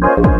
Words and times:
Thank 0.00 0.26
you. 0.26 0.33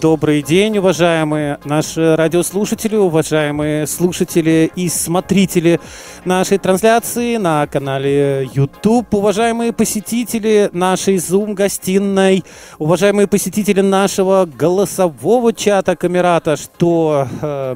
Добрый 0.00 0.40
день, 0.40 0.78
уважаемые 0.78 1.58
наши 1.64 2.14
радиослушатели, 2.14 2.94
уважаемые 2.94 3.88
слушатели 3.88 4.70
и 4.76 4.88
смотрители 4.88 5.80
нашей 6.24 6.58
трансляции 6.58 7.38
на 7.38 7.66
канале 7.66 8.48
YouTube, 8.54 9.12
уважаемые 9.12 9.72
посетители 9.72 10.70
нашей 10.72 11.16
Zoom-гостиной, 11.16 12.44
уважаемые 12.78 13.26
посетители 13.26 13.80
нашего 13.80 14.46
голосового 14.46 15.52
чата 15.52 15.96
Камерата, 15.96 16.56
что 16.56 17.26
э, 17.40 17.74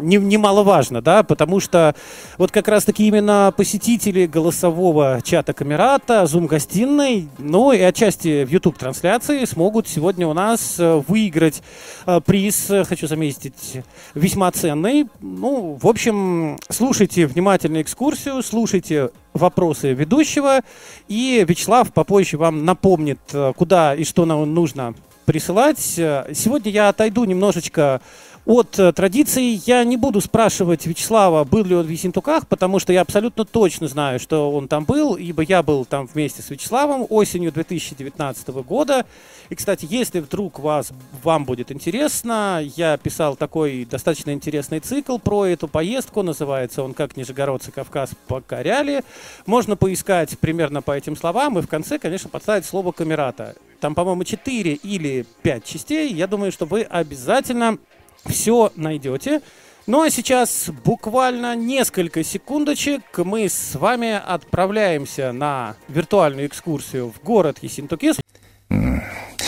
не, 0.00 0.16
немаловажно, 0.16 1.00
да, 1.00 1.22
потому 1.22 1.60
что 1.60 1.94
вот 2.38 2.50
как 2.50 2.66
раз-таки 2.66 3.06
именно 3.06 3.54
посетители 3.56 4.26
голосового 4.26 5.20
чата 5.22 5.52
Камерата, 5.52 6.24
Zoom-гостиной, 6.24 7.28
ну 7.38 7.70
и 7.70 7.80
отчасти 7.80 8.44
в 8.44 8.50
YouTube-трансляции 8.50 9.44
смогут 9.44 9.86
сегодня 9.86 10.26
у 10.26 10.32
нас 10.32 10.74
э, 10.80 11.03
выиграть 11.08 11.62
э, 12.06 12.20
приз, 12.24 12.70
э, 12.70 12.84
хочу 12.84 13.06
заметить, 13.06 13.82
весьма 14.14 14.50
ценный. 14.50 15.06
Ну, 15.20 15.78
в 15.80 15.86
общем, 15.86 16.58
слушайте 16.68 17.26
внимательно 17.26 17.82
экскурсию, 17.82 18.42
слушайте 18.42 19.10
вопросы 19.32 19.92
ведущего, 19.92 20.60
и 21.08 21.44
Вячеслав 21.46 21.92
попозже 21.92 22.36
вам 22.38 22.64
напомнит, 22.64 23.18
куда 23.56 23.94
и 23.94 24.04
что 24.04 24.26
нам 24.26 24.54
нужно 24.54 24.94
присылать. 25.24 25.78
Сегодня 25.80 26.70
я 26.70 26.88
отойду 26.88 27.24
немножечко 27.24 28.00
от 28.46 28.78
э, 28.78 28.92
традиции 28.92 29.58
я 29.64 29.84
не 29.84 29.96
буду 29.96 30.20
спрашивать 30.20 30.86
Вячеслава, 30.86 31.44
был 31.44 31.64
ли 31.64 31.74
он 31.74 31.86
в 31.86 31.88
Ессентуках, 31.88 32.46
потому 32.46 32.78
что 32.78 32.92
я 32.92 33.00
абсолютно 33.00 33.46
точно 33.46 33.88
знаю, 33.88 34.20
что 34.20 34.52
он 34.52 34.68
там 34.68 34.84
был, 34.84 35.14
ибо 35.14 35.42
я 35.42 35.62
был 35.62 35.86
там 35.86 36.06
вместе 36.06 36.42
с 36.42 36.50
Вячеславом 36.50 37.06
осенью 37.08 37.52
2019 37.52 38.48
года. 38.48 39.06
И, 39.48 39.54
кстати, 39.54 39.86
если 39.88 40.20
вдруг 40.20 40.58
вас, 40.58 40.92
вам 41.22 41.46
будет 41.46 41.72
интересно, 41.72 42.62
я 42.76 42.98
писал 42.98 43.34
такой 43.36 43.86
достаточно 43.86 44.32
интересный 44.32 44.80
цикл 44.80 45.16
про 45.18 45.46
эту 45.46 45.66
поездку, 45.66 46.22
называется 46.22 46.82
он 46.82 46.92
«Как 46.92 47.16
нижегородцы 47.16 47.70
Кавказ 47.70 48.10
покоряли». 48.26 49.04
Можно 49.46 49.76
поискать 49.76 50.38
примерно 50.38 50.82
по 50.82 50.92
этим 50.92 51.16
словам 51.16 51.58
и 51.58 51.62
в 51.62 51.68
конце, 51.68 51.98
конечно, 51.98 52.28
подставить 52.28 52.66
слово 52.66 52.92
«камерата». 52.92 53.54
Там, 53.80 53.94
по-моему, 53.94 54.24
4 54.24 54.74
или 54.74 55.26
5 55.42 55.64
частей. 55.64 56.12
Я 56.12 56.26
думаю, 56.26 56.52
что 56.52 56.64
вы 56.64 56.82
обязательно 56.82 57.78
все 58.26 58.72
найдете. 58.76 59.40
Ну 59.86 60.02
а 60.02 60.10
сейчас 60.10 60.70
буквально 60.84 61.54
несколько 61.54 62.24
секундочек 62.24 63.02
мы 63.18 63.48
с 63.50 63.74
вами 63.74 64.12
отправляемся 64.12 65.32
на 65.32 65.76
виртуальную 65.88 66.46
экскурсию 66.46 67.12
в 67.12 67.22
город 67.22 67.58
Ессентукис. 67.60 68.16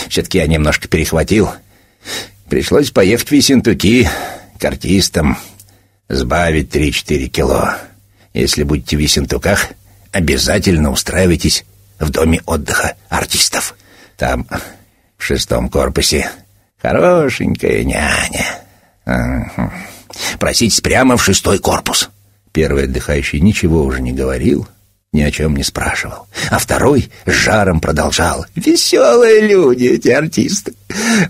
Все-таки 0.09 0.39
я 0.39 0.47
немножко 0.47 0.89
перехватил. 0.89 1.51
Пришлось 2.51 2.91
поехать 2.91 3.31
в 3.31 3.35
Ессентуки 3.35 4.09
к 4.59 4.65
артистам, 4.65 5.39
сбавить 6.09 6.75
3-4 6.75 7.27
кило. 7.29 7.75
Если 8.35 8.63
будете 8.63 8.99
в 8.99 9.01
Ессентуках, 9.01 9.69
обязательно 10.13 10.91
устраивайтесь 10.91 11.65
в 11.99 12.11
доме 12.11 12.43
отдыха 12.45 12.97
артистов. 13.09 13.75
Там, 14.19 14.47
в 15.17 15.25
шестом 15.25 15.71
корпусе, 15.71 16.31
хорошенькая 16.81 17.83
няня. 17.85 18.66
Проситесь 20.39 20.81
прямо 20.81 21.17
в 21.17 21.25
шестой 21.25 21.59
корпус. 21.59 22.11
Первый 22.53 22.85
отдыхающий 22.85 23.41
ничего 23.41 23.85
уже 23.85 24.01
не 24.01 24.13
говорил, 24.13 24.67
ни 25.13 25.23
о 25.23 25.31
чем 25.31 25.57
не 25.57 25.63
спрашивал. 25.63 26.27
А 26.51 26.59
второй 26.59 27.11
с 27.25 27.33
жаром 27.33 27.81
продолжал. 27.81 28.47
«Веселые 28.55 29.41
люди 29.47 29.85
эти 29.85 30.09
артисты. 30.09 30.75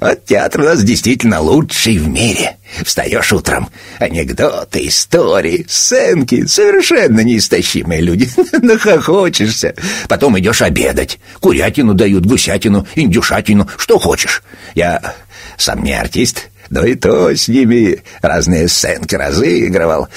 Вот 0.00 0.24
театр 0.24 0.62
у 0.62 0.64
нас 0.64 0.82
действительно 0.82 1.40
лучший 1.40 1.98
в 1.98 2.08
мире. 2.08 2.56
Встаешь 2.84 3.32
утром, 3.32 3.68
анекдоты, 3.98 4.86
истории, 4.86 5.66
сценки. 5.68 6.46
Совершенно 6.46 7.20
неистощимые 7.20 8.00
люди. 8.00 8.28
Нахохочешься. 8.62 9.74
Потом 10.08 10.38
идешь 10.38 10.62
обедать. 10.62 11.18
Курятину 11.40 11.94
дают, 11.94 12.26
гусятину, 12.26 12.86
индюшатину, 12.94 13.68
что 13.78 13.98
хочешь. 13.98 14.42
Я 14.74 15.14
сам 15.56 15.82
не 15.82 15.92
артист, 15.92 16.48
но 16.70 16.84
и 16.84 16.94
то 16.94 17.34
с 17.34 17.48
ними 17.48 18.02
разные 18.22 18.68
сценки 18.68 19.14
разыгрывал. 19.14 20.08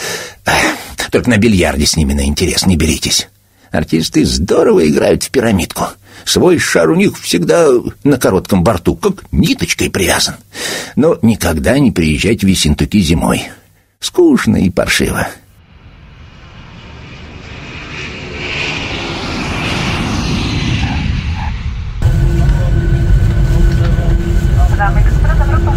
Только 1.11 1.29
на 1.29 1.37
бильярде 1.37 1.85
с 1.85 1.95
ними 1.95 2.13
на 2.13 2.25
интерес 2.25 2.65
не 2.65 2.77
беритесь. 2.77 3.27
Артисты 3.71 4.25
здорово 4.25 4.87
играют 4.87 5.23
в 5.23 5.29
пирамидку. 5.29 5.87
Свой 6.25 6.59
шар 6.59 6.89
у 6.89 6.95
них 6.95 7.19
всегда 7.19 7.69
на 8.03 8.17
коротком 8.17 8.63
борту, 8.63 8.95
как 8.95 9.23
ниточкой 9.31 9.89
привязан. 9.89 10.35
Но 10.95 11.17
никогда 11.21 11.79
не 11.79 11.91
приезжайте 11.91 12.45
в 12.45 12.49
Ессентуки 12.49 12.99
зимой. 12.99 13.49
Скучно 13.99 14.57
и 14.57 14.69
паршиво. 14.69 15.27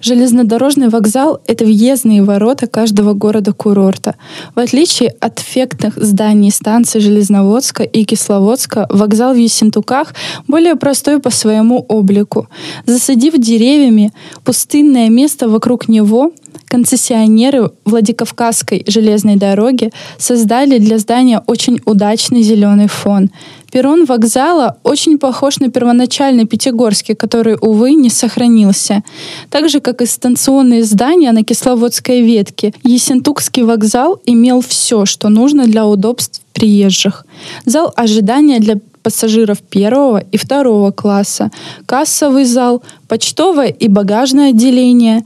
Железнодорожный 0.00 0.88
вокзал– 0.88 1.40
это 1.46 1.64
въездные 1.64 2.22
ворота 2.22 2.66
каждого 2.66 3.12
города-курорта. 3.12 4.16
В 4.54 4.58
отличие 4.58 5.14
от 5.20 5.40
эффектных 5.40 5.96
зданий 5.96 6.50
станций 6.50 7.00
Железноводска 7.00 7.82
и 7.82 8.04
Кисловодска, 8.04 8.86
вокзал 8.90 9.34
в 9.34 9.36
Ессентуках 9.36 10.14
более 10.48 10.76
простой 10.76 11.20
по 11.20 11.30
своему 11.30 11.84
облику. 11.88 12.48
Засадив 12.86 13.34
деревьями 13.38 14.12
пустынное 14.44 15.08
место 15.10 15.48
вокруг 15.48 15.88
него, 15.88 16.32
концессионеры 16.66 17.70
Владикавказской 17.84 18.84
железной 18.86 19.36
дороги 19.36 19.90
создали 20.18 20.78
для 20.78 20.98
здания 20.98 21.42
очень 21.46 21.80
удачный 21.84 22.42
зеленый 22.42 22.86
фон. 22.86 23.30
Перрон 23.70 24.04
вокзала 24.04 24.78
очень 24.82 25.18
похож 25.18 25.58
на 25.60 25.70
первоначальный 25.70 26.46
Пятигорский, 26.46 27.14
который, 27.14 27.56
увы, 27.60 27.94
не 27.94 28.10
сохранился. 28.10 29.02
Так 29.50 29.68
же, 29.68 29.80
как 29.80 30.02
и 30.02 30.06
станционные 30.06 30.84
здания 30.84 31.32
на 31.32 31.44
Кисловодской 31.44 32.22
ветке, 32.22 32.72
Ессентукский 32.82 33.62
вокзал 33.62 34.20
имел 34.26 34.60
все, 34.60 35.06
что 35.06 35.28
нужно 35.28 35.66
для 35.66 35.86
удобств 35.86 36.42
приезжих. 36.52 37.24
Зал 37.64 37.92
ожидания 37.96 38.58
для 38.58 38.76
пассажиров 39.02 39.58
первого 39.58 40.18
и 40.18 40.36
второго 40.36 40.90
класса, 40.90 41.50
кассовый 41.86 42.44
зал, 42.44 42.82
почтовое 43.08 43.68
и 43.68 43.88
багажное 43.88 44.50
отделение, 44.50 45.24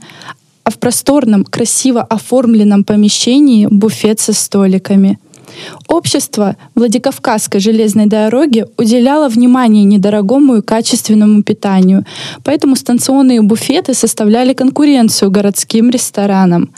а 0.63 0.71
в 0.71 0.79
просторном, 0.79 1.43
красиво 1.43 2.01
оформленном 2.01 2.83
помещении 2.83 3.67
буфет 3.67 4.19
со 4.19 4.33
столиками. 4.33 5.19
Общество 5.87 6.55
Владикавказской 6.75 7.59
железной 7.59 8.05
дороги 8.07 8.65
уделяло 8.77 9.29
внимание 9.29 9.83
недорогому 9.83 10.57
и 10.57 10.61
качественному 10.61 11.43
питанию, 11.43 12.05
поэтому 12.43 12.75
станционные 12.75 13.41
буфеты 13.41 13.93
составляли 13.93 14.53
конкуренцию 14.53 15.31
городским 15.31 15.89
ресторанам. 15.89 16.71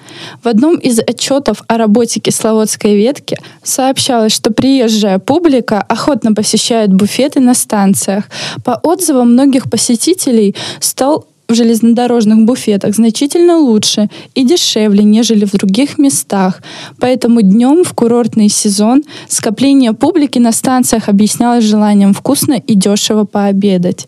В 0.43 0.47
одном 0.47 0.77
из 0.77 0.99
отчетов 0.99 1.63
о 1.67 1.77
работе 1.77 2.19
кисловодской 2.19 2.95
ветки 2.95 3.37
сообщалось, 3.63 4.33
что 4.33 4.51
приезжая 4.51 5.19
публика 5.19 5.81
охотно 5.81 6.33
посещает 6.33 6.93
буфеты 6.93 7.39
на 7.39 7.53
станциях. 7.53 8.25
По 8.63 8.79
отзывам 8.83 9.33
многих 9.33 9.69
посетителей 9.69 10.55
стал 10.79 11.25
в 11.47 11.53
железнодорожных 11.53 12.43
буфетах 12.45 12.95
значительно 12.95 13.57
лучше 13.57 14.09
и 14.35 14.43
дешевле, 14.43 15.03
нежели 15.03 15.45
в 15.45 15.53
других 15.53 15.97
местах. 15.97 16.61
Поэтому 16.99 17.41
днем 17.41 17.83
в 17.83 17.93
курортный 17.93 18.49
сезон 18.49 19.03
скопление 19.27 19.93
публики 19.93 20.39
на 20.39 20.51
станциях 20.51 21.09
объяснялось 21.09 21.63
желанием 21.63 22.13
вкусно 22.13 22.53
и 22.53 22.75
дешево 22.75 23.23
пообедать. 23.23 24.07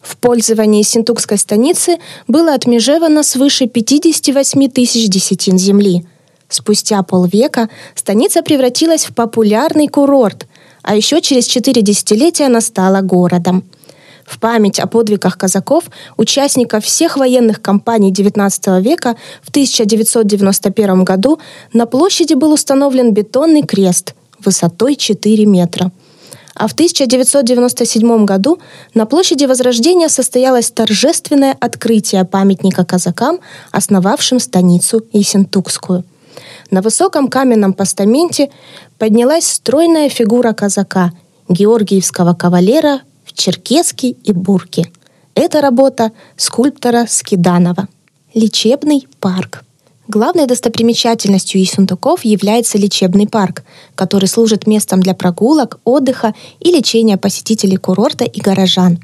В 0.00 0.16
пользовании 0.18 0.82
Синтукской 0.82 1.38
станицы 1.38 1.98
было 2.28 2.52
отмежевано 2.54 3.22
свыше 3.22 3.66
58 3.66 4.70
тысяч 4.70 5.08
десятин 5.08 5.58
земли. 5.58 6.06
Спустя 6.48 7.02
полвека 7.02 7.68
станица 7.94 8.42
превратилась 8.42 9.06
в 9.06 9.14
популярный 9.14 9.88
курорт, 9.88 10.46
а 10.82 10.94
еще 10.94 11.20
через 11.20 11.46
четыре 11.46 11.82
десятилетия 11.82 12.46
она 12.46 12.60
стала 12.60 13.00
городом– 13.00 13.64
в 14.26 14.38
память 14.38 14.78
о 14.78 14.86
подвигах 14.86 15.36
казаков, 15.38 15.84
участников 16.16 16.84
всех 16.84 17.16
военных 17.16 17.60
кампаний 17.60 18.12
XIX 18.12 18.80
века 18.80 19.16
в 19.42 19.50
1991 19.50 21.04
году 21.04 21.38
на 21.72 21.86
площади 21.86 22.34
был 22.34 22.52
установлен 22.52 23.12
бетонный 23.12 23.62
крест 23.62 24.14
высотой 24.44 24.96
4 24.96 25.46
метра. 25.46 25.90
А 26.54 26.68
в 26.68 26.72
1997 26.72 28.24
году 28.24 28.60
на 28.94 29.06
площади 29.06 29.44
Возрождения 29.44 30.08
состоялось 30.08 30.70
торжественное 30.70 31.56
открытие 31.58 32.24
памятника 32.24 32.84
казакам, 32.84 33.40
основавшим 33.72 34.38
станицу 34.38 35.04
Ессентукскую. 35.12 36.04
На 36.70 36.80
высоком 36.80 37.28
каменном 37.28 37.72
постаменте 37.72 38.50
поднялась 38.98 39.46
стройная 39.46 40.08
фигура 40.08 40.52
казака, 40.52 41.12
георгиевского 41.48 42.34
кавалера 42.34 43.00
черкески 43.34 44.16
и 44.24 44.32
бурки. 44.32 44.90
Это 45.34 45.60
работа 45.60 46.12
скульптора 46.36 47.06
Скиданова. 47.08 47.88
Лечебный 48.34 49.06
парк. 49.20 49.64
Главной 50.06 50.46
достопримечательностью 50.46 51.60
Ессентуков 51.60 52.24
является 52.24 52.78
лечебный 52.78 53.26
парк, 53.26 53.64
который 53.94 54.28
служит 54.28 54.66
местом 54.66 55.00
для 55.00 55.14
прогулок, 55.14 55.80
отдыха 55.84 56.34
и 56.60 56.70
лечения 56.70 57.16
посетителей 57.16 57.78
курорта 57.78 58.24
и 58.24 58.40
горожан. 58.40 58.98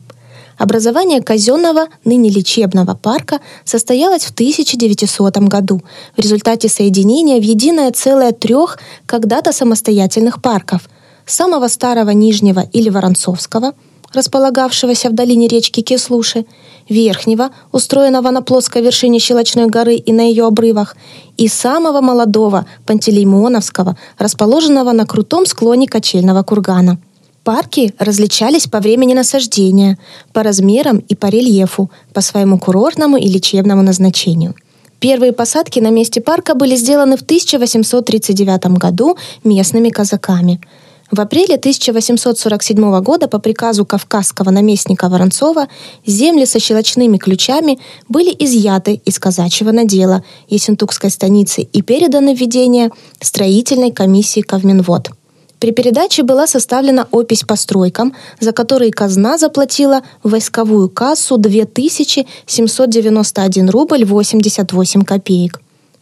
Образование 0.58 1.22
казенного, 1.22 1.86
ныне 2.04 2.28
лечебного 2.28 2.94
парка 2.94 3.40
состоялось 3.64 4.24
в 4.24 4.32
1900 4.32 5.38
году 5.38 5.80
в 6.16 6.20
результате 6.20 6.68
соединения 6.68 7.40
в 7.40 7.44
единое 7.44 7.90
целое 7.92 8.32
трех 8.32 8.78
когда-то 9.06 9.52
самостоятельных 9.52 10.42
парков– 10.42 10.90
самого 11.26 11.68
старого 11.68 12.10
Нижнего 12.10 12.60
или 12.72 12.90
Воронцовского– 12.90 13.72
располагавшегося 14.12 15.08
в 15.10 15.14
долине 15.14 15.48
речки 15.48 15.80
Кислуши, 15.82 16.44
верхнего, 16.88 17.50
устроенного 17.72 18.30
на 18.30 18.42
плоской 18.42 18.82
вершине 18.82 19.18
Щелочной 19.18 19.66
горы 19.66 19.94
и 19.94 20.12
на 20.12 20.22
ее 20.22 20.46
обрывах, 20.46 20.96
и 21.36 21.48
самого 21.48 22.00
молодого, 22.00 22.66
Пантелеймоновского, 22.86 23.96
расположенного 24.18 24.92
на 24.92 25.06
крутом 25.06 25.46
склоне 25.46 25.86
качельного 25.86 26.42
кургана. 26.42 26.98
Парки 27.44 27.94
различались 27.98 28.66
по 28.66 28.80
времени 28.80 29.14
насаждения, 29.14 29.98
по 30.32 30.42
размерам 30.42 30.98
и 30.98 31.14
по 31.14 31.26
рельефу, 31.26 31.90
по 32.12 32.20
своему 32.20 32.58
курортному 32.58 33.16
и 33.16 33.28
лечебному 33.28 33.82
назначению. 33.82 34.54
Первые 34.98 35.32
посадки 35.32 35.80
на 35.80 35.88
месте 35.90 36.20
парка 36.20 36.54
были 36.54 36.76
сделаны 36.76 37.16
в 37.16 37.22
1839 37.22 38.78
году 38.78 39.16
местными 39.42 39.88
казаками– 39.88 40.60
в 41.10 41.20
апреле 41.20 41.56
1847 41.56 43.00
года 43.00 43.28
по 43.28 43.38
приказу 43.38 43.84
кавказского 43.84 44.50
наместника 44.50 45.08
Воронцова 45.08 45.66
земли 46.06 46.46
со 46.46 46.60
щелочными 46.60 47.16
ключами 47.16 47.80
были 48.08 48.32
изъяты 48.38 49.00
из 49.04 49.18
казачьего 49.18 49.72
надела 49.72 50.22
Ессентукской 50.48 51.10
станицы 51.10 51.62
и 51.62 51.82
переданы 51.82 52.36
в 52.36 52.40
ведение 52.40 52.92
строительной 53.20 53.90
комиссии 53.90 54.40
Кавминвод. 54.40 55.10
При 55.58 55.72
передаче 55.72 56.22
была 56.22 56.46
составлена 56.46 57.08
опись 57.10 57.42
по 57.42 57.56
стройкам, 57.56 58.14
за 58.40 58.52
которые 58.52 58.92
казна 58.92 59.36
заплатила 59.36 60.02
в 60.22 60.30
войсковую 60.30 60.88
кассу 60.88 61.36
2791 61.36 63.68
рубль 63.68 64.04
88 64.06 65.02
копеек. 65.02 65.60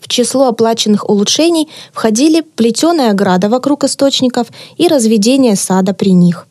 В 0.09 0.11
число 0.11 0.49
оплаченных 0.49 1.07
улучшений 1.07 1.69
входили 1.93 2.41
плетеная 2.41 3.11
ограда 3.11 3.51
вокруг 3.51 3.85
источников 3.85 4.47
и 4.79 4.89
разведение 4.89 5.55
сада 5.55 5.93
при 5.93 6.13
них. 6.13 6.47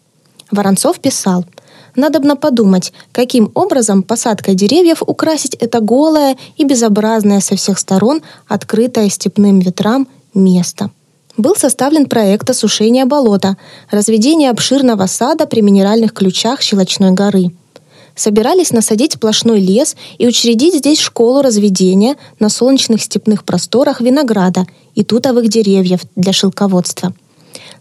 Воронцов 0.51 0.99
писал 0.99 1.43
«Надобно 1.95 2.35
подумать, 2.35 2.93
каким 3.11 3.51
образом 3.55 4.03
посадкой 4.03 4.53
деревьев 4.53 5.01
украсить 5.01 5.55
это 5.55 5.79
голое 5.79 6.37
и 6.55 6.65
безобразное 6.65 7.39
со 7.39 7.55
всех 7.55 7.79
сторон, 7.79 8.21
открытое 8.47 9.09
степным 9.09 9.59
ветрам, 9.59 10.07
место» 10.35 10.91
был 11.35 11.55
составлен 11.55 12.07
проект 12.07 12.49
осушения 12.49 13.05
болота, 13.05 13.57
разведения 13.91 14.49
обширного 14.49 15.05
сада 15.05 15.45
при 15.45 15.61
минеральных 15.61 16.13
ключах 16.13 16.61
Щелочной 16.61 17.11
горы– 17.11 17.51
собирались 18.17 18.71
насадить 18.71 19.13
сплошной 19.13 19.61
лес 19.61 19.95
и 20.17 20.27
учредить 20.27 20.75
здесь 20.75 20.99
школу 20.99 21.41
разведения 21.41 22.17
на 22.39 22.49
солнечных 22.49 23.01
степных 23.01 23.45
просторах 23.45 24.01
винограда 24.01 24.65
и 24.95 25.05
тутовых 25.05 25.47
деревьев 25.47 26.01
для 26.17 26.33
шелководства. 26.33 27.13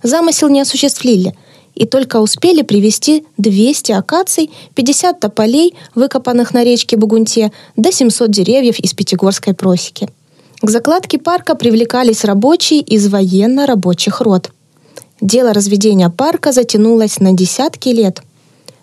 Замысел 0.05 0.49
не 0.49 0.61
осуществили, 0.61 1.35
и 1.75 1.85
только 1.85 2.21
успели 2.21 2.63
привести 2.63 3.25
200 3.39 3.93
акаций, 3.93 4.51
50 4.75 5.21
тополей, 5.21 5.75
выкопанных 5.95 6.55
на 6.55 6.65
речке 6.65 6.97
Бугунте, 6.97 7.53
до 7.77 7.93
700 7.93 8.31
деревьев 8.31 8.79
из 8.79 8.95
Пятигорской 8.95 9.55
просеки. 9.55 10.09
К 10.63 10.71
закладке 10.71 11.19
парка 11.19 11.55
привлекались 11.55 12.25
рабочие 12.25 12.81
из 12.81 13.09
военно-рабочих 13.09 14.21
род. 14.21 14.51
Дело 15.21 15.53
разведения 15.53 16.09
парка 16.09 16.53
затянулось 16.53 17.21
на 17.21 17.33
десятки 17.33 17.91
лет. 17.91 18.23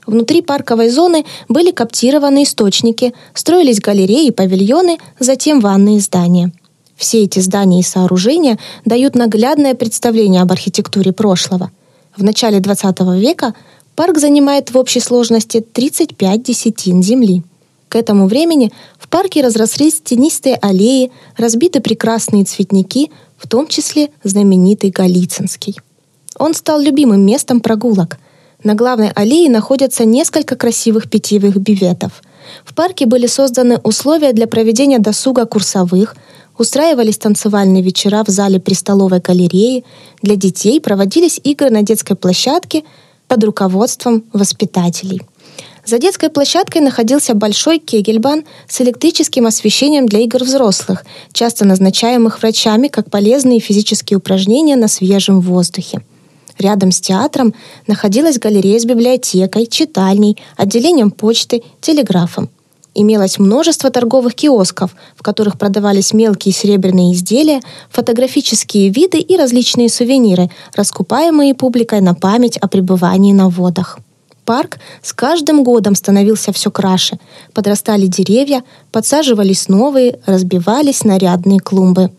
Внутри 0.06 0.42
парковой 0.42 0.90
зоны 0.90 1.26
были 1.48 1.72
коптированы 1.72 2.44
источники, 2.44 3.14
строились 3.34 3.80
галереи 3.80 4.28
и 4.28 4.32
павильоны, 4.32 4.98
затем 5.20 5.60
ванные 5.60 6.00
здания. 6.00 6.52
Все 6.96 7.24
эти 7.24 7.40
здания 7.40 7.80
и 7.80 7.84
сооружения 7.84 8.60
дают 8.86 9.16
наглядное 9.16 9.74
представление 9.74 10.42
об 10.42 10.52
архитектуре 10.52 11.12
прошлого. 11.12 11.72
В 12.16 12.24
начале 12.24 12.60
XX 12.60 13.20
века 13.20 13.54
парк 13.96 14.20
занимает 14.20 14.72
в 14.72 14.78
общей 14.78 15.00
сложности 15.00 15.62
35 15.62 16.44
десятин 16.44 17.02
земли. 17.02 17.44
К 17.90 17.96
этому 17.96 18.28
времени 18.28 18.72
в 19.00 19.08
парке 19.08 19.44
разрослись 19.44 20.02
тенистые 20.02 20.56
аллеи, 20.56 21.12
разбиты 21.38 21.80
прекрасные 21.80 22.44
цветники, 22.44 23.12
в 23.38 23.48
том 23.48 23.68
числе 23.68 24.10
знаменитый 24.24 24.90
Голицынский. 24.90 25.80
Он 26.38 26.54
стал 26.54 26.80
любимым 26.80 27.26
местом 27.26 27.60
прогулок– 27.62 28.18
на 28.64 28.76
главной 28.76 29.10
аллее 29.10 29.50
находятся 29.50 30.06
несколько 30.06 30.56
красивых 30.56 31.10
питьевых 31.10 31.58
биветов. 31.58 32.22
В 32.66 32.74
парке 32.74 33.06
были 33.06 33.28
созданы 33.28 33.80
условия 33.84 34.34
для 34.34 34.48
проведения 34.48 35.00
досуга 35.00 35.46
курсовых, 35.46 36.16
устраивались 36.58 37.18
танцевальные 37.18 37.82
вечера 37.82 38.24
в 38.24 38.30
зале 38.30 38.60
при 38.60 38.74
столовой 38.74 39.20
галереи, 39.20 39.84
для 40.22 40.36
детей 40.36 40.80
проводились 40.80 41.40
игры 41.44 41.70
на 41.70 41.82
детской 41.82 42.16
площадке 42.16 42.84
под 43.28 43.44
руководством 43.44 44.24
воспитателей. 44.34 45.22
За 45.86 45.98
детской 46.00 46.30
площадкой 46.30 46.82
находился 46.82 47.34
большой 47.34 47.80
кегельбан 47.80 48.46
с 48.70 48.80
электрическим 48.80 49.46
освещением 49.48 50.06
для 50.06 50.20
игр 50.20 50.42
взрослых, 50.44 51.04
часто 51.34 51.66
назначаемых 51.66 52.40
врачами 52.40 52.88
как 52.88 53.10
полезные 53.10 53.60
физические 53.60 54.18
упражнения 54.18 54.78
на 54.78 54.88
свежем 54.88 55.42
воздухе. 55.42 56.02
Рядом 56.60 56.92
с 56.92 57.02
театром 57.02 57.54
находилась 57.88 58.40
галерея 58.40 58.80
с 58.80 58.86
библиотекой, 58.86 59.66
читальней, 59.68 60.38
отделением 60.56 61.12
почты, 61.12 61.64
телеграфом. 61.82 62.50
Имелось 62.96 63.40
множество 63.40 63.90
торговых 63.90 64.36
киосков, 64.36 64.96
в 65.16 65.24
которых 65.24 65.58
продавались 65.58 66.14
мелкие 66.14 66.54
серебряные 66.54 67.14
изделия, 67.14 67.60
фотографические 67.90 68.90
виды 68.90 69.20
и 69.20 69.36
различные 69.36 69.90
сувениры, 69.90 70.52
раскупаемые 70.76 71.56
публикой 71.56 72.02
на 72.02 72.14
память 72.14 72.58
о 72.58 72.68
пребывании 72.68 73.34
на 73.34 73.50
водах. 73.50 73.98
Парк 74.46 74.80
с 75.02 75.14
каждым 75.14 75.64
годом 75.64 75.96
становился 75.96 76.52
все 76.52 76.70
краше. 76.70 77.18
Подрастали 77.54 78.08
деревья, 78.08 78.64
подсаживались 78.92 79.70
новые, 79.70 80.20
разбивались 80.26 81.04
нарядные 81.04 81.60
клумбы. 81.62 82.12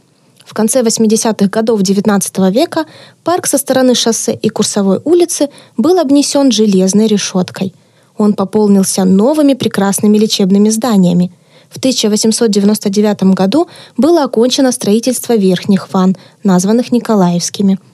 В 0.55 0.57
конце 0.57 0.83
80-х 0.83 1.49
годов 1.49 1.81
XIX 1.81 2.53
века 2.53 2.87
парк 3.25 3.49
со 3.49 3.59
стороны 3.59 3.97
шоссе 3.97 4.35
и 4.35 4.49
Курсовой 4.51 5.01
улицы 5.05 5.49
был 5.77 5.99
обнесен 5.99 6.53
железной 6.53 7.09
решеткой. 7.09 7.75
Он 8.17 8.35
пополнился 8.35 9.05
новыми 9.05 9.55
прекрасными 9.55 10.17
лечебными 10.17 10.71
зданиями. 10.71 11.33
В 11.71 11.79
1899 11.79 13.35
году 13.35 13.67
было 13.97 14.23
окончено 14.23 14.71
строительство 14.71 15.35
верхних 15.35 15.93
ванн, 15.93 16.17
названных 16.45 16.93
Николаевскими– 16.93 17.81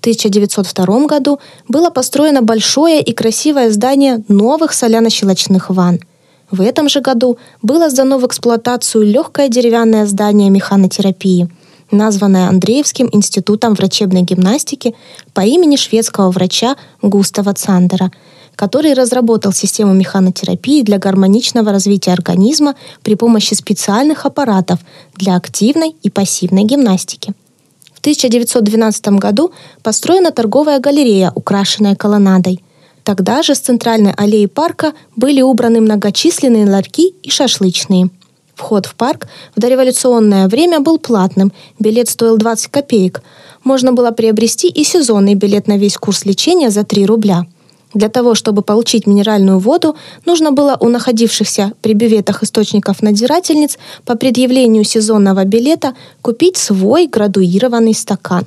1902 0.00 1.06
году 1.06 1.38
было 1.68 1.90
построено 1.90 2.40
большое 2.40 3.02
и 3.02 3.12
красивое 3.12 3.70
здание 3.70 4.22
новых 4.28 4.72
соляно-щелочных 4.72 5.68
ванн. 5.68 5.98
В 6.50 6.60
этом 6.60 6.88
же 6.88 7.00
году 7.00 7.38
было 7.60 7.90
сдано 7.90 8.18
в 8.18 8.26
эксплуатацию 8.26 9.04
легкое 9.04 9.48
деревянное 9.48 10.06
здание 10.06 10.48
механотерапии, 10.48 11.48
названное 11.90 12.48
Андреевским 12.48 13.08
институтом 13.12 13.74
врачебной 13.74 14.22
гимнастики 14.22 14.94
по 15.34 15.40
имени 15.40 15.76
шведского 15.76 16.30
врача 16.30 16.76
Густава 17.02 17.54
Цандера, 17.54 18.10
который 18.54 18.94
разработал 18.94 19.52
систему 19.52 19.94
механотерапии 19.94 20.82
для 20.82 20.98
гармоничного 20.98 21.72
развития 21.72 22.12
организма 22.12 22.74
при 23.02 23.14
помощи 23.14 23.54
специальных 23.54 24.26
аппаратов 24.26 24.80
для 25.14 25.36
активной 25.36 25.94
и 26.02 26.10
пассивной 26.10 26.64
гимнастики. 26.64 27.34
1912 28.06 29.18
году 29.18 29.50
построена 29.82 30.30
торговая 30.30 30.78
галерея, 30.78 31.32
украшенная 31.34 31.96
колоннадой. 31.96 32.62
Тогда 33.02 33.42
же 33.42 33.56
с 33.56 33.58
центральной 33.58 34.12
аллеи 34.12 34.46
парка 34.46 34.92
были 35.16 35.42
убраны 35.42 35.80
многочисленные 35.80 36.70
ларьки 36.70 37.14
и 37.24 37.30
шашлычные. 37.30 38.10
Вход 38.56 38.86
в 38.86 38.96
парк 38.96 39.28
в 39.54 39.60
дореволюционное 39.60 40.48
время 40.48 40.80
был 40.80 40.98
платным, 40.98 41.52
билет 41.78 42.08
стоил 42.08 42.36
20 42.36 42.68
копеек. 42.68 43.22
Можно 43.62 43.92
было 43.92 44.10
приобрести 44.10 44.68
и 44.68 44.82
сезонный 44.82 45.34
билет 45.34 45.68
на 45.68 45.78
весь 45.78 45.96
курс 45.96 46.24
лечения 46.24 46.70
за 46.70 46.82
3 46.82 47.06
рубля– 47.06 47.46
для 47.96 48.10
того, 48.10 48.34
чтобы 48.34 48.60
получить 48.60 49.06
минеральную 49.06 49.58
воду, 49.58 49.96
нужно 50.26 50.52
было 50.52 50.76
у 50.80 50.88
находившихся 50.90 51.72
при 51.80 51.94
бюветах 51.94 52.42
источников 52.42 53.00
надзирательниц 53.00 53.78
по 54.04 54.16
предъявлению 54.16 54.84
сезонного 54.84 55.44
билета 55.44 55.94
купить 56.20 56.58
свой 56.58 57.06
градуированный 57.06 57.94
стакан. 57.94 58.46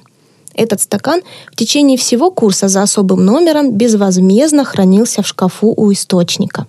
Этот 0.53 0.81
стакан 0.81 1.21
в 1.51 1.55
течение 1.55 1.97
всего 1.97 2.29
курса 2.29 2.67
за 2.67 2.83
особым 2.83 3.25
номером 3.25 3.71
безвозмездно 3.71 4.65
хранился 4.65 5.23
в 5.23 5.27
шкафу 5.27 5.73
у 5.75 5.91
источника. 5.91 6.67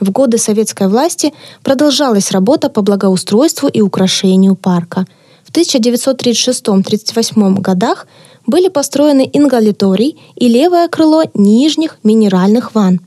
В 0.00 0.10
годы 0.10 0.38
советской 0.38 0.88
власти 0.88 1.32
продолжалась 1.62 2.32
работа 2.32 2.68
по 2.70 2.82
благоустройству 2.82 3.68
и 3.68 3.82
украшению 3.82 4.56
парка. 4.56 5.06
В 5.44 5.52
1936-38 5.52 7.60
годах 7.60 8.08
были 8.46 8.68
построены 8.68 9.28
ингаляторий 9.30 10.16
и 10.36 10.48
левое 10.48 10.88
крыло 10.88 11.24
нижних 11.34 11.98
минеральных 12.02 12.74
ванн. 12.74 13.00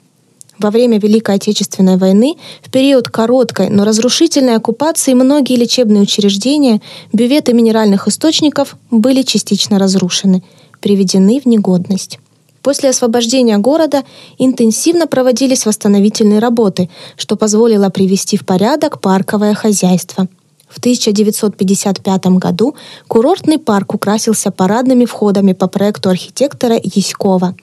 Во 0.60 0.70
время 0.70 1.00
Великой 1.00 1.34
Отечественной 1.36 1.98
войны, 1.98 2.36
в 2.62 2.70
период 2.70 3.10
короткой, 3.10 3.70
но 3.70 3.86
разрушительной 3.86 4.56
оккупации, 4.56 5.16
многие 5.16 5.56
лечебные 5.56 6.04
учреждения, 6.04 6.80
бюветы 7.12 7.54
минеральных 7.54 8.08
источников 8.08 8.78
были 8.92 9.24
частично 9.24 9.80
разрушены, 9.80 10.44
приведены 10.80 11.42
в 11.42 11.48
негодность. 11.48 12.20
После 12.63 12.89
освобождения 12.89 13.58
города 13.60 14.03
интенсивно 14.39 15.05
проводились 15.05 15.65
восстановительные 15.67 16.39
работы, 16.39 16.89
что 17.17 17.36
позволило 17.36 17.89
привести 17.89 18.38
в 18.38 18.46
порядок 18.46 19.00
парковое 19.01 19.53
хозяйство– 19.53 20.27
в 20.74 20.79
1955 20.79 22.25
году 22.39 22.75
курортный 23.08 23.60
парк 23.60 23.93
украсился 23.93 24.50
парадными 24.50 25.05
входами 25.05 25.53
по 25.53 25.67
проекту 25.67 26.10
архитектора 26.10 26.79
Яськова. 26.82 27.55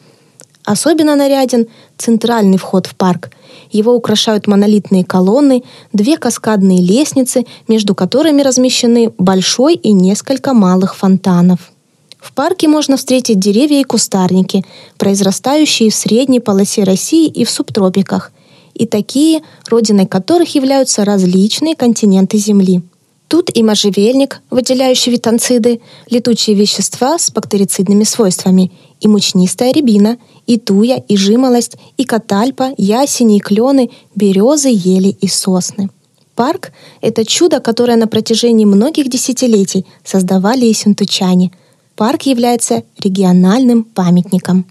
Особенно 0.64 1.16
наряден 1.16 1.66
центральный 1.98 2.56
вход 2.56 2.86
в 2.86 2.94
парк. 2.94 3.30
Его 3.72 3.94
украшают 3.94 4.46
монолитные 4.46 5.04
колонны, 5.04 5.64
две 5.92 6.18
каскадные 6.18 6.80
лестницы, 6.80 7.46
между 7.66 7.96
которыми 7.96 8.42
размещены 8.42 9.12
большой 9.18 9.74
и 9.74 9.92
несколько 9.92 10.52
малых 10.52 10.94
фонтанов. 10.94 11.72
В 12.20 12.32
парке 12.32 12.68
можно 12.68 12.96
встретить 12.96 13.38
деревья 13.38 13.80
и 13.80 13.84
кустарники, 13.84 14.64
произрастающие 14.98 15.90
в 15.90 15.94
средней 15.94 16.40
полосе 16.40 16.84
России 16.84 17.26
и 17.26 17.44
в 17.44 17.50
субтропиках, 17.50 18.32
и 18.74 18.86
такие, 18.86 19.42
родиной 19.68 20.06
которых 20.06 20.54
являются 20.54 21.04
различные 21.04 21.74
континенты 21.74 22.38
Земли– 22.38 22.82
Тут 23.30 23.48
и 23.56 23.62
можжевельник, 23.62 24.42
выделяющий 24.50 25.12
витанциды, 25.12 25.80
летучие 26.10 26.56
вещества 26.56 27.16
с 27.16 27.30
бактерицидными 27.30 28.02
свойствами, 28.02 28.72
и 28.98 29.06
мучнистая 29.06 29.72
рябина, 29.72 30.18
и 30.48 30.58
туя, 30.58 30.96
и 30.96 31.16
жимолость, 31.16 31.76
и 31.96 32.04
катальпа, 32.04 32.74
ясени, 32.76 33.36
и 33.36 33.38
клены, 33.38 33.90
березы, 34.16 34.70
ели 34.72 35.16
и 35.20 35.28
сосны. 35.28 35.90
Парк— 36.34 36.72
это 37.02 37.24
чудо, 37.24 37.60
которое 37.60 37.96
на 37.96 38.08
протяжении 38.08 38.64
многих 38.64 39.08
десятилетий 39.08 39.86
создавали 40.02 40.66
и 40.66 40.72
синтучане. 40.72 41.52
Парк 42.00 42.22
является 42.22 42.82
региональным 42.98 43.84
памятником. 43.84 44.64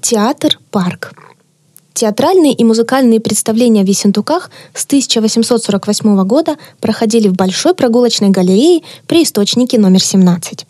Театр-парк— 0.00 1.14
Театральные 1.94 2.52
и 2.52 2.62
музыкальные 2.62 3.18
представления 3.18 3.82
в 3.82 3.88
Ессентуках 3.88 4.52
с 4.72 4.84
1848 4.84 6.22
года 6.22 6.58
проходили 6.80 7.26
в 7.26 7.32
Большой 7.32 7.74
прогулочной 7.74 8.28
галерее 8.28 8.82
при 9.08 9.24
источнике 9.24 9.80
номер 9.80 10.00
17. 10.00 10.64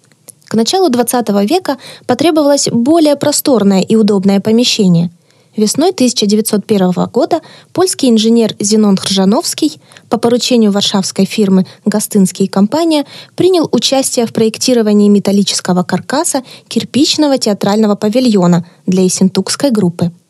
К 0.47 0.55
началу 0.55 0.89
XX 0.89 1.47
века 1.47 1.77
потребовалось 2.07 2.71
более 2.73 3.17
просторное 3.17 3.83
и 3.83 3.95
удобное 3.95 4.41
помещение. 4.41 5.11
Весной 5.57 5.91
1901 5.91 6.93
года 7.13 7.41
польский 7.73 8.09
инженер 8.09 8.55
Зенон 8.61 8.97
Хржановский 8.97 9.81
по 10.09 10.17
поручению 10.19 10.71
варшавской 10.71 11.25
фирмы 11.25 11.67
«Гастынский 11.85 12.47
компания» 12.47 13.05
принял 13.35 13.69
участие 13.73 14.27
в 14.27 14.33
проектировании 14.33 15.09
металлического 15.09 15.83
каркаса 15.83 16.43
кирпичного 16.69 17.37
театрального 17.39 17.97
павильона 17.97 18.65
для 18.87 19.03
Ессентукской 19.03 19.71
группы– 19.71 20.13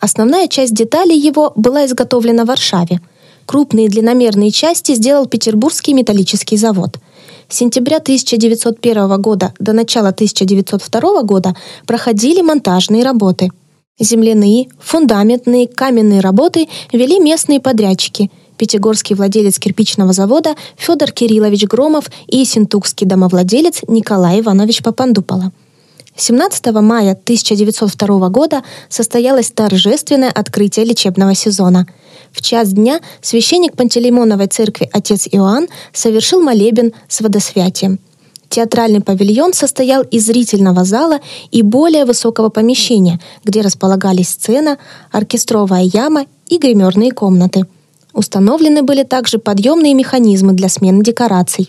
Основная 0.00 0.46
часть 0.46 0.74
деталей 0.74 1.18
его 1.18 1.52
была 1.56 1.86
изготовлена 1.86 2.44
в 2.44 2.48
Варшаве. 2.48 3.00
Крупные 3.46 3.88
длинномерные 3.88 4.50
части 4.50 4.94
сделал 4.94 5.26
Петербургский 5.26 5.94
металлический 5.94 6.56
завод. 6.56 6.98
С 7.48 7.56
сентября 7.56 7.98
1901 7.98 9.20
года 9.20 9.54
до 9.58 9.72
начала 9.72 10.08
1902 10.08 11.22
года 11.22 11.56
проходили 11.86 12.40
монтажные 12.40 13.04
работы. 13.04 13.50
Земляные, 13.98 14.68
фундаментные, 14.78 15.66
каменные 15.68 16.20
работы 16.20 16.68
вели 16.92 17.18
местные 17.18 17.60
подрядчики– 17.60 18.30
пятигорский 18.56 19.14
владелец 19.14 19.58
кирпичного 19.58 20.12
завода 20.12 20.54
Федор 20.76 21.12
Кириллович 21.12 21.64
Громов 21.64 22.10
и 22.26 22.44
синтукский 22.44 23.06
домовладелец 23.06 23.82
Николай 23.88 24.40
Иванович 24.40 24.82
Папандупола. 24.82 25.52
17 26.16 26.66
мая 26.76 27.12
1902 27.12 28.28
года 28.30 28.62
состоялось 28.88 29.50
торжественное 29.50 30.30
открытие 30.30 30.86
лечебного 30.86 31.34
сезона. 31.34 31.86
В 32.32 32.40
час 32.40 32.72
дня 32.72 33.00
священник 33.20 33.76
Пантелеймоновой 33.76 34.46
церкви 34.46 34.88
отец 34.92 35.28
Иоанн 35.30 35.68
совершил 35.92 36.40
молебен 36.42 36.92
с 37.08 37.20
водосвятием. 37.20 37.98
Театральный 38.48 39.00
павильон 39.00 39.52
состоял 39.52 40.02
из 40.02 40.26
зрительного 40.26 40.84
зала 40.84 41.20
и 41.50 41.62
более 41.62 42.04
высокого 42.04 42.48
помещения, 42.48 43.20
где 43.44 43.60
располагались 43.60 44.30
сцена, 44.30 44.78
оркестровая 45.12 45.82
яма 45.82 46.26
и 46.48 46.58
гримерные 46.58 47.12
комнаты. 47.12 47.66
Установлены 48.12 48.82
были 48.82 49.02
также 49.02 49.38
подъемные 49.38 49.94
механизмы 49.94 50.54
для 50.54 50.68
смены 50.68 51.02
декораций. 51.02 51.68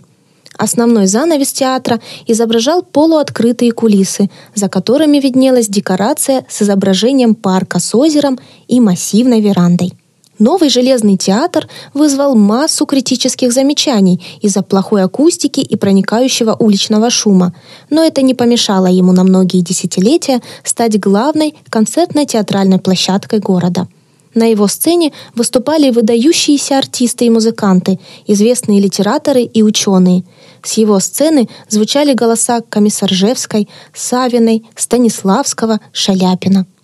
Основной 0.58 1.06
занавес 1.08 1.52
театра 1.52 2.00
изображал 2.26 2.82
полуоткрытые 2.82 3.72
кулисы, 3.74 4.30
за 4.56 4.70
которыми 4.70 5.18
виднелась 5.18 5.68
декорация 5.68 6.46
с 6.50 6.62
изображением 6.62 7.36
парка 7.36 7.80
с 7.80 7.94
озером 7.94 8.40
и 8.68 8.80
массивной 8.80 9.42
верандой. 9.42 9.94
Новый 10.40 10.70
железный 10.70 11.18
театр 11.18 11.68
вызвал 11.96 12.36
массу 12.36 12.86
критических 12.86 13.52
замечаний 13.52 14.22
из-за 14.42 14.62
плохой 14.62 15.04
акустики 15.04 15.62
и 15.62 15.76
проникающего 15.76 16.56
уличного 16.60 17.10
шума, 17.10 17.56
но 17.90 18.04
это 18.04 18.22
не 18.22 18.36
помешало 18.36 18.86
ему 18.86 19.14
на 19.14 19.24
многие 19.24 19.62
десятилетия 19.62 20.42
стать 20.64 21.00
главной 21.00 21.56
концертно-театральной 21.70 22.78
площадкой 22.80 23.40
города. 23.40 23.88
На 24.36 24.44
его 24.44 24.68
сцене 24.68 25.12
выступали 25.34 25.90
выдающиеся 25.90 26.78
артисты 26.78 27.26
и 27.26 27.32
музыканты, 27.32 28.00
известные 28.28 28.80
литераторы 28.80 29.42
и 29.42 29.64
ученые. 29.64 30.24
С 30.62 30.74
его 30.74 31.00
сцены 31.00 31.50
звучали 31.68 32.14
голоса 32.14 32.62
Комиссаржевской, 32.62 33.68
Савиной, 33.96 34.64
Станиславского, 34.76 35.80
Шаляпина– 35.92 36.68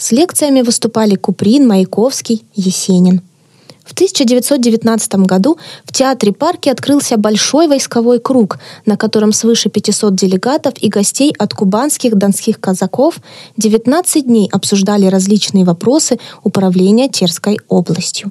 с 0.00 0.12
лекциями 0.12 0.62
выступали 0.62 1.14
Куприн, 1.14 1.68
Маяковский, 1.68 2.42
Есенин. 2.54 3.20
В 3.84 3.92
1919 3.92 5.14
году 5.26 5.58
в 5.84 5.92
театре 5.92 6.32
парке 6.32 6.70
открылся 6.70 7.16
большой 7.16 7.66
войсковой 7.66 8.18
круг, 8.18 8.58
на 8.86 8.96
котором 8.96 9.32
свыше 9.32 9.68
500 9.68 10.14
делегатов 10.14 10.74
и 10.80 10.88
гостей 10.88 11.34
от 11.38 11.52
кубанских 11.52 12.16
донских 12.16 12.60
казаков 12.60 13.16
19 13.56 14.26
дней 14.26 14.48
обсуждали 14.50 15.06
различные 15.06 15.64
вопросы 15.64 16.18
управления 16.44 17.08
Терской 17.08 17.58
областью. 17.68 18.30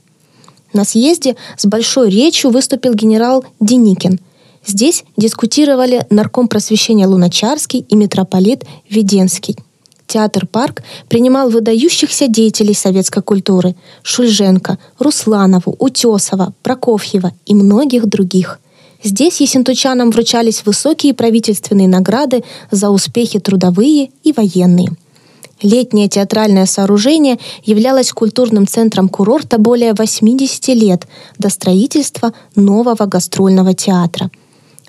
На 0.74 0.86
съезде 0.86 1.36
с 1.58 1.66
большой 1.66 2.10
речью 2.10 2.52
выступил 2.52 2.94
генерал 2.94 3.44
Деникин. 3.60 4.20
Здесь 4.66 5.04
дискутировали 5.18 6.06
нарком 6.10 6.48
просвещения 6.48 7.06
Луначарский 7.06 7.86
и 7.88 7.96
митрополит 7.96 8.64
Веденский– 8.90 9.56
Театр 10.10 10.48
«Парк» 10.48 10.82
принимал 11.08 11.52
выдающихся 11.52 12.28
деятелей 12.28 12.74
советской 12.74 13.22
культуры– 13.22 13.76
Шульженко, 14.02 14.80
Русланову, 14.98 15.76
Утесова, 15.78 16.52
Прокофьева 16.64 17.32
и 17.46 17.54
многих 17.54 18.08
других. 18.08 18.60
Здесь 19.04 19.40
есентучанам 19.40 20.10
вручались 20.10 20.66
высокие 20.66 21.14
правительственные 21.14 21.88
награды 21.88 22.44
за 22.72 22.90
успехи 22.90 23.40
трудовые 23.40 24.10
и 24.24 24.34
военные. 24.34 24.90
Летнее 25.62 26.10
театральное 26.10 26.66
сооружение 26.66 27.38
являлось 27.64 28.12
культурным 28.12 28.66
центром 28.66 29.10
курорта 29.10 29.60
более 29.60 29.94
80 29.94 30.70
лет 30.70 31.08
до 31.38 31.50
строительства 31.50 32.34
нового 32.56 33.06
гастрольного 33.06 33.76
театра. 33.76 34.32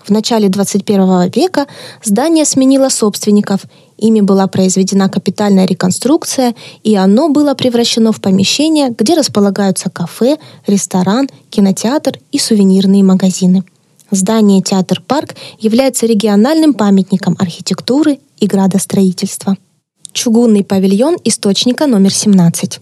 В 0.04 0.10
начале 0.10 0.48
21 0.48 1.30
века 1.30 1.66
здание 2.02 2.44
сменило 2.44 2.88
собственников 2.88 3.60
Ими 4.00 4.22
была 4.22 4.46
произведена 4.46 5.10
капитальная 5.10 5.66
реконструкция, 5.66 6.54
и 6.82 6.96
оно 6.96 7.28
было 7.28 7.54
превращено 7.54 8.12
в 8.12 8.20
помещение, 8.20 8.94
где 8.98 9.14
располагаются 9.14 9.90
кафе, 9.90 10.38
ресторан, 10.66 11.28
кинотеатр 11.50 12.18
и 12.32 12.38
сувенирные 12.38 13.04
магазины. 13.04 13.62
Здание 14.10 14.62
«Театр-парк» 14.62 15.36
является 15.58 16.06
региональным 16.06 16.72
памятником 16.74 17.36
архитектуры 17.38 18.18
и 18.38 18.46
градостроительства. 18.46 19.56
Чугунный 20.12 20.64
павильон 20.64 21.16
источника 21.22 21.86
номер 21.86 22.12
17. 22.12 22.80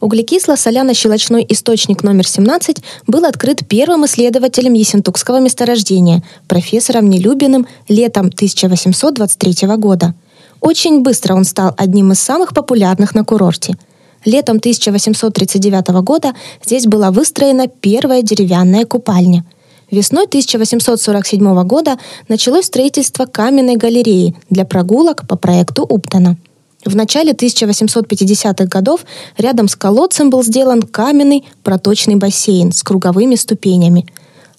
Углекисло-соляно-щелочной 0.00 1.44
источник 1.48 2.02
номер 2.02 2.26
17 2.26 2.78
был 3.06 3.24
открыт 3.24 3.66
первым 3.68 4.06
исследователем 4.06 4.74
Ессентукского 4.74 5.40
месторождения, 5.40 6.22
профессором 6.48 7.08
Нелюбиным, 7.10 7.66
летом 7.88 8.26
1823 8.26 9.66
года– 9.76 10.14
очень 10.60 11.00
быстро 11.00 11.34
он 11.34 11.44
стал 11.44 11.74
одним 11.76 12.12
из 12.12 12.20
самых 12.20 12.52
популярных 12.52 13.14
на 13.14 13.24
курорте. 13.24 13.76
Летом 14.24 14.58
1839 14.58 15.88
года 16.02 16.34
здесь 16.62 16.86
была 16.86 17.10
выстроена 17.10 17.68
первая 17.68 18.22
деревянная 18.22 18.84
купальня. 18.84 19.44
Весной 19.90 20.26
1847 20.26 21.62
года 21.64 21.98
началось 22.28 22.66
строительство 22.66 23.24
каменной 23.24 23.76
галереи 23.76 24.36
для 24.50 24.64
прогулок 24.64 25.26
по 25.26 25.36
проекту 25.36 25.82
Уптона. 25.82 26.36
В 26.84 26.96
начале 26.96 27.32
1850-х 27.32 28.64
годов 28.66 29.04
рядом 29.36 29.68
с 29.68 29.76
колодцем 29.76 30.30
был 30.30 30.42
сделан 30.42 30.82
каменный 30.82 31.44
проточный 31.62 32.16
бассейн 32.16 32.72
с 32.72 32.82
круговыми 32.82 33.34
ступенями. 33.34 34.06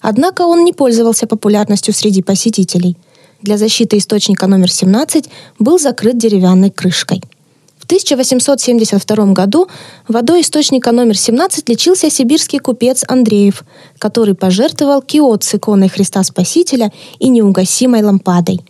Однако 0.00 0.42
он 0.42 0.64
не 0.64 0.72
пользовался 0.72 1.26
популярностью 1.26 1.94
среди 1.94 2.22
посетителей– 2.22 2.96
для 3.42 3.58
защиты 3.58 3.98
источника 3.98 4.46
номер 4.46 4.70
17 4.70 5.24
был 5.58 5.78
закрыт 5.78 6.16
деревянной 6.16 6.70
крышкой. 6.70 7.20
В 7.76 7.84
1872 7.84 9.32
году 9.32 9.66
водой 10.06 10.42
источника 10.42 10.92
номер 10.92 11.18
17 11.18 11.68
лечился 11.68 12.08
сибирский 12.08 12.60
купец 12.60 13.04
Андреев, 13.08 13.64
который 13.98 14.36
пожертвовал 14.36 15.02
киот 15.02 15.42
с 15.42 15.56
иконой 15.56 15.88
Христа 15.88 16.22
Спасителя 16.22 16.92
и 17.18 17.28
неугасимой 17.28 18.02
лампадой. 18.02 18.60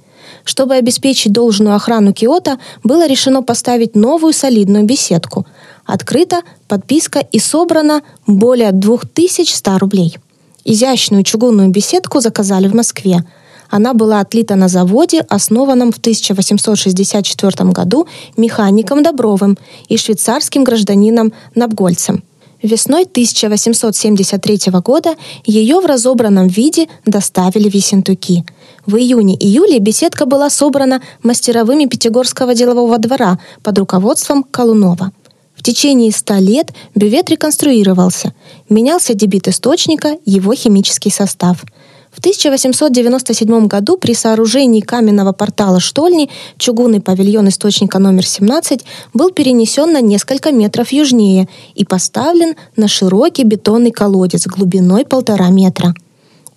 Чтобы 0.45 0.75
обеспечить 0.75 1.33
должную 1.33 1.77
охрану 1.77 2.13
киота, 2.13 2.59
было 2.83 3.07
решено 3.07 3.43
поставить 3.43 3.95
новую 3.97 4.33
солидную 4.33 4.85
беседку. 4.85 5.47
Открыта 5.85 6.43
подписка 6.69 7.21
и 7.21 7.39
собрано 7.39 8.03
более 8.27 8.73
2100 8.73 9.79
рублей. 9.79 10.19
Изящную 10.65 11.25
чугунную 11.25 11.69
беседку 11.69 12.21
заказали 12.21 12.69
в 12.69 12.75
Москве– 12.75 13.25
она 13.73 13.95
была 13.95 14.21
отлита 14.21 14.55
на 14.55 14.69
заводе, 14.69 15.25
основанном 15.31 15.93
в 15.93 15.97
1864 15.97 17.71
году 17.71 18.07
механиком 18.37 19.03
Добровым 19.03 19.57
и 19.89 19.97
швейцарским 19.97 20.63
гражданином 20.63 21.33
Набгольцем. 21.55 22.23
Весной 22.63 23.03
1873 23.03 24.73
года 24.85 25.17
ее 25.45 25.81
в 25.81 25.87
разобранном 25.87 26.47
виде 26.47 26.89
доставили 27.05 27.69
в 27.69 27.75
Ессентуки. 27.75 28.45
В 28.87 28.97
июне-июле 28.97 29.81
беседка 29.81 30.27
была 30.27 30.49
собрана 30.49 31.03
мастеровыми 31.23 31.87
Пятигорского 31.87 32.55
делового 32.55 32.99
двора 32.99 33.39
под 33.63 33.79
руководством 33.79 34.45
Колунова. 34.45 35.13
В 35.57 35.63
течение 35.63 36.13
ста 36.13 36.39
лет 36.39 36.73
бювет 36.95 37.31
реконструировался. 37.31 38.33
Менялся 38.69 39.15
дебит 39.15 39.49
источника, 39.49 40.17
его 40.25 40.55
химический 40.55 41.11
состав– 41.11 41.65
в 42.13 42.19
1897 42.19 43.67
году 43.67 43.97
при 43.97 44.13
сооружении 44.13 44.83
каменного 44.83 45.33
портала 45.33 45.81
штольни 45.81 46.29
чугунный 46.59 47.01
павильон 47.01 47.49
источника 47.49 47.99
номер 47.99 48.27
17 48.27 48.85
был 49.15 49.31
перенесен 49.31 49.91
на 49.93 50.03
несколько 50.03 50.53
метров 50.53 50.93
южнее 50.93 51.49
и 51.75 51.87
поставлен 51.87 52.55
на 52.77 52.87
широкий 52.87 53.45
бетонный 53.45 53.93
колодец 53.93 54.47
глубиной 54.47 55.07
полтора 55.07 55.49
метра. 55.49 55.95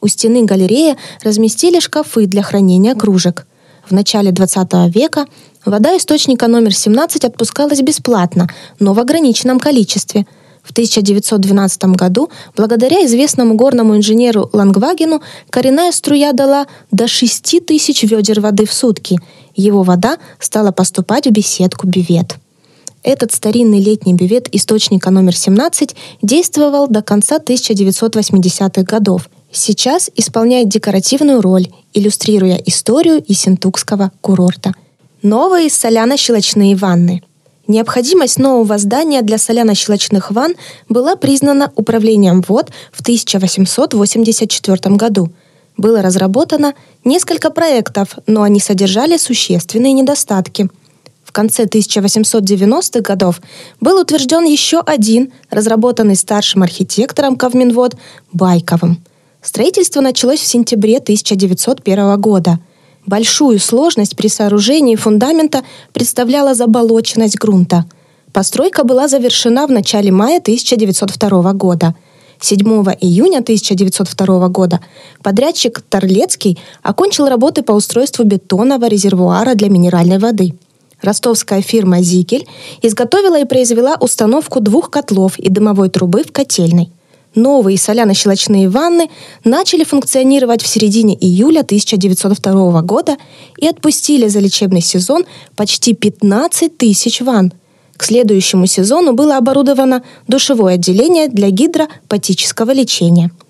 У 0.02 0.08
стены 0.08 0.44
галереи 0.44 0.98
разместили 1.24 1.80
шкафы 1.80 2.26
для 2.26 2.44
хранения 2.44 2.94
кружек. 2.94 3.48
В 3.88 3.94
начале 3.94 4.32
20 4.32 4.94
века 4.94 5.26
вода 5.63 5.96
источника 5.96 6.48
номер 6.48 6.76
17 6.76 7.24
отпускалась 7.24 7.82
бесплатно, 7.82 8.50
но 8.80 8.94
в 8.94 9.00
ограниченном 9.00 9.60
количестве– 9.62 10.26
в 10.65 10.71
1912 10.71 11.84
году, 11.95 12.30
благодаря 12.58 13.06
известному 13.06 13.56
горному 13.56 13.95
инженеру 13.95 14.49
Лангвагену, 14.51 15.21
коренная 15.49 15.91
струя 15.91 16.34
дала 16.34 16.65
до 16.91 17.08
6 17.08 17.65
тысяч 17.65 18.04
ведер 18.04 18.41
воды 18.41 18.65
в 18.65 18.73
сутки. 18.73 19.19
Его 19.56 19.84
вода 19.84 20.17
стала 20.39 20.71
поступать 20.71 21.28
в 21.28 21.32
беседку 21.32 21.88
бювет. 21.88 22.38
Этот 23.04 23.32
старинный 23.32 23.80
летний 23.80 24.15
бювет 24.15 24.49
источника 24.51 25.12
номер 25.12 25.36
17 25.36 25.95
действовал 26.23 26.88
до 26.88 27.04
конца 27.04 27.38
1980-х 27.38 28.82
годов. 28.82 29.30
Сейчас 29.51 30.10
исполняет 30.15 30.69
декоративную 30.69 31.41
роль, 31.41 31.67
иллюстрируя 31.93 32.56
историю 32.65 33.23
Исентукского 33.28 34.12
курорта. 34.21 34.73
Новые 35.21 35.69
соляно-щелочные 35.69 36.75
ванны– 36.75 37.21
Необходимость 37.67 38.38
нового 38.38 38.78
здания 38.78 39.23
для 39.23 39.38
соляно-щелочных 39.38 40.30
ванн 40.32 40.54
была 40.88 41.15
признана 41.15 41.71
Управлением 41.75 42.43
вод 42.47 42.69
в 42.91 43.01
1884 43.01 44.95
году. 44.95 45.30
Было 45.75 46.04
разработано 46.04 46.75
несколько 47.04 47.49
проектов, 47.49 48.19
но 48.28 48.43
они 48.43 48.60
содержали 48.60 49.17
существенные 49.17 49.93
недостатки. 49.93 50.69
В 51.23 51.32
конце 51.32 51.63
1890-х 51.65 53.01
годов 53.01 53.41
был 53.82 53.99
утвержден 53.99 54.45
еще 54.45 54.80
один, 54.82 55.34
разработанный 55.49 56.15
старшим 56.15 56.62
архитектором 56.62 57.36
Ковминвод 57.36 57.95
Байковым. 58.32 59.04
Строительство 59.41 60.01
началось 60.01 60.39
в 60.39 60.45
сентябре 60.45 60.97
1901 60.97 62.21
года– 62.21 62.60
Большую 63.06 63.60
сложность 63.60 64.15
при 64.15 64.28
сооружении 64.28 64.96
фундамента 64.96 65.63
представляла 65.94 66.56
заболоченность 66.56 67.38
грунта. 67.38 67.86
Постройка 68.34 68.84
была 68.84 69.08
завершена 69.08 69.68
в 69.68 69.72
начале 69.72 70.12
мая 70.12 70.39
1902 70.39 71.54
года. 71.54 71.96
7 72.41 72.60
июня 73.00 73.39
1902 73.39 74.50
года 74.50 74.82
подрядчик 75.24 75.82
Торлецкий 75.82 76.60
окончил 76.82 77.28
работы 77.28 77.62
по 77.62 77.72
устройству 77.72 78.26
бетонного 78.26 78.88
резервуара 78.88 79.56
для 79.56 79.70
минеральной 79.70 80.18
воды. 80.18 80.56
Ростовская 81.02 81.62
фирма 81.62 82.02
«Зикель» 82.02 82.48
изготовила 82.82 83.39
и 83.39 83.46
произвела 83.46 83.96
установку 84.00 84.60
двух 84.60 84.89
котлов 84.89 85.38
и 85.38 85.50
дымовой 85.50 85.89
трубы 85.89 86.24
в 86.24 86.32
котельной. 86.32 86.91
Новые 87.36 87.78
соляно-щелочные 87.78 88.69
ванны 88.69 89.10
начали 89.43 89.84
функционировать 89.84 90.63
в 90.63 90.67
середине 90.67 91.15
июля 91.15 91.62
1902 91.62 92.82
года 92.82 93.17
и 93.58 93.67
отпустили 93.67 94.28
за 94.28 94.39
лечебный 94.39 94.82
сезон 94.82 95.26
почти 95.56 95.93
15 95.93 96.78
тысяч 96.78 97.21
ванн. 97.21 97.54
К 97.98 98.04
следующему 98.04 98.65
сезону 98.65 99.13
было 99.13 99.38
оборудовано 99.38 100.04
душевое 100.28 100.76
отделение 100.76 101.28
для 101.28 101.50
гидропатического 101.50 102.71
лечения– 102.71 103.32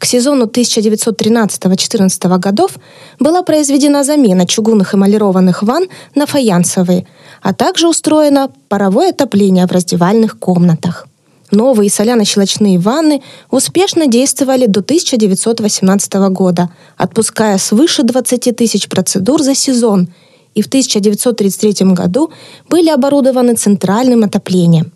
к 0.00 0.06
сезону 0.06 0.46
1913-14 0.46 2.38
годов 2.38 2.70
была 3.18 3.42
произведена 3.42 4.02
замена 4.02 4.46
чугунных 4.46 4.94
эмалированных 4.94 5.62
ванн 5.62 5.88
на 6.14 6.24
фаянсовые, 6.24 7.06
а 7.42 7.52
также 7.52 7.86
устроено 7.86 8.50
паровое 8.70 9.10
отопление 9.10 9.66
в 9.66 9.72
раздевальных 9.72 10.38
комнатах. 10.38 11.06
Новые 11.50 11.90
соляно-щелочные 11.90 12.78
ванны 12.78 13.22
успешно 13.50 14.06
действовали 14.06 14.66
до 14.66 14.80
1918 14.80 16.14
года, 16.30 16.70
отпуская 16.96 17.58
свыше 17.58 18.02
20 18.02 18.56
тысяч 18.56 18.88
процедур 18.88 19.42
за 19.42 19.54
сезон, 19.54 20.08
и 20.54 20.62
в 20.62 20.66
1933 20.66 21.92
году 21.92 22.32
были 22.68 22.90
оборудованы 22.90 23.54
центральным 23.54 24.24
отоплением. 24.24 24.90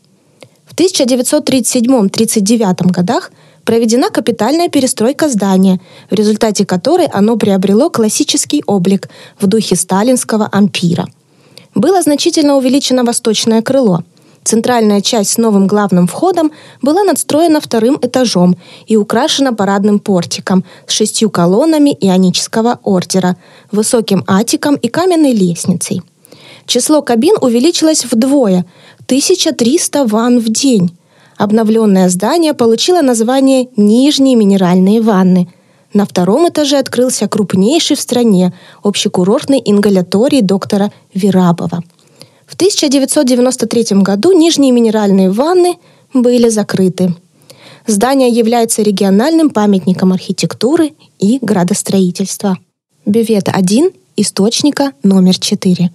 В 0.67 0.75
1937-39 0.75 2.91
годах– 2.91 3.31
проведена 3.65 4.11
капитальная 4.11 4.69
перестройка 4.69 5.29
здания, 5.29 5.81
в 6.11 6.15
результате 6.15 6.65
которой 6.65 7.07
оно 7.07 7.37
приобрело 7.37 7.91
классический 7.91 8.63
облик 8.67 9.09
в 9.41 9.47
духе 9.47 9.77
сталинского 9.77 10.49
ампира. 10.53 11.07
Было 11.75 12.03
значительно 12.03 12.57
увеличено 12.57 13.05
восточное 13.05 13.63
крыло. 13.63 14.05
Центральная 14.45 15.01
часть 15.01 15.33
с 15.33 15.39
новым 15.39 15.67
главным 15.67 16.07
входом 16.07 16.53
была 16.83 17.03
надстроена 17.03 17.61
вторым 17.61 17.99
этажом 18.01 18.57
и 18.87 18.97
украшена 18.97 19.53
парадным 19.53 19.99
портиком 19.99 20.65
с 20.87 20.93
шестью 20.93 21.31
колоннами 21.31 21.97
ионического 21.99 22.79
ордера, 22.83 23.37
высоким 23.73 24.23
атиком 24.27 24.75
и 24.75 24.89
каменной 24.89 25.33
лестницей. 25.33 26.03
Число 26.67 27.03
кабин 27.03 27.37
увеличилось 27.41 28.05
вдвое– 28.05 28.67
1300 29.07 30.07
ванн 30.07 30.39
в 30.39 30.49
день. 30.49 30.97
Обновленное 31.37 32.09
здание 32.09 32.55
получило 32.55 33.03
название 33.03 33.69
«Нижние 33.77 34.35
минеральные 34.37 35.03
ванны». 35.03 35.49
На 35.93 36.07
втором 36.07 36.49
этаже 36.49 36.79
открылся 36.79 37.29
крупнейший 37.29 37.97
в 37.97 38.01
стране 38.01 38.53
общекурортный 38.83 39.63
ингаляторий 39.65 40.41
доктора 40.41 40.91
Вирабова. 41.13 41.83
В 42.47 42.55
1993 42.55 44.03
году 44.03 44.33
нижние 44.33 44.73
минеральные 44.73 45.31
ванны 45.31 45.77
были 46.13 46.49
закрыты. 46.49 47.15
Здание 47.87 48.29
является 48.29 48.83
региональным 48.83 49.51
памятником 49.51 50.13
архитектуры 50.13 50.93
и 51.19 51.39
градостроительства. 51.41 52.59
Бювет 53.05 53.49
1 53.53 53.91
источника 54.17 54.93
номер 55.03 55.39
4. 55.39 55.91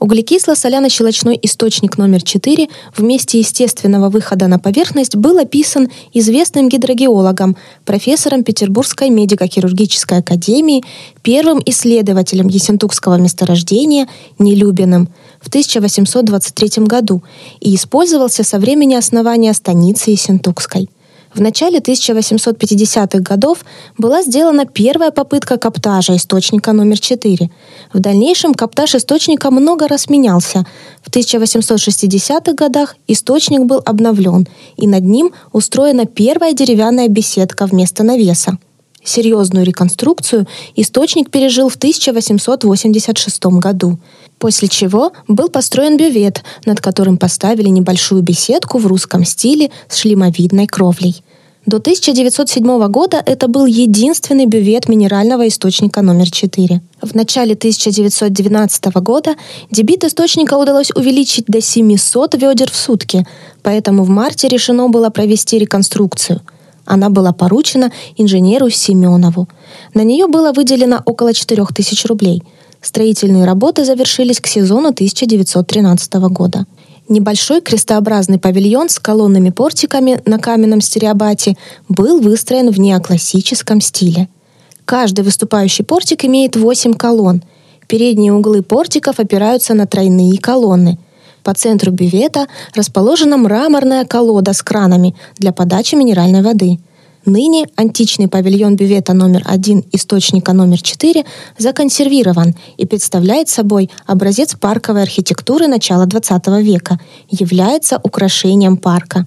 Углекисло-соляно-щелочной 0.00 1.36
источник 1.42 1.98
номер 1.98 2.22
4 2.22 2.68
в 2.96 3.02
месте 3.02 3.40
естественного 3.40 4.10
выхода 4.10 4.46
на 4.46 4.60
поверхность 4.60 5.16
был 5.16 5.38
описан 5.38 5.88
известным 6.12 6.68
гидрогеологом, 6.68 7.56
профессором 7.84 8.44
Петербургской 8.44 9.10
медико-хирургической 9.10 10.18
академии, 10.18 10.84
первым 11.22 11.60
исследователем 11.66 12.46
Ессентукского 12.46 13.16
месторождения 13.16 14.06
Нелюбиным 14.38 15.08
в 15.40 15.48
1823 15.48 16.84
году 16.84 17.22
и 17.60 17.74
использовался 17.74 18.44
со 18.44 18.58
времени 18.58 18.94
основания 18.94 19.52
станицы 19.52 20.10
Ессентукской. 20.10 20.88
В 21.34 21.40
начале 21.40 21.78
1850-х 21.78 23.18
годов 23.20 23.64
была 23.98 24.22
сделана 24.22 24.64
первая 24.64 25.10
попытка 25.10 25.58
каптажа 25.58 26.16
источника 26.16 26.72
номер 26.72 26.98
4. 26.98 27.50
В 27.92 28.00
дальнейшем 28.00 28.54
каптаж 28.54 28.94
источника 28.94 29.50
много 29.50 29.88
раз 29.88 30.08
менялся. 30.08 30.64
В 31.02 31.10
1860-х 31.10 32.54
годах 32.54 32.96
источник 33.06 33.60
был 33.66 33.82
обновлен, 33.84 34.48
и 34.76 34.86
над 34.86 35.04
ним 35.04 35.32
устроена 35.52 36.06
первая 36.06 36.54
деревянная 36.54 37.08
беседка 37.08 37.66
вместо 37.66 38.02
навеса. 38.02 38.58
Серьезную 39.04 39.64
реконструкцию 39.64 40.46
источник 40.76 41.30
пережил 41.30 41.68
в 41.68 41.76
1886 41.76 43.44
году, 43.46 43.98
после 44.38 44.68
чего 44.68 45.12
был 45.26 45.48
построен 45.48 45.96
бювет, 45.96 46.42
над 46.64 46.80
которым 46.80 47.18
поставили 47.18 47.68
небольшую 47.68 48.22
беседку 48.22 48.78
в 48.78 48.86
русском 48.86 49.24
стиле 49.24 49.70
с 49.88 49.96
шлемовидной 49.96 50.66
кровлей. 50.66 51.22
До 51.68 51.76
1907 51.76 52.86
года 52.88 53.22
это 53.26 53.46
был 53.46 53.66
единственный 53.66 54.46
бювет 54.46 54.88
минерального 54.88 55.46
источника 55.46 56.00
номер 56.00 56.30
4. 56.30 56.80
В 57.02 57.14
начале 57.14 57.52
1919 57.52 58.86
года 59.02 59.34
дебит 59.70 60.02
источника 60.02 60.54
удалось 60.54 60.90
увеличить 60.94 61.44
до 61.46 61.60
700 61.60 62.36
ведер 62.36 62.70
в 62.70 62.76
сутки, 62.76 63.26
поэтому 63.62 64.04
в 64.04 64.08
марте 64.08 64.48
решено 64.48 64.88
было 64.88 65.10
провести 65.10 65.58
реконструкцию. 65.58 66.40
Она 66.86 67.10
была 67.10 67.32
поручена 67.32 67.92
инженеру 68.16 68.70
Семенову. 68.70 69.46
На 69.92 70.04
нее 70.04 70.26
было 70.26 70.52
выделено 70.52 71.02
около 71.04 71.34
4000 71.34 72.06
рублей. 72.06 72.42
Строительные 72.88 73.44
работы 73.44 73.84
завершились 73.84 74.40
к 74.40 74.46
сезону 74.46 74.88
1913 74.88 76.14
года. 76.30 76.64
Небольшой 77.06 77.60
крестообразный 77.60 78.38
павильон 78.38 78.88
с 78.88 78.98
колонными 78.98 79.50
портиками 79.50 80.22
на 80.24 80.38
каменном 80.38 80.80
стереобате 80.80 81.58
был 81.90 82.18
выстроен 82.22 82.70
в 82.70 82.80
неоклассическом 82.80 83.82
стиле. 83.82 84.30
Каждый 84.86 85.22
выступающий 85.22 85.82
портик 85.82 86.24
имеет 86.24 86.56
8 86.56 86.94
колонн. 86.94 87.42
Передние 87.88 88.32
углы 88.32 88.62
портиков 88.62 89.20
опираются 89.20 89.74
на 89.74 89.86
тройные 89.86 90.38
колонны. 90.38 90.98
По 91.42 91.52
центру 91.52 91.92
бювета 91.92 92.46
расположена 92.74 93.36
мраморная 93.36 94.06
колода 94.06 94.54
с 94.54 94.62
кранами 94.62 95.14
для 95.36 95.52
подачи 95.52 95.94
минеральной 95.94 96.40
воды– 96.40 96.78
Ныне 97.28 97.66
античный 97.76 98.26
павильон 98.26 98.74
бювета 98.74 99.12
номер 99.12 99.42
один 99.44 99.84
источника 99.92 100.54
номер 100.54 100.80
четыре 100.80 101.26
законсервирован 101.58 102.54
и 102.78 102.86
представляет 102.86 103.50
собой 103.50 103.90
образец 104.06 104.54
парковой 104.54 105.02
архитектуры 105.02 105.66
начала 105.66 106.06
XX 106.06 106.62
века, 106.62 106.98
является 107.28 108.00
украшением 108.02 108.78
парка. 108.78 109.26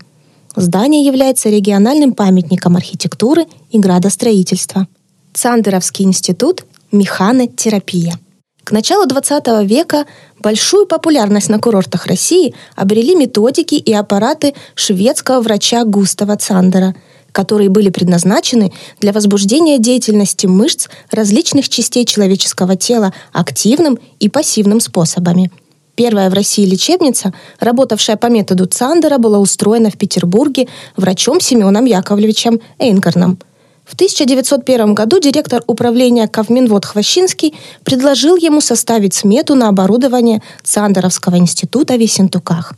Здание 0.56 1.06
является 1.06 1.50
региональным 1.50 2.14
памятником 2.14 2.76
архитектуры 2.76 3.46
и 3.70 3.78
градостроительства. 3.78 4.88
Цандеровский 5.34 6.04
институт 6.04 6.66
механотерапия. 6.92 8.16
К 8.64 8.72
началу 8.72 9.06
XX 9.06 9.64
века 9.64 10.08
большую 10.40 10.88
популярность 10.88 11.50
на 11.50 11.60
курортах 11.60 12.08
России 12.08 12.56
обрели 12.76 13.14
методики 13.14 13.76
и 13.76 13.94
аппараты 13.94 14.56
шведского 14.74 15.42
врача 15.42 15.84
Густава 15.84 16.36
Цандера– 16.36 16.96
которые 17.32 17.70
были 17.70 17.90
предназначены 17.90 18.72
для 19.00 19.14
возбуждения 19.14 19.78
деятельности 19.78 20.48
мышц 20.48 20.88
различных 21.12 21.70
частей 21.70 22.06
человеческого 22.06 22.76
тела 22.76 23.14
активным 23.32 24.00
и 24.20 24.30
пассивным 24.30 24.80
способами. 24.80 25.52
Первая 25.96 26.30
в 26.30 26.34
России 26.34 26.66
лечебница, 26.66 27.34
работавшая 27.60 28.16
по 28.16 28.28
методу 28.28 28.66
Цандера, 28.66 29.18
была 29.18 29.40
устроена 29.40 29.90
в 29.90 29.98
Петербурге 29.98 30.68
врачом 30.96 31.40
Семеном 31.40 31.86
Яковлевичем 31.86 32.62
Эйнгарном. 32.80 33.38
В 33.86 33.94
1901 33.96 34.94
году 34.94 35.20
директор 35.20 35.62
управления 35.68 36.28
Ковминвод 36.28 36.86
Хвощинский 36.86 37.54
предложил 37.84 38.38
ему 38.38 38.62
составить 38.62 39.14
смету 39.14 39.56
на 39.56 39.68
оборудование 39.68 40.42
Цандеровского 40.64 41.36
института 41.36 41.96
в 41.96 42.00
Ессентуках. 42.00 42.74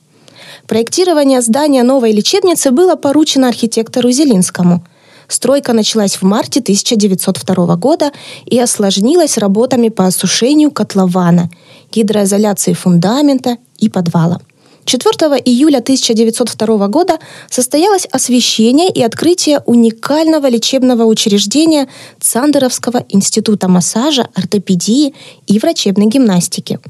Проектирование 0.68 1.42
здания 1.42 1.84
новой 1.84 2.14
лечебницы 2.14 2.72
было 2.72 2.96
поручено 2.96 3.50
архитектору 3.50 4.12
Зелинскому. 4.12 4.86
Стройка 5.28 5.74
началась 5.74 6.16
в 6.16 6.22
марте 6.22 6.62
1902 6.62 7.76
года 7.76 8.12
и 8.46 8.58
осложнилась 8.60 9.38
работами 9.38 9.90
по 9.90 10.08
осушению 10.08 10.72
котлована, 10.72 11.50
гидроизоляции 11.92 12.74
фундамента 12.74 13.58
и 13.78 13.90
подвала. 13.90 14.40
4 14.86 15.12
июля 15.44 15.80
1902 15.80 16.88
года 16.88 17.20
состоялось 17.50 18.06
освещение 18.06 18.90
и 18.90 19.02
открытие 19.02 19.62
уникального 19.66 20.48
лечебного 20.48 21.04
учреждения 21.04 21.90
Цандеровского 22.22 23.06
института 23.10 23.68
массажа, 23.68 24.30
ортопедии 24.34 25.14
и 25.48 25.60
врачебной 25.60 26.08
гимнастики– 26.08 26.80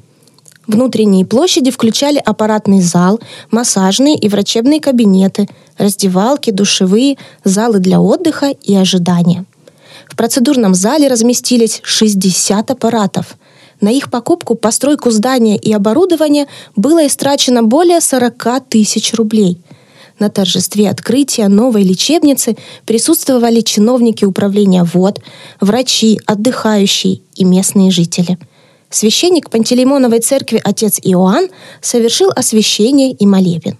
Внутренние 0.65 1.25
площади 1.25 1.71
включали 1.71 2.21
аппаратный 2.23 2.81
зал, 2.81 3.19
массажные 3.51 4.15
и 4.15 4.29
врачебные 4.29 4.79
кабинеты, 4.79 5.49
раздевалки, 5.77 6.51
душевые, 6.51 7.17
залы 7.43 7.79
для 7.79 7.99
отдыха 7.99 8.47
и 8.49 8.73
ожидания. 8.73 9.45
В 10.09 10.15
процедурном 10.15 10.73
зале 10.73 11.07
разместились 11.07 11.81
60 11.83 12.71
аппаратов. 12.71 13.35
На 13.81 13.89
их 13.89 14.09
покупку, 14.09 14.55
постройку 14.55 15.11
здания 15.11 15.57
и 15.57 15.73
оборудования 15.73 16.47
было 16.75 17.05
истрачено 17.05 17.63
более 17.63 17.99
40 17.99 18.69
тысяч 18.69 19.13
рублей. 19.13 19.59
На 20.19 20.29
торжестве 20.29 20.89
открытия 20.89 21.49
новой 21.49 21.83
лечебницы 21.83 22.55
присутствовали 22.85 23.59
чиновники 23.61 24.23
управления 24.23 24.83
ВОД, 24.85 25.19
врачи, 25.59 26.19
отдыхающие 26.25 27.19
и 27.35 27.43
местные 27.43 27.91
жители. 27.91 28.37
Священник 28.93 29.49
Пантелеймоновой 29.49 30.19
церкви 30.19 30.61
отец 30.63 30.99
Иоанн 31.01 31.47
совершил 31.81 32.29
освящение 32.35 33.11
и 33.11 33.25
молебен. 33.25 33.79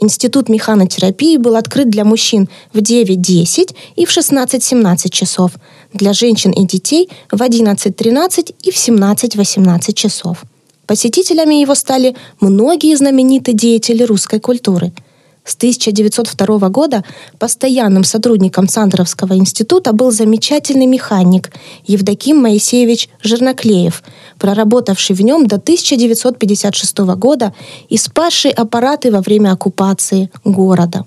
Институт 0.00 0.48
механотерапии 0.48 1.36
был 1.36 1.56
открыт 1.56 1.90
для 1.90 2.06
мужчин 2.06 2.48
в 2.72 2.78
9-10 2.78 3.76
и 3.96 4.06
в 4.06 4.16
16-17 4.16 5.10
часов, 5.10 5.50
для 5.92 6.14
женщин 6.14 6.52
и 6.52 6.64
детей 6.64 7.10
в 7.30 7.42
11-13 7.42 8.54
и 8.62 8.70
в 8.70 8.76
17-18 8.76 9.92
часов. 9.92 10.42
Посетителями 10.86 11.56
его 11.56 11.74
стали 11.74 12.16
многие 12.40 12.96
знаменитые 12.96 13.54
деятели 13.54 14.04
русской 14.04 14.40
культуры– 14.40 14.90
с 15.46 15.54
1902 15.54 16.68
года 16.70 17.04
постоянным 17.38 18.02
сотрудником 18.02 18.68
Сандровского 18.68 19.34
института 19.34 19.92
был 19.92 20.10
замечательный 20.10 20.86
механик 20.86 21.52
Евдоким 21.86 22.38
Моисеевич 22.38 23.08
Жерноклеев, 23.22 24.02
проработавший 24.38 25.16
в 25.16 25.20
нем 25.20 25.46
до 25.46 25.56
1956 25.56 26.98
года 27.16 27.52
и 27.88 27.96
спасший 27.96 28.50
аппараты 28.50 29.10
во 29.10 29.20
время 29.20 29.52
оккупации 29.52 30.30
города. 30.44 31.04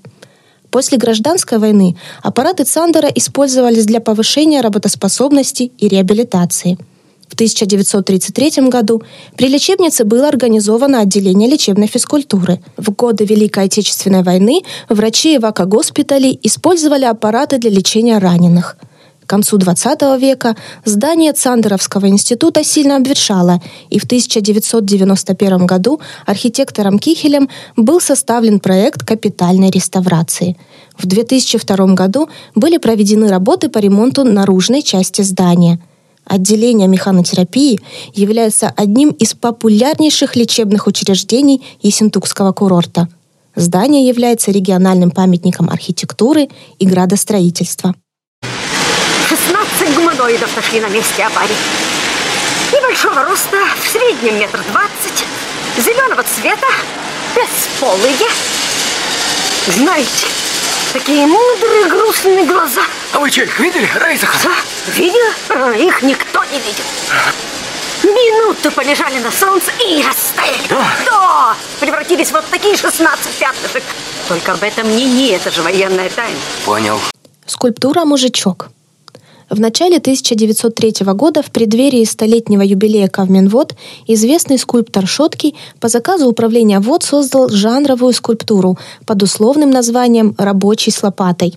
После 0.71 0.97
гражданской 0.97 1.57
войны 1.57 1.97
аппараты 2.21 2.63
Цандера 2.63 3.07
использовались 3.07 3.85
для 3.85 3.99
повышения 3.99 4.61
работоспособности 4.61 5.71
и 5.77 5.87
реабилитации– 5.87 6.77
в 7.29 7.35
1933 7.35 8.69
году 8.69 9.03
при 9.37 9.47
лечебнице 9.47 10.03
было 10.03 10.27
организовано 10.27 11.01
отделение 11.01 11.47
лечебной 11.47 11.87
физкультуры. 11.87 12.59
В 12.75 12.91
годы 12.91 13.23
Великой 13.23 13.65
Отечественной 13.65 14.23
войны 14.23 14.63
врачи 14.89 15.37
эвакогоспиталей 15.37 16.39
использовали 16.41 17.05
аппараты 17.05 17.59
для 17.59 17.69
лечения 17.69 18.17
раненых. 18.17 18.77
Концу 19.29 19.59
XX 19.59 20.19
века 20.19 20.55
здание 20.85 21.33
Цандеровского 21.33 22.07
института 22.07 22.63
сильно 22.63 22.95
обветшало, 22.95 23.61
и 23.91 23.99
в 23.99 24.05
1991 24.05 25.67
году 25.67 26.01
архитектором 26.25 26.97
Кихелем 26.97 27.47
был 27.75 28.01
составлен 28.01 28.59
проект 28.59 29.05
капитальной 29.05 29.69
реставрации. 29.69 30.57
В 30.97 31.05
2002 31.05 31.93
году 31.93 32.27
были 32.55 32.77
проведены 32.77 33.27
работы 33.27 33.69
по 33.69 33.77
ремонту 33.77 34.23
наружной 34.23 34.81
части 34.81 35.21
здания– 35.21 35.79
Отделение 36.25 36.87
механотерапии 36.87 37.79
является 38.13 38.71
одним 38.75 39.09
из 39.09 39.33
популярнейших 39.33 40.35
лечебных 40.35 40.85
учреждений 40.85 41.63
Ессентукского 41.81 42.51
курорта. 42.51 43.07
Здание 43.55 44.07
является 44.07 44.51
региональным 44.51 45.09
памятником 45.09 45.71
архитектуры 45.71 46.49
и 46.77 46.85
градостроительства. 46.85 47.95
16 49.29 49.93
гуманоидов 49.93 50.55
нашли 50.55 50.79
на 50.79 50.87
месте 50.87 51.23
аварии. 51.23 51.55
Небольшого 52.73 53.23
роста, 53.23 53.57
в 53.79 53.87
среднем 53.87 54.39
метр 54.39 54.59
двадцать, 54.71 55.23
зеленого 55.77 56.23
цвета, 56.23 56.67
бесполые. 57.35 58.15
Знаете, 59.67 60.25
Такие 60.93 61.27
мудрые, 61.27 61.85
грустные 61.87 62.45
глаза. 62.47 62.81
А 63.13 63.19
вы 63.19 63.29
что, 63.29 63.43
их 63.43 63.59
видели, 63.59 63.87
Райзаха? 63.93 64.35
Да, 64.43 64.91
видела? 64.93 65.33
А, 65.49 65.71
их 65.73 66.01
никто 66.01 66.43
не 66.45 66.57
видел. 66.57 66.83
Минуту 68.01 68.71
полежали 68.71 69.19
на 69.19 69.31
солнце 69.31 69.71
и 69.87 70.01
растаяли. 70.01 70.67
Да? 70.67 70.83
Да, 71.05 71.55
превратились 71.79 72.29
в 72.29 72.31
вот 72.31 72.45
такие 72.49 72.75
16 72.75 73.31
пятнышек. 73.33 73.83
Только 74.27 74.53
об 74.53 74.63
этом 74.63 74.89
не 74.95 75.05
не, 75.05 75.29
это 75.29 75.51
же 75.51 75.61
военная 75.61 76.09
тайна. 76.09 76.39
Понял. 76.65 76.99
Скульптура 77.45 78.03
«Мужичок». 78.05 78.69
В 79.49 79.59
начале 79.59 79.97
1903 79.97 81.05
года, 81.13 81.41
в 81.41 81.49
преддверии 81.49 82.03
столетнего 82.03 82.62
юбилея 82.62 83.07
Кавминвод, 83.07 83.75
известный 84.05 84.59
скульптор 84.59 85.07
Шоткий 85.07 85.55
по 85.79 85.88
заказу 85.88 86.27
управления 86.27 86.79
ВОД 86.79 87.03
создал 87.03 87.49
жанровую 87.49 88.13
скульптуру 88.13 88.77
под 89.07 89.23
условным 89.23 89.71
названием 89.71 90.35
«Рабочий 90.38 90.91
с 90.91 91.01
лопатой». 91.01 91.55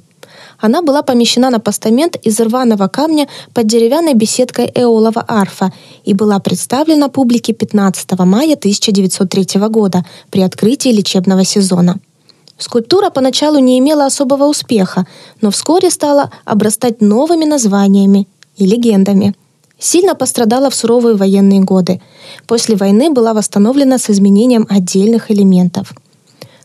Она 0.59 0.81
была 0.81 1.03
помещена 1.03 1.51
на 1.51 1.61
постамент 1.61 2.17
из 2.17 2.41
рваного 2.41 2.89
камня 2.89 3.29
под 3.53 3.67
деревянной 3.67 4.15
беседкой 4.15 4.71
Эолова 4.75 5.25
арфа 5.29 5.71
и 6.05 6.15
была 6.15 6.39
представлена 6.39 7.09
публике 7.09 7.53
15 7.53 8.13
мая 8.21 8.55
1903 8.55 9.61
года 9.69 10.05
при 10.31 10.41
открытии 10.41 10.89
лечебного 10.89 11.45
сезона. 11.45 12.01
Скульптура 12.63 13.11
поначалу 13.11 13.59
не 13.59 13.77
имела 13.81 14.07
особого 14.07 14.45
успеха, 14.45 15.05
но 15.41 15.51
вскоре 15.51 15.91
стала 15.91 16.31
обрастать 16.45 17.01
новыми 17.01 17.45
названиями 17.45 18.29
и 18.57 18.67
легендами. 18.67 19.35
Сильно 19.81 20.15
пострадала 20.15 20.71
в 20.71 20.75
суровые 20.77 21.17
военные 21.17 21.59
годы. 21.61 22.01
После 22.47 22.77
войны 22.77 23.11
была 23.11 23.35
восстановлена 23.35 23.99
с 23.99 24.11
изменением 24.11 24.69
отдельных 24.71 25.33
элементов. 25.33 25.93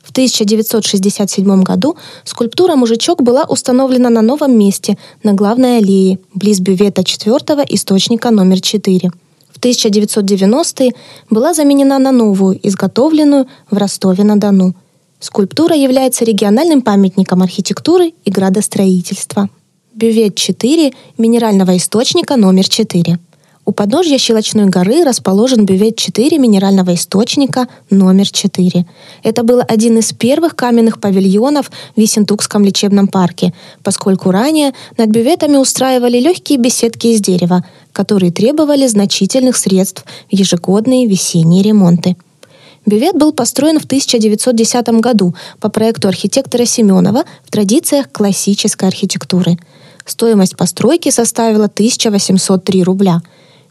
В 0.03 0.11
1967 0.11 1.63
году 1.63 1.97
скульптура 2.23 2.75
«Мужичок» 2.75 3.23
была 3.23 3.45
установлена 3.45 4.11
на 4.11 4.21
новом 4.21 4.55
месте, 4.55 4.99
на 5.23 5.33
главной 5.33 5.79
аллее, 5.79 6.19
близ 6.35 6.59
бювета 6.59 7.03
4 7.03 7.65
источника 7.69 8.29
номер 8.29 8.61
4. 8.61 9.11
В 9.49 9.59
1990-е 9.59 10.93
была 11.31 11.55
заменена 11.55 11.97
на 11.97 12.11
новую, 12.11 12.59
изготовленную 12.61 13.47
в 13.71 13.77
Ростове-на-Дону– 13.77 14.75
Скульптура 15.19 15.75
является 15.75 16.25
региональным 16.25 16.81
памятником 16.81 17.41
архитектуры 17.41 18.13
и 18.23 18.31
градостроительства. 18.31 19.49
Бювет 19.93 20.35
4 20.35 20.93
минерального 21.17 21.75
источника 21.75 22.35
номер 22.35 22.69
4. 22.69 23.17
У 23.65 23.73
подножья 23.73 24.17
Щелочной 24.17 24.67
горы 24.67 25.03
расположен 25.03 25.65
бювет 25.65 25.97
4 25.97 26.37
минерального 26.37 26.93
источника 26.93 27.67
номер 27.89 28.29
4. 28.29 28.85
Это 29.23 29.43
был 29.43 29.61
один 29.67 29.97
из 29.97 30.13
первых 30.13 30.55
каменных 30.55 31.01
павильонов 31.01 31.71
в 31.95 31.99
Висентукском 31.99 32.63
лечебном 32.63 33.07
парке, 33.07 33.53
поскольку 33.83 34.31
ранее 34.31 34.73
над 34.97 35.09
бюветами 35.09 35.57
устраивали 35.57 36.19
легкие 36.19 36.59
беседки 36.59 37.07
из 37.07 37.19
дерева, 37.19 37.65
которые 37.91 38.31
требовали 38.31 38.85
значительных 38.85 39.57
средств 39.57 40.05
в 40.31 40.33
ежегодные 40.33 41.07
весенние 41.07 41.63
ремонты. 41.63 42.15
Бювет 42.87 43.17
был 43.17 43.33
построен 43.33 43.79
в 43.79 43.83
1910 43.83 44.87
году 45.01 45.35
по 45.59 45.67
проекту 45.67 46.07
архитектора 46.07 46.63
Семенова 46.63 47.25
в 47.43 47.51
традициях 47.51 48.09
классической 48.09 48.87
архитектуры. 48.87 49.57
Стоимость 50.05 50.55
постройки 50.55 51.09
составила 51.09 51.65
1803 51.65 52.83
рубля. 52.83 53.21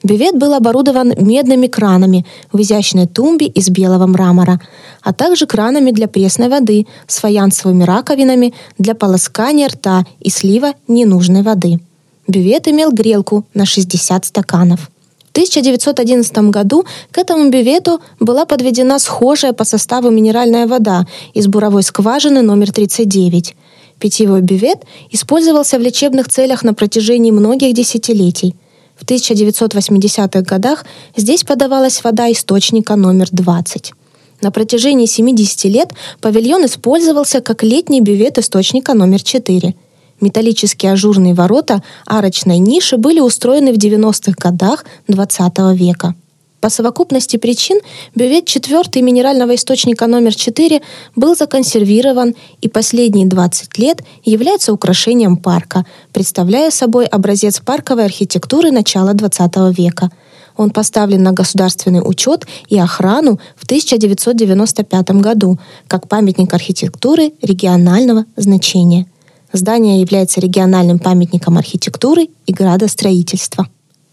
Бювет 0.03 0.37
был 0.37 0.53
оборудован 0.53 1.15
медными 1.17 1.67
кранами 1.67 2.27
в 2.53 2.61
изящной 2.61 3.07
тумбе 3.07 3.47
из 3.47 3.71
белого 3.71 4.07
мрамора, 4.07 4.61
а 5.01 5.15
также 5.15 5.47
кранами 5.47 5.93
для 5.93 6.09
пресной 6.09 6.51
воды 6.51 6.87
с 7.07 7.17
фаянсовыми 7.17 7.85
раковинами 7.85 8.53
для 8.77 8.95
полоскания 8.95 9.69
рта 9.69 10.05
и 10.21 10.29
слива 10.29 10.75
ненужной 10.89 11.41
воды. 11.41 11.81
Бювет 12.29 12.69
имел 12.69 12.93
грелку 12.93 13.47
на 13.55 13.65
60 13.65 14.27
стаканов. 14.27 14.91
1911 15.37 16.51
году 16.51 16.87
к 17.11 17.19
этому 17.19 17.51
бювету 17.51 18.01
была 18.19 18.47
подведена 18.47 18.99
схожая 18.99 19.53
по 19.53 19.65
составу 19.65 20.09
минеральная 20.11 20.67
вода 20.67 21.07
из 21.35 21.47
буровой 21.47 21.83
скважины 21.83 22.41
номер 22.41 22.73
39. 22.73 23.55
Питьевой 23.99 24.41
бювет 24.41 24.79
использовался 25.11 25.77
в 25.77 25.83
лечебных 25.83 26.29
целях 26.29 26.65
на 26.65 26.73
протяжении 26.73 27.33
многих 27.33 27.75
десятилетий. 27.75 28.55
В 28.97 29.05
1980-х 29.05 30.41
годах 30.41 30.87
здесь 31.17 31.45
подавалась 31.45 32.03
вода 32.03 32.33
источника 32.33 32.97
номер 32.97 33.29
20. 33.31 33.93
На 34.41 34.51
протяжении 34.51 35.05
70 35.05 35.65
лет 35.65 35.91
павильон 36.23 36.65
использовался 36.65 37.43
как 37.43 37.63
летний 37.63 38.01
бювет 38.01 38.39
источника 38.39 38.95
номер 38.95 39.23
4– 39.23 39.75
Металлические 40.21 40.93
ажурные 40.93 41.35
ворота 41.35 41.83
арочной 42.07 42.59
ниши 42.59 42.97
были 42.97 43.21
устроены 43.21 43.73
в 43.73 43.77
90-х 43.77 44.35
годах 44.39 44.85
XX 45.09 45.75
века. 45.75 46.15
По 46.61 46.71
совокупности 46.71 47.37
причин 47.37 47.79
бювет 48.15 48.47
4 48.47 49.03
минерального 49.03 49.55
источника 49.55 50.07
номер 50.07 50.35
4 50.35 50.81
был 51.15 51.37
законсервирован 51.37 52.35
и 52.63 52.69
последние 52.69 53.27
20 53.27 53.79
лет 53.79 54.03
является 54.25 54.73
украшением 54.73 55.37
парка, 55.37 55.85
представляя 56.13 56.71
собой 56.71 57.05
образец 57.05 57.61
парковой 57.61 58.07
архитектуры 58.07 58.73
начала 58.73 59.13
XX 59.13 59.73
века. 59.75 60.11
Он 60.57 60.71
поставлен 60.71 61.23
на 61.23 61.33
государственный 61.33 62.01
учет 62.01 62.47
и 62.69 62.79
охрану 62.79 63.39
в 63.55 63.65
1995 63.65 65.11
году 65.21 65.59
как 65.87 66.09
памятник 66.09 66.55
архитектуры 66.55 67.33
регионального 67.43 68.25
значения– 68.37 69.07
Здание 69.53 70.01
является 70.01 70.41
региональным 70.41 70.99
памятником 70.99 71.57
архитектуры 71.57 72.29
и 72.47 72.53
градостроительства. 72.53 73.69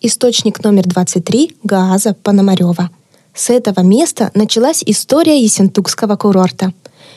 источник 0.06 0.64
номер 0.64 0.84
23 0.86 1.56
Гааза 1.64 2.14
Пономарева. 2.14 2.90
С 3.34 3.50
этого 3.50 3.80
места 3.80 4.32
началась 4.34 4.84
история 4.86 5.42
Ессентукского 5.42 6.18
курорта. 6.18 6.74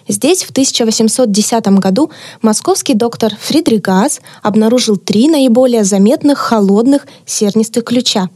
Здесь 0.09 0.45
в 0.45 0.51
1810 0.51 1.67
году 1.81 2.11
московский 2.43 2.95
доктор 2.95 3.35
Фридрих 3.41 3.83
Гаас 3.83 4.21
обнаружил 4.41 4.97
три 4.97 5.29
наиболее 5.29 5.83
заметных 5.83 6.39
холодных 6.39 7.09
сернистых 7.27 7.85
ключа. 7.85 8.31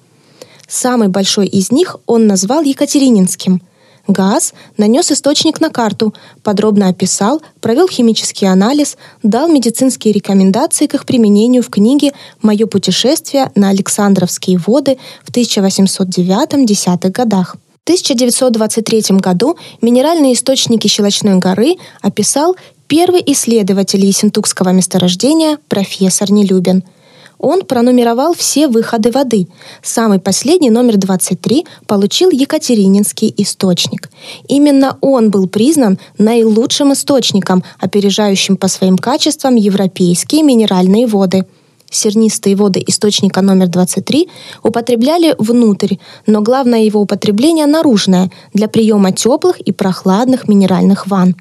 Самый 0.67 1.09
большой 1.09 1.47
из 1.47 1.71
них 1.71 1.97
он 2.07 2.27
назвал 2.27 2.63
Екатерининским– 2.63 3.63
Газ 4.11 4.55
нанес 4.77 5.11
источник 5.13 5.61
на 5.61 5.71
карту, 5.71 6.15
подробно 6.43 6.89
описал, 6.89 7.41
провел 7.61 7.89
химический 7.89 8.49
анализ, 8.49 8.97
дал 9.23 9.49
медицинские 9.49 10.13
рекомендации 10.13 10.87
к 10.87 10.95
их 10.95 11.07
применению 11.07 11.63
в 11.63 11.71
книге 11.71 12.13
«Мое 12.43 12.67
путешествие 12.67 13.51
на 13.55 13.69
Александровские 13.69 14.59
воды» 14.59 14.99
в 15.25 15.31
1809-10 15.31 17.11
годах. 17.11 17.57
В 17.81 17.83
1923 17.85 19.17
году 19.19 19.57
минеральные 19.81 20.35
источники 20.35 20.87
Щелочной 20.87 21.37
горы 21.37 21.77
описал 22.03 22.57
первый 22.89 23.23
исследователь 23.27 24.05
Ессентукского 24.05 24.71
месторождения 24.71 25.59
профессор 25.69 26.31
Нелюбин– 26.31 26.83
он 27.41 27.63
пронумеровал 27.63 28.35
все 28.35 28.69
выходы 28.69 29.11
воды. 29.11 29.49
Самый 29.83 30.21
последний, 30.21 30.71
номер 30.71 30.97
23, 30.97 31.67
получил 31.87 32.31
Екатерининский 32.31 33.35
источник. 33.39 34.11
Именно 34.47 34.99
он 35.01 35.31
был 35.31 35.49
признан 35.49 35.99
наилучшим 36.19 36.93
источником, 36.93 37.65
опережающим 37.79 38.57
по 38.57 38.69
своим 38.69 38.99
качествам 38.99 39.57
европейские 39.57 40.43
минеральные 40.43 41.07
воды. 41.07 41.47
Сернистые 41.91 42.55
воды 42.55 42.85
источника 42.87 43.41
номер 43.41 43.67
23 43.67 44.29
употребляли 44.63 45.35
внутрь, 45.39 45.97
но 46.27 46.41
главное 46.41 46.85
его 46.85 47.01
употребление 47.01 47.67
наружное 47.67 48.31
для 48.55 48.69
приема 48.69 49.11
теплых 49.11 49.59
и 49.61 49.73
прохладных 49.73 50.47
минеральных 50.47 51.09
ванн. 51.09 51.35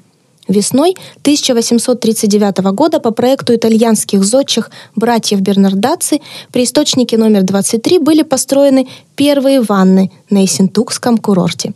Весной 0.50 0.96
1839 1.20 2.58
года 2.74 2.98
по 2.98 3.12
проекту 3.12 3.54
итальянских 3.54 4.24
зодчих 4.24 4.70
братьев 4.96 5.40
Бернардаци 5.40 6.20
при 6.50 6.64
источнике 6.64 7.16
номер 7.16 7.44
23 7.44 8.00
были 8.00 8.22
построены 8.22 8.88
первые 9.14 9.60
ванны 9.60 10.10
на 10.28 10.42
Ессентукском 10.42 11.18
курорте. 11.18 11.72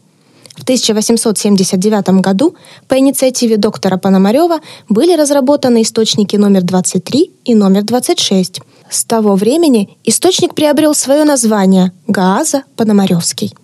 В 0.57 0.63
1879 0.65 2.21
году 2.21 2.57
по 2.89 2.99
инициативе 2.99 3.59
доктора 3.59 3.97
Пономарева 3.97 4.59
были 4.89 5.15
разработаны 5.15 5.83
источники 5.83 6.35
номер 6.35 6.63
23 6.63 7.31
и 7.45 7.55
номер 7.55 7.85
26. 7.85 8.61
С 8.91 9.05
того 9.05 9.37
времени 9.37 9.97
источник 10.03 10.55
приобрел 10.57 10.95
свое 10.95 11.23
название– 11.23 11.93
Гааза 12.09 12.65
Пономаревский. 12.77 13.55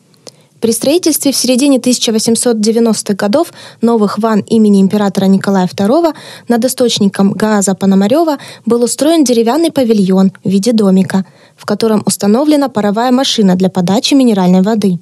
При 0.60 0.72
строительстве 0.72 1.32
в 1.32 1.36
середине 1.36 1.78
1890-х 1.78 3.14
годов 3.14 3.52
новых 3.80 4.18
ванн 4.18 4.40
имени 4.40 4.82
императора 4.82 5.24
Николая 5.24 5.66
II 5.66 6.14
над 6.48 6.64
источником 6.64 7.32
Гааза 7.32 7.74
Пономарева 7.74 8.36
был 8.66 8.82
устроен 8.82 9.24
деревянный 9.24 9.72
павильон 9.72 10.32
в 10.44 10.48
виде 10.48 10.72
домика, 10.72 11.24
в 11.56 11.64
котором 11.64 12.02
установлена 12.04 12.68
паровая 12.68 13.10
машина 13.10 13.56
для 13.56 13.70
подачи 13.70 14.12
минеральной 14.12 14.60
воды. 14.60 14.98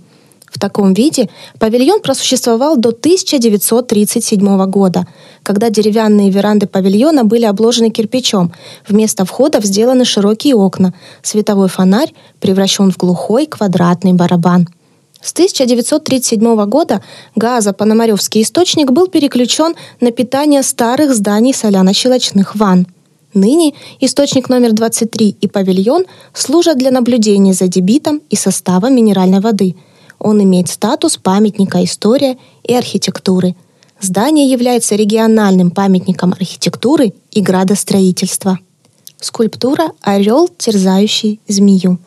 В 0.46 0.60
таком 0.60 0.94
виде 0.94 1.28
павильон 1.58 2.00
просуществовал 2.00 2.76
до 2.76 2.90
1937 2.90 4.64
года, 4.66 5.06
когда 5.42 5.70
деревянные 5.70 6.30
веранды 6.30 6.66
павильона 6.66 7.24
были 7.24 7.44
обложены 7.44 7.90
кирпичом, 7.90 8.52
вместо 8.88 9.24
входов 9.24 9.64
сделаны 9.64 10.04
широкие 10.04 10.54
окна, 10.54 10.94
световой 11.22 11.68
фонарь 11.68 12.14
превращен 12.40 12.90
в 12.92 12.96
глухой 12.96 13.46
квадратный 13.46 14.12
барабан– 14.12 14.68
с 15.20 15.32
1937 15.32 16.64
года 16.66 17.02
газо-пономаревский 17.34 18.42
источник 18.42 18.92
был 18.92 19.08
переключен 19.08 19.74
на 20.00 20.12
питание 20.12 20.62
старых 20.62 21.14
зданий 21.14 21.52
соляно-щелочных 21.52 22.54
ванн. 22.54 22.86
Ныне 23.34 23.74
источник 24.00 24.48
номер 24.48 24.72
23 24.72 25.36
и 25.40 25.48
павильон 25.48 26.04
служат 26.32 26.78
для 26.78 26.90
наблюдения 26.90 27.52
за 27.52 27.68
дебитом 27.68 28.22
и 28.30 28.36
составом 28.36 28.94
минеральной 28.94 29.40
воды. 29.40 29.74
Он 30.18 30.42
имеет 30.42 30.68
статус 30.68 31.16
памятника 31.16 31.84
истории 31.84 32.38
и 32.62 32.74
архитектуры. 32.74 33.54
Здание 34.00 34.48
является 34.48 34.94
региональным 34.94 35.72
памятником 35.72 36.32
архитектуры 36.32 37.12
и 37.32 37.40
градостроительства. 37.40 38.58
Скульптура 39.20 39.92
«Орел, 40.00 40.48
терзающий 40.48 41.40
змею». 41.48 41.98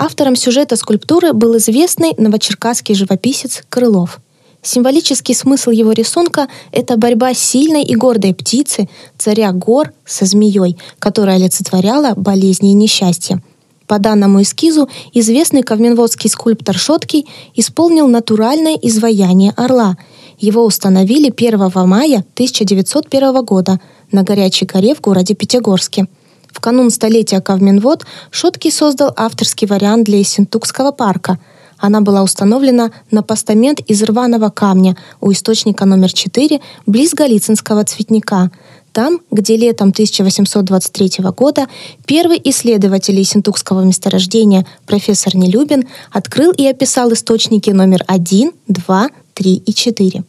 Автором 0.00 0.36
сюжета 0.36 0.76
скульптуры 0.76 1.32
был 1.32 1.56
известный 1.56 2.14
новочеркасский 2.16 2.94
живописец 2.94 3.64
Крылов. 3.68 4.20
Символический 4.62 5.34
смысл 5.34 5.70
его 5.70 5.90
рисунка– 5.90 6.46
это 6.72 6.96
борьба 6.96 7.34
сильной 7.34 7.82
и 7.82 7.96
гордой 7.96 8.32
птицы, 8.32 8.88
царя 9.18 9.50
гор, 9.50 9.92
со 10.06 10.24
змеей, 10.24 10.78
которая 11.00 11.34
олицетворяла 11.34 12.14
болезни 12.14 12.70
и 12.70 12.74
несчастья. 12.74 13.42
По 13.88 13.98
данному 13.98 14.42
эскизу 14.42 14.88
известный 15.14 15.64
ковменводский 15.64 16.30
скульптор 16.30 16.78
Шоткий 16.78 17.26
исполнил 17.56 18.06
натуральное 18.06 18.76
изваяние 18.80 19.52
орла. 19.56 19.96
Его 20.38 20.64
установили 20.64 21.34
1 21.36 21.72
мая 21.88 22.24
1901 22.34 23.44
года 23.44 23.80
на 24.12 24.22
Горячей 24.22 24.66
горе 24.66 24.94
в 24.94 25.00
городе 25.00 25.34
Пятигорске– 25.34 26.06
в 26.52 26.60
канун 26.60 26.90
столетия 26.90 27.40
Кавминвод 27.40 28.04
Шоткий 28.30 28.70
создал 28.70 29.12
авторский 29.16 29.66
вариант 29.66 30.04
для 30.04 30.18
Ессентукского 30.18 30.92
парка. 30.92 31.38
Она 31.78 32.00
была 32.00 32.22
установлена 32.22 32.90
на 33.10 33.22
постамент 33.22 33.80
из 33.80 34.02
рваного 34.02 34.50
камня 34.50 34.96
у 35.20 35.30
источника 35.30 35.84
номер 35.84 36.12
4 36.12 36.60
близ 36.86 37.14
Голицынского 37.14 37.84
цветника. 37.84 38.50
Там, 38.92 39.20
где 39.30 39.56
летом 39.56 39.90
1823 39.90 41.24
года 41.36 41.68
первый 42.04 42.40
исследователь 42.42 43.18
Ессентукского 43.18 43.82
месторождения 43.82 44.66
профессор 44.86 45.36
Нелюбин 45.36 45.86
открыл 46.10 46.50
и 46.50 46.66
описал 46.66 47.12
источники 47.12 47.70
номер 47.70 48.02
1, 48.08 48.50
2, 48.66 49.08
3 49.34 49.54
и 49.54 49.72
4. 49.72 50.24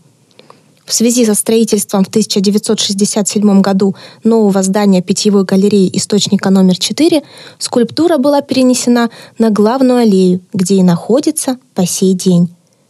В 0.89 0.93
связи 0.93 1.23
со 1.23 1.35
строительством 1.35 2.03
в 2.03 2.07
1967 2.07 3.61
году 3.61 3.95
нового 4.23 4.63
здания 4.63 5.03
питьевой 5.03 5.43
галереи 5.43 5.87
источника 5.93 6.49
номер 6.49 6.79
4 6.79 7.21
скульптура 7.59 8.17
была 8.17 8.41
перенесена 8.41 9.11
на 9.37 9.51
главную 9.51 9.99
аллею, 9.99 10.41
где 10.51 10.77
и 10.77 10.83
находится 10.83 11.59
по 11.75 11.85
сей 11.85 12.15
день. 12.15 12.49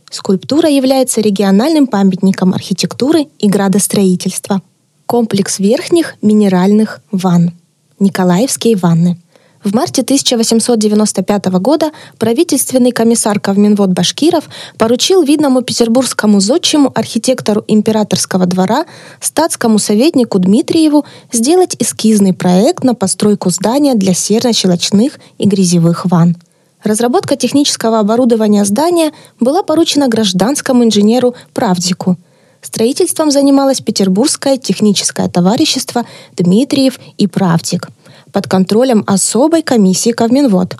Скульптура 0.09 0.69
является 0.69 1.19
региональным 1.19 1.88
памятником 1.88 2.53
архитектуры 2.53 3.27
и 3.38 3.49
градостроительства. 3.49 4.62
Комплекс 5.05 5.59
верхних 5.59 6.15
минеральных 6.21 7.01
ванн. 7.12 7.51
Николаевские 7.99 8.77
ванны– 8.77 9.19
в 9.63 9.74
марте 9.76 10.04
1895 10.04 11.45
года 11.60 11.91
правительственный 12.17 12.91
комиссар 12.91 13.39
Кавминвод 13.39 13.89
Башкиров 13.89 14.45
поручил 14.78 15.22
видному 15.24 15.62
петербургскому 15.62 16.39
зодчему 16.39 16.91
архитектору 16.95 17.63
императорского 17.67 18.45
двора, 18.45 18.86
статскому 19.19 19.78
советнику 19.78 20.39
Дмитриеву 20.39 21.06
сделать 21.32 21.76
эскизный 21.80 22.34
проект 22.34 22.84
на 22.84 22.95
постройку 22.95 23.50
здания 23.50 23.95
для 23.95 24.13
серно-щелочных 24.13 25.19
и 25.38 25.48
грязевых 25.48 26.06
ванн. 26.06 26.38
Разработка 26.84 27.36
технического 27.36 28.00
оборудования 28.00 28.63
здания 28.63 29.12
была 29.41 29.63
поручена 29.63 30.08
гражданскому 30.08 30.86
инженеру 30.86 31.36
Правдику. 31.54 32.15
Строительством 32.62 33.32
занималось 33.32 33.82
Петербургское 33.82 34.58
техническое 34.58 35.28
товарищество 35.28 36.06
Дмитриев 36.38 36.98
и 37.17 37.28
Правдик– 37.28 37.89
под 38.32 38.48
контролем 38.48 39.04
особой 39.08 39.62
комиссии 39.62 40.12
Кавминвод. 40.12 40.76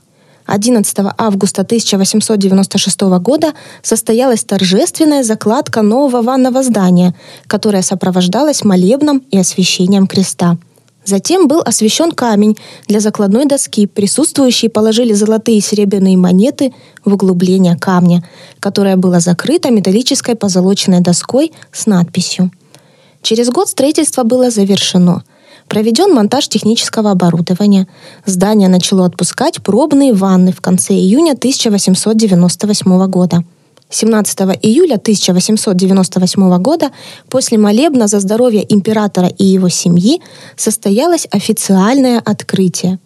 11 0.46 0.98
августа 1.18 1.62
1896 1.62 3.02
года 3.22 3.54
состоялась 3.84 4.44
торжественная 4.44 5.24
закладка 5.24 5.84
нового 5.84 6.22
ванного 6.24 6.64
здания, 6.64 7.14
которая 7.48 7.84
сопровождалась 7.84 8.64
молебном 8.64 9.24
и 9.30 9.38
освящением 9.38 10.08
креста. 10.08 10.58
Затем 11.06 11.48
был 11.48 11.62
освящен 11.62 12.12
камень 12.12 12.58
для 12.88 13.00
закладной 13.00 13.46
доски. 13.46 13.88
Присутствующие 13.88 14.70
положили 14.70 15.14
золотые 15.14 15.60
и 15.60 15.62
серебряные 15.62 16.18
монеты 16.18 16.74
в 17.06 17.14
углубление 17.14 17.78
камня, 17.78 18.24
которое 18.60 18.95
было 18.95 19.20
закрыто 19.20 19.72
металлической 19.72 20.36
позолоченной 20.36 21.00
доской 21.00 21.52
с 21.72 21.86
надписью. 21.86 22.52
Через 23.22 23.50
год 23.50 23.70
строительство 23.70 24.24
было 24.24 24.50
завершено– 24.50 25.24
Проведен 25.70 26.15
монтаж 26.15 26.47
технического 26.47 27.11
оборудования. 27.11 27.88
Здание 28.26 28.70
начало 28.70 29.05
отпускать 29.05 29.61
пробные 29.61 30.13
ванны 30.13 30.51
в 30.51 30.61
конце 30.61 30.95
июня 30.95 31.34
1898 31.34 33.05
года. 33.07 33.43
17 33.91 34.39
июля 34.63 34.95
1898 34.95 36.57
года 36.57 36.89
после 37.30 37.59
молебна 37.59 38.07
за 38.07 38.20
здоровье 38.20 38.65
императора 38.67 39.28
и 39.28 39.45
его 39.45 39.70
семьи 39.70 40.22
состоялось 40.55 41.28
официальное 41.30 42.20
открытие. 42.20 42.97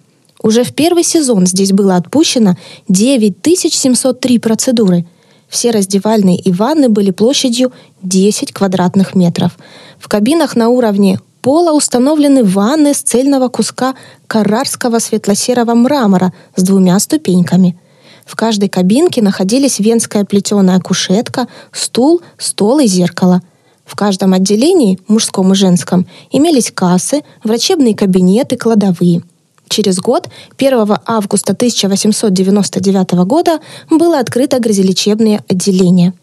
Уже 0.41 0.63
в 0.63 0.73
первый 0.73 1.03
сезон 1.03 1.45
здесь 1.45 1.73
было 1.73 1.97
отпущено 1.97 2.55
9703 2.87 4.39
процедуры. 4.39 5.05
Все 5.49 5.71
раздевальные 5.71 6.37
и 6.37 6.51
ванны 6.53 6.87
были 6.87 7.11
площадью 7.11 7.73
10 8.03 8.53
квадратных 8.53 9.15
метров. 9.15 9.57
В 9.99 10.07
кабинах 10.07 10.55
на 10.55 10.69
уровне 10.69 11.19
пола 11.43 11.73
установлены 11.73 12.43
ванны 12.43 12.93
с 12.93 13.01
цельного 13.01 13.49
куска 13.49 13.95
карарского 14.27 14.99
светло-серого 14.99 15.75
мрамора 15.75 16.33
с 16.55 16.63
двумя 16.63 16.97
ступеньками. 16.99 17.77
В 18.25 18.35
каждой 18.35 18.69
кабинке 18.69 19.21
находились 19.21 19.79
венская 19.79 20.23
плетеная 20.23 20.79
кушетка, 20.79 21.47
стул, 21.73 22.21
стол 22.37 22.79
и 22.79 22.87
зеркало. 22.87 23.41
В 23.85 23.95
каждом 23.95 24.33
отделении, 24.33 24.97
мужском 25.09 25.51
и 25.51 25.55
женском, 25.55 26.07
имелись 26.31 26.71
кассы, 26.71 27.21
врачебные 27.43 27.93
кабинеты, 27.93 28.57
кладовые– 28.57 29.21
Через 29.69 29.97
год, 29.97 30.29
1 30.57 30.97
августа 31.05 31.53
1899 31.53 33.11
года, 33.25 33.59
было 33.89 34.19
открыто 34.19 34.59
грязелечебное 34.59 35.43
отделение. 35.47 36.13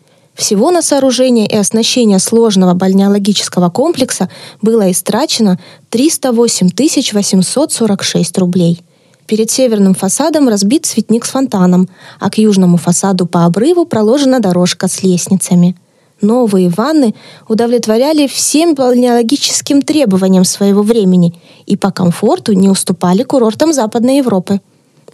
Всего 0.40 0.70
на 0.70 0.80
сооружение 0.80 1.46
и 1.46 1.54
оснащение 1.54 2.18
сложного 2.18 2.72
бальнеологического 2.72 3.68
комплекса 3.68 4.30
было 4.62 4.90
истрачено 4.90 5.60
308 5.90 6.70
846 7.12 8.38
рублей. 8.38 8.80
Перед 9.26 9.50
северным 9.50 9.94
фасадом 9.94 10.48
разбит 10.48 10.86
цветник 10.86 11.26
с 11.26 11.28
фонтаном, 11.28 11.90
а 12.18 12.30
к 12.30 12.38
южному 12.38 12.78
фасаду 12.78 13.26
по 13.26 13.44
обрыву 13.44 13.84
проложена 13.84 14.40
дорожка 14.40 14.88
с 14.88 15.02
лестницами– 15.02 15.76
Новые 16.22 16.68
ванны 16.68 17.14
удовлетворяли 17.48 18.26
всем 18.26 18.74
балнеологическим 18.74 19.80
требованиям 19.80 20.44
своего 20.44 20.82
времени 20.82 21.34
и 21.64 21.78
по 21.78 21.90
комфорту 21.90 22.52
не 22.52 22.68
уступали 22.68 23.22
курортам 23.22 23.72
Западной 23.72 24.18
Европы. 24.18 24.60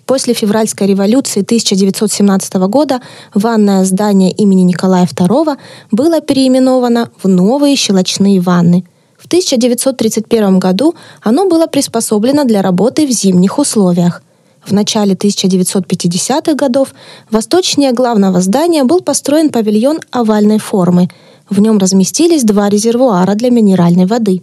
После 0.06 0.34
февральской 0.34 0.86
революции 0.86 1.42
1917 1.42 2.54
года 2.68 3.00
ванное 3.34 3.84
здание 3.84 4.30
имени 4.30 4.62
Николая 4.62 5.04
II 5.04 5.58
было 5.90 6.20
переименовано 6.20 7.10
в 7.20 7.26
новые 7.26 7.74
щелочные 7.74 8.40
ванны. 8.40 8.84
В 9.18 9.26
1931 9.26 10.60
году 10.60 10.94
оно 11.22 11.48
было 11.48 11.66
приспособлено 11.66 12.44
для 12.44 12.62
работы 12.62 13.04
в 13.06 13.10
зимних 13.10 13.58
условиях. 13.58 14.22
В 14.64 14.72
начале 14.72 15.14
1950-х 15.14 16.54
годов 16.54 16.94
восточнее 17.30 17.92
главного 17.92 18.40
здания 18.40 18.84
был 18.84 19.00
построен 19.00 19.50
павильон 19.50 19.98
овальной 20.12 20.58
формы. 20.58 21.08
В 21.50 21.60
нем 21.60 21.78
разместились 21.78 22.44
два 22.44 22.68
резервуара 22.68 23.34
для 23.34 23.50
минеральной 23.50 24.06
воды. 24.06 24.42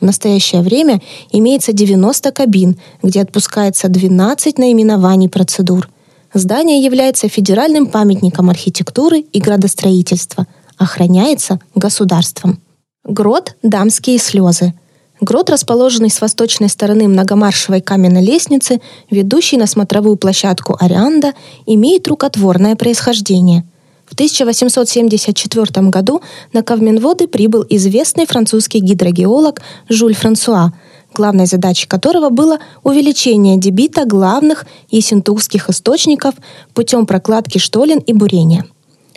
В 0.00 0.04
настоящее 0.04 0.62
время 0.62 1.00
имеется 1.30 1.72
90 1.72 2.32
кабин, 2.32 2.78
где 3.02 3.20
отпускается 3.20 3.88
12 3.88 4.58
наименований 4.58 5.28
процедур. 5.28 5.88
Здание 6.32 6.82
является 6.82 7.28
федеральным 7.28 7.86
памятником 7.86 8.50
архитектуры 8.50 9.20
и 9.20 9.40
градостроительства, 9.40 10.46
охраняется 10.78 11.60
государством. 11.74 12.60
Грот 13.04 13.56
«Дамские 13.62 14.18
слезы» 14.18 14.74
Грот, 15.20 15.50
расположенный 15.50 16.08
с 16.08 16.20
восточной 16.22 16.70
стороны 16.70 17.06
многомаршевой 17.06 17.82
каменной 17.82 18.24
лестницы, 18.24 18.80
ведущей 19.10 19.58
на 19.58 19.66
смотровую 19.66 20.16
площадку 20.16 20.76
Арианда, 20.80 21.34
имеет 21.66 22.08
рукотворное 22.08 22.74
происхождение. 22.74 23.64
В 24.10 24.14
1874 24.14 25.88
году 25.88 26.20
на 26.52 26.62
Кавминводы 26.64 27.28
прибыл 27.28 27.64
известный 27.68 28.26
французский 28.26 28.80
гидрогеолог 28.80 29.62
Жюль 29.88 30.14
Франсуа, 30.14 30.72
главной 31.14 31.46
задачей 31.46 31.86
которого 31.86 32.28
было 32.28 32.58
увеличение 32.82 33.56
дебита 33.56 34.04
главных 34.04 34.66
ессентукских 34.90 35.70
источников 35.70 36.34
путем 36.74 37.06
прокладки 37.06 37.58
штолен 37.58 37.98
и 38.00 38.12
бурения– 38.12 38.66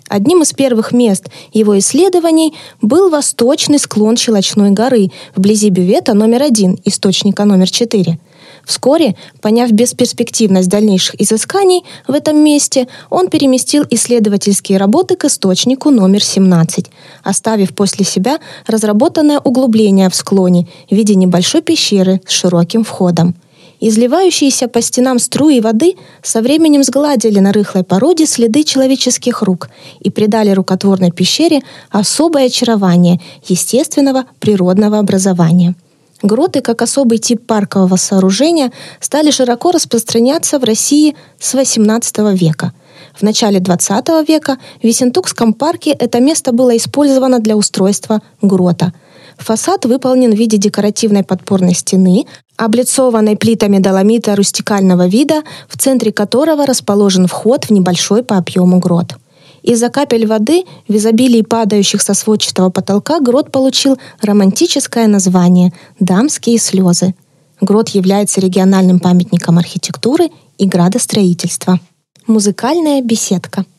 Одним 0.09 0.43
из 0.43 0.53
первых 0.53 0.91
мест 0.91 1.29
его 1.53 1.77
исследований 1.79 2.53
был 2.81 3.09
восточный 3.09 3.79
склон 3.79 4.15
Щелочной 4.15 4.71
горы 4.71 5.11
вблизи 5.35 5.69
бювета 5.69 6.13
номер 6.13 6.43
один, 6.43 6.77
источника 6.85 7.45
номер 7.45 7.69
четыре. 7.69 8.19
Вскоре, 8.65 9.15
поняв 9.41 9.71
бесперспективность 9.71 10.69
дальнейших 10.69 11.19
изысканий 11.21 11.83
в 12.07 12.13
этом 12.13 12.37
месте, 12.37 12.87
он 13.09 13.27
переместил 13.27 13.83
исследовательские 13.89 14.77
работы 14.77 15.15
к 15.15 15.25
источнику 15.25 15.89
номер 15.89 16.23
17, 16.23 16.85
оставив 17.23 17.75
после 17.75 18.05
себя 18.05 18.39
разработанное 18.65 19.39
углубление 19.39 20.09
в 20.09 20.15
склоне 20.15 20.67
в 20.89 20.95
виде 20.95 21.15
небольшой 21.15 21.61
пещеры 21.61 22.21
с 22.25 22.31
широким 22.31 22.83
входом. 22.83 23.35
Изливающиеся 23.81 24.69
по 24.69 24.81
стенам 24.81 25.19
струи 25.19 25.59
воды 25.59 25.95
со 26.21 26.41
временем 26.41 26.83
сгладили 26.83 27.39
на 27.39 27.51
рыхлой 27.51 27.83
породе 27.83 28.25
следы 28.25 28.63
человеческих 28.63 29.41
рук 29.41 29.69
и 29.99 30.09
придали 30.09 30.51
рукотворной 30.51 31.11
пещере 31.11 31.63
особое 31.89 32.45
очарование 32.45 33.19
естественного 33.45 34.23
природного 34.39 34.99
образования. 34.99 35.75
Гроты, 36.23 36.61
как 36.61 36.81
особый 36.81 37.19
тип 37.19 37.45
паркового 37.45 37.97
сооружения, 37.97 38.71
стали 38.99 39.29
широко 39.29 39.71
распространяться 39.71 40.57
в 40.57 40.63
России 40.63 41.15
с 41.39 41.53
XVIII 41.53 42.35
века. 42.35 42.73
В 43.13 43.21
начале 43.21 43.59
XX 43.59 44.25
века 44.25 44.57
в 44.81 44.83
Весентукском 44.83 45.53
парке 45.53 45.91
это 45.91 46.19
место 46.19 46.51
было 46.51 46.75
использовано 46.75 47.39
для 47.39 47.55
устройства 47.55 48.21
грота– 48.41 48.91
Фасад 49.37 49.85
выполнен 49.85 50.31
в 50.31 50.37
виде 50.37 50.57
декоративной 50.57 51.23
подпорной 51.23 51.73
стены, 51.73 52.25
облицованной 52.57 53.35
плитами 53.35 53.79
доломита 53.79 54.35
рустикального 54.35 55.07
вида, 55.07 55.41
в 55.67 55.77
центре 55.77 56.11
которого 56.11 56.65
расположен 56.65 57.27
вход 57.27 57.65
в 57.65 57.69
небольшой 57.71 58.23
по 58.23 58.37
объему 58.37 58.79
грот. 58.79 59.15
Из-за 59.63 59.89
капель 59.89 60.27
воды 60.27 60.65
в 60.87 60.95
изобилии 60.95 61.41
падающих 61.41 62.01
со 62.01 62.13
сводчатого 62.13 62.69
потолка 62.69 63.19
грот 63.19 63.51
получил 63.51 63.97
романтическое 64.21 65.07
название 65.07 65.73
«Дамские 65.99 66.59
слезы». 66.59 67.15
Грот 67.61 67.89
является 67.89 68.41
региональным 68.41 68.99
памятником 68.99 69.57
архитектуры 69.57 70.29
и 70.57 70.67
градостроительства. 70.67 71.79
Музыкальная 72.27 73.01
беседка– 73.01 73.65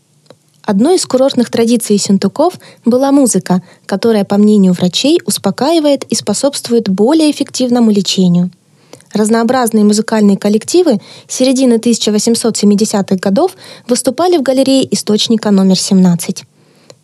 Одной 0.66 0.97
из 0.97 1.05
курортных 1.05 1.51
традиций 1.51 1.99
синтуков 1.99 2.55
была 2.87 3.12
музыка, 3.12 3.62
которая, 3.85 4.24
по 4.24 4.39
мнению 4.39 4.72
врачей, 4.72 5.20
успокаивает 5.26 6.05
и 6.05 6.14
способствует 6.14 6.89
более 6.89 7.30
эффективному 7.30 7.91
лечению. 7.91 8.51
Разнообразные 9.14 9.84
музыкальные 9.84 10.36
коллективы 10.36 10.98
середины 11.28 11.74
1870-х 11.74 13.14
годов 13.16 13.52
выступали 13.86 14.36
в 14.36 14.42
галерее 14.42 14.92
источника 14.92 15.52
номер 15.52 15.78
17. 15.78 16.44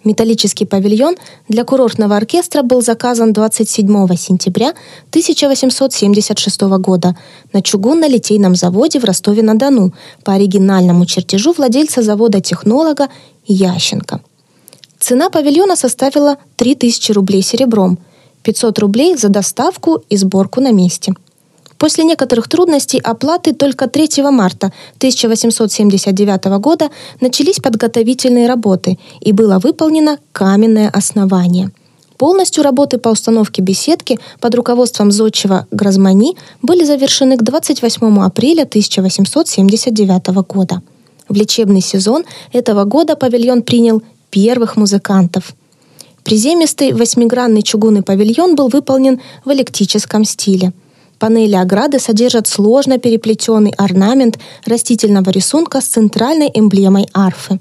Металлический 0.02 0.64
павильон 0.64 1.14
для 1.48 1.62
курортного 1.62 2.16
оркестра 2.16 2.62
был 2.62 2.82
заказан 2.82 3.32
27 3.32 4.16
сентября 4.16 4.70
1876 5.10 6.60
года 6.78 7.16
на 7.52 7.60
чугунно-литейном 7.60 8.56
заводе 8.56 8.98
в 8.98 9.04
Ростове-на-Дону 9.04 9.92
по 10.24 10.32
оригинальному 10.32 11.06
чертежу 11.06 11.52
владельца 11.52 12.02
завода-технолога 12.02 13.08
Ященко. 13.46 14.20
Цена 14.98 15.30
павильона 15.30 15.76
составила 15.76 16.38
3000 16.56 17.12
рублей 17.12 17.42
серебром, 17.42 17.98
500 18.42 18.78
рублей 18.80 19.16
за 19.16 19.28
доставку 19.28 20.02
и 20.08 20.16
сборку 20.16 20.60
на 20.60 20.72
месте– 20.72 21.14
После 21.80 22.04
некоторых 22.04 22.46
трудностей 22.46 23.00
оплаты 23.02 23.54
только 23.54 23.88
3 23.88 24.22
марта 24.30 24.70
1879 24.98 26.60
года 26.60 26.90
начались 27.22 27.58
подготовительные 27.58 28.46
работы 28.46 28.98
и 29.22 29.32
было 29.32 29.58
выполнено 29.58 30.18
каменное 30.32 30.90
основание. 30.90 31.70
Полностью 32.18 32.62
работы 32.64 32.98
по 32.98 33.08
установке 33.08 33.62
беседки 33.62 34.18
под 34.40 34.54
руководством 34.56 35.10
зодчего 35.10 35.66
Гразмани 35.70 36.36
были 36.60 36.84
завершены 36.84 37.38
к 37.38 37.42
28 37.42 38.18
апреля 38.24 38.64
1879 38.64 40.26
года. 40.46 40.82
В 41.30 41.34
лечебный 41.34 41.80
сезон 41.80 42.24
этого 42.52 42.84
года 42.84 43.16
павильон 43.16 43.62
принял 43.62 44.02
первых 44.28 44.76
музыкантов. 44.76 45.54
Приземистый 46.24 46.92
восьмигранный 46.92 47.62
чугунный 47.62 48.02
павильон 48.02 48.54
был 48.54 48.68
выполнен 48.68 49.22
в 49.46 49.50
электрическом 49.50 50.26
стиле– 50.26 50.74
Панели 51.20 51.54
ограды 51.54 51.98
содержат 51.98 52.48
сложно 52.48 52.98
переплетенный 52.98 53.74
орнамент 53.76 54.38
растительного 54.64 55.28
рисунка 55.28 55.82
с 55.82 55.84
центральной 55.84 56.50
эмблемой 56.52 57.08
арфы. 57.12 57.60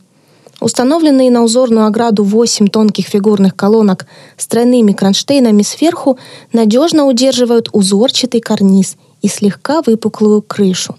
Установленные 0.62 1.30
на 1.30 1.44
узорную 1.44 1.86
ограду 1.86 2.24
8 2.24 2.68
тонких 2.68 3.08
фигурных 3.08 3.58
колонок 3.58 4.06
с 4.38 4.48
тройными 4.48 4.94
кронштейнами 4.94 5.62
сверху 5.64 6.18
надежно 6.54 7.06
удерживают 7.06 7.68
узорчатый 7.74 8.40
карниз 8.40 8.96
и 9.22 9.28
слегка 9.28 9.82
выпуклую 9.86 10.42
крышу. 10.42 10.96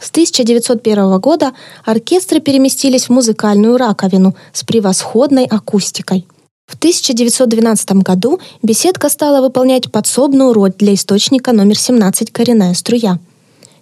С 0.00 0.10
1901 0.10 1.18
года 1.18 1.54
оркестры 1.84 2.38
переместились 2.38 3.06
в 3.06 3.10
музыкальную 3.10 3.78
раковину 3.78 4.36
с 4.52 4.62
превосходной 4.62 5.44
акустикой– 5.44 6.24
в 6.66 6.74
1912 6.78 7.92
году 8.02 8.38
беседка 8.62 9.08
стала 9.08 9.40
выполнять 9.40 9.90
подсобную 9.90 10.52
роль 10.52 10.72
для 10.76 10.92
источника 10.92 11.52
номер 11.52 11.78
17 11.78 12.30
«Коренная 12.30 12.74
струя». 12.74 13.18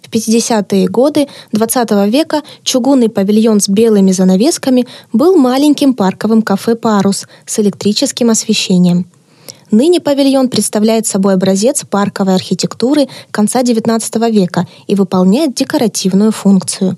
В 0.01 0.09
50-е 0.09 0.87
годы 0.87 1.27
XX 1.51 2.09
века 2.09 2.41
чугунный 2.63 3.09
павильон 3.09 3.59
с 3.59 3.67
белыми 3.67 4.11
занавесками 4.11 4.87
был 5.11 5.35
маленьким 5.35 5.93
парковым 5.93 6.41
кафе 6.41 6.75
«Парус» 6.75 7.27
с 7.45 7.59
электрическим 7.59 8.29
освещением. 8.29 9.07
Ныне 9.71 9.99
павильон 9.99 10.47
представляет 10.47 11.05
собой 11.07 11.33
образец 11.33 11.83
парковой 11.89 12.35
архитектуры 12.35 13.07
конца 13.31 13.61
XIX 13.63 14.31
века 14.31 14.67
и 14.87 14.95
выполняет 14.95 15.55
декоративную 15.55 16.31
функцию. 16.31 16.97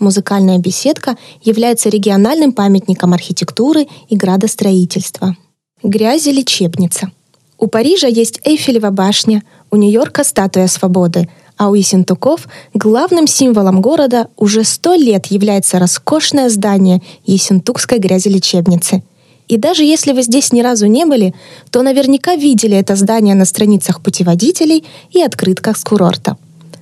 Музыкальная 0.00 0.58
беседка 0.58 1.16
является 1.42 1.90
региональным 1.90 2.52
памятником 2.52 3.12
архитектуры 3.12 3.86
и 4.08 4.16
градостроительства. 4.16 5.36
Грязи 5.82 6.30
лечебница. 6.30 7.12
У 7.58 7.66
Парижа 7.66 8.06
есть 8.08 8.40
Эйфелева 8.42 8.90
башня, 8.90 9.42
у 9.70 9.76
Нью-Йорка 9.76 10.24
статуя 10.24 10.66
свободы, 10.66 11.28
а 11.58 11.68
у 11.68 11.74
Ессентуков 11.74 12.48
главным 12.72 13.26
символом 13.26 13.82
города 13.82 14.28
уже 14.38 14.64
сто 14.64 14.94
лет 14.94 15.26
является 15.26 15.78
роскошное 15.78 16.48
здание 16.48 17.02
Ессентукской 17.26 17.98
грязелечебницы. 17.98 19.02
И 19.48 19.58
даже 19.58 19.84
если 19.84 20.12
вы 20.12 20.22
здесь 20.22 20.52
ни 20.52 20.62
разу 20.62 20.86
не 20.86 21.04
были, 21.04 21.34
то 21.70 21.82
наверняка 21.82 22.36
видели 22.36 22.78
это 22.78 22.96
здание 22.96 23.34
на 23.34 23.44
страницах 23.44 24.00
путеводителей 24.00 24.86
и 25.10 25.20
открытках 25.20 25.76
с 25.76 25.84
курорта. 25.84 26.38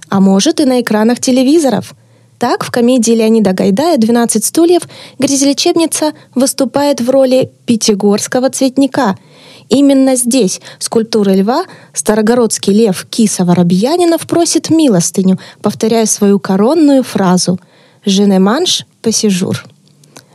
А 0.09 0.21
может 0.21 0.61
и 0.61 0.65
на 0.65 0.81
экранах 0.81 1.19
телевизоров. 1.19 1.95
Так, 2.39 2.65
в 2.65 2.71
комедии 2.71 3.13
Леонида 3.13 3.53
Гайдая 3.53 3.99
«12 3.99 4.45
стульев» 4.45 4.83
грязелечебница 5.19 6.13
выступает 6.35 7.01
в 7.01 7.11
роли 7.11 7.51
пятигорского 7.67 8.51
цветника– 8.51 9.17
Именно 9.69 10.17
здесь 10.17 10.61
скульптура 10.79 11.35
льва 11.35 11.65
старогородский 11.93 12.73
лев 12.73 13.07
Киса 13.11 13.45
Воробьянинов 13.45 14.27
просит 14.27 14.71
милостыню, 14.71 15.39
повторяя 15.61 16.07
свою 16.07 16.39
коронную 16.39 17.03
фразу 17.03 17.61
«Жене 18.05 18.39
манш 18.39 18.87
посижур». 19.03 19.65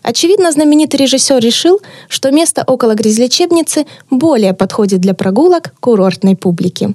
Очевидно, 0.04 0.52
знаменитый 0.52 1.00
режиссер 1.00 1.40
решил, 1.40 1.80
что 2.10 2.30
место 2.32 2.64
около 2.68 2.94
грязелечебницы 2.94 3.86
более 4.10 4.54
подходит 4.54 5.00
для 5.00 5.14
прогулок 5.14 5.74
курортной 5.80 6.36
публики. 6.36 6.94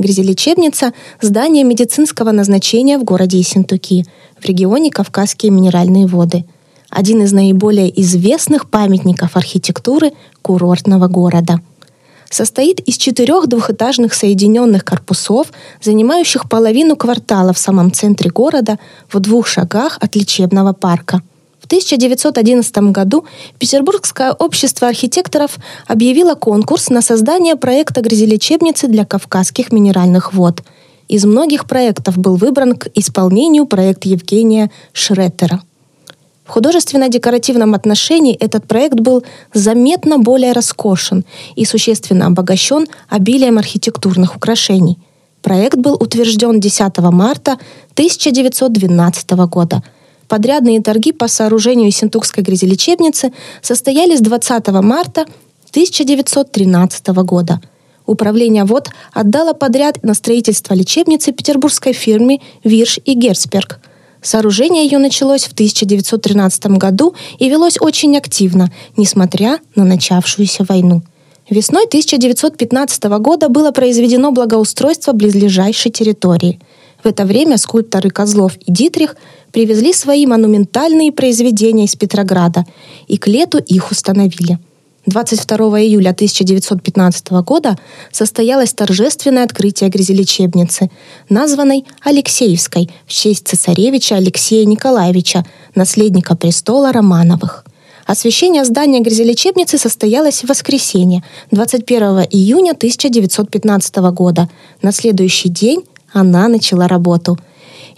Грязелечебница– 0.00 0.94
здание 1.20 1.62
медицинского 1.62 2.30
назначения 2.30 2.96
в 2.96 3.04
городе 3.04 3.36
Ессентуки, 3.36 4.06
в 4.40 4.46
регионе 4.46 4.90
Кавказские 4.90 5.52
минеральные 5.52 6.06
воды. 6.06 6.46
Один 6.88 7.22
из 7.22 7.32
наиболее 7.32 8.00
известных 8.00 8.70
памятников 8.70 9.36
архитектуры 9.36 10.12
курортного 10.40 11.06
города– 11.06 11.60
состоит 12.30 12.80
из 12.80 12.96
четырех 12.96 13.46
двухэтажных 13.48 14.14
соединенных 14.14 14.86
корпусов, 14.86 15.48
занимающих 15.82 16.48
половину 16.48 16.96
квартала 16.96 17.52
в 17.52 17.58
самом 17.58 17.92
центре 17.92 18.30
города 18.30 18.78
в 19.12 19.18
двух 19.18 19.48
шагах 19.48 19.98
от 20.00 20.16
лечебного 20.16 20.72
парка. 20.72 21.22
В 21.70 21.72
1911 21.72 22.76
году 22.90 23.24
Петербургское 23.60 24.32
общество 24.32 24.88
архитекторов 24.88 25.56
объявило 25.86 26.34
конкурс 26.34 26.90
на 26.90 27.00
создание 27.00 27.54
проекта 27.54 28.00
грязелечебницы 28.00 28.88
для 28.88 29.04
кавказских 29.04 29.70
минеральных 29.70 30.32
вод. 30.32 30.64
Из 31.06 31.24
многих 31.24 31.68
проектов 31.68 32.18
был 32.18 32.34
выбран 32.34 32.74
к 32.74 32.88
исполнению 32.96 33.66
проект 33.66 34.04
Евгения 34.04 34.72
Шреттера– 34.92 35.62
в 36.44 36.52
художественно-декоративном 36.52 37.74
отношении 37.74 38.34
этот 38.34 38.66
проект 38.66 38.98
был 38.98 39.22
заметно 39.54 40.18
более 40.18 40.50
роскошен 40.50 41.24
и 41.54 41.64
существенно 41.64 42.26
обогащен 42.26 42.88
обилием 43.08 43.58
архитектурных 43.58 44.34
украшений. 44.34 44.98
Проект 45.42 45.76
был 45.76 45.94
утвержден 45.94 46.58
10 46.58 46.98
марта 46.98 47.52
1912 47.94 49.30
года. 49.46 49.84
Подрядные 50.30 50.80
торги 50.80 51.10
по 51.10 51.26
сооружению 51.26 51.90
Синтукской 51.90 52.44
грязелечебницы 52.44 53.32
состоялись 53.62 54.20
20 54.20 54.68
марта 54.68 55.22
1913 55.70 57.08
года. 57.24 57.60
Управление 58.06 58.62
ВОД 58.62 58.90
отдало 59.12 59.54
подряд 59.54 60.04
на 60.04 60.14
строительство 60.14 60.74
лечебницы 60.74 61.32
петербургской 61.32 61.92
фирме 61.92 62.40
«Вирш 62.62 63.00
и 63.04 63.14
Герцберг», 63.14 63.80
Сооружение 64.22 64.84
ее 64.84 64.98
началось 64.98 65.44
в 65.44 65.52
1913 65.52 66.66
году 66.76 67.14
и 67.38 67.48
велось 67.48 67.78
очень 67.80 68.16
активно, 68.18 68.70
несмотря 68.96 69.60
на 69.74 69.84
начавшуюся 69.84 70.64
войну. 70.68 71.00
Весной 71.48 71.86
1915 71.86 73.02
года 73.18 73.48
было 73.48 73.70
произведено 73.72 74.30
благоустройство 74.30 75.12
близлежащей 75.12 75.90
территории. 75.90 76.60
В 77.02 77.06
это 77.06 77.24
время 77.24 77.56
скульпторы 77.56 78.10
Козлов 78.10 78.56
и 78.56 78.70
Дитрих 78.70 79.16
привезли 79.52 79.92
свои 79.92 80.26
монументальные 80.26 81.12
произведения 81.12 81.84
из 81.84 81.96
Петрограда, 81.96 82.64
и 83.08 83.16
к 83.16 83.26
лету 83.26 83.58
их 83.58 83.90
установили– 83.90 84.58
22 85.06 85.80
июля 85.80 86.10
1915 86.10 87.30
года 87.42 87.78
состоялось 88.12 88.74
торжественное 88.74 89.44
открытие 89.44 89.88
грязелечебницы, 89.88 90.90
названной 91.28 91.86
Алексеевской 92.02 92.90
в 93.06 93.12
честь 93.12 93.48
цесаревича 93.48 94.16
Алексея 94.16 94.66
Николаевича, 94.66 95.44
наследника 95.74 96.36
престола 96.36 96.92
Романовых. 96.92 97.64
Освящение 98.06 98.64
здания 98.64 99.00
грязелечебницы 99.00 99.78
состоялось 99.78 100.42
в 100.42 100.48
воскресенье, 100.48 101.22
21 101.50 102.26
июня 102.30 102.72
1915 102.72 103.96
года. 104.12 104.50
На 104.82 104.92
следующий 104.92 105.48
день 105.48 105.84
она 106.12 106.48
начала 106.48 106.88
работу. 106.88 107.38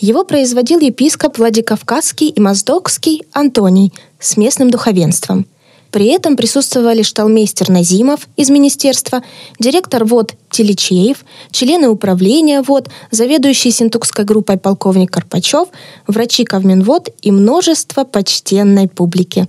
Его 0.03 0.25
производил 0.25 0.81
епископ 0.81 1.39
Владикавказский 1.39 2.27
и 2.27 2.41
Моздокский 2.41 3.23
Антоний 3.33 3.93
с 4.19 4.37
местным 4.37 4.69
духовенством– 4.69 5.47
при 5.93 6.07
этом 6.07 6.39
присутствовали 6.39 7.03
шталмейстер 7.03 7.69
Назимов 7.69 8.27
из 8.39 8.49
министерства, 8.49 9.23
директор 9.59 10.07
ВОД 10.07 10.35
Телечеев, 10.49 11.19
члены 11.51 11.89
управления 11.89 12.63
ВОД, 12.63 12.89
заведующий 13.11 13.71
Синтукской 13.71 14.25
группой 14.25 14.57
полковник 14.57 15.11
Карпачев, 15.11 15.69
врачи 16.07 16.45
Ковминвод 16.45 17.11
и 17.21 17.31
множество 17.31 18.05
почтенной 18.05 18.89
публики. 18.89 19.49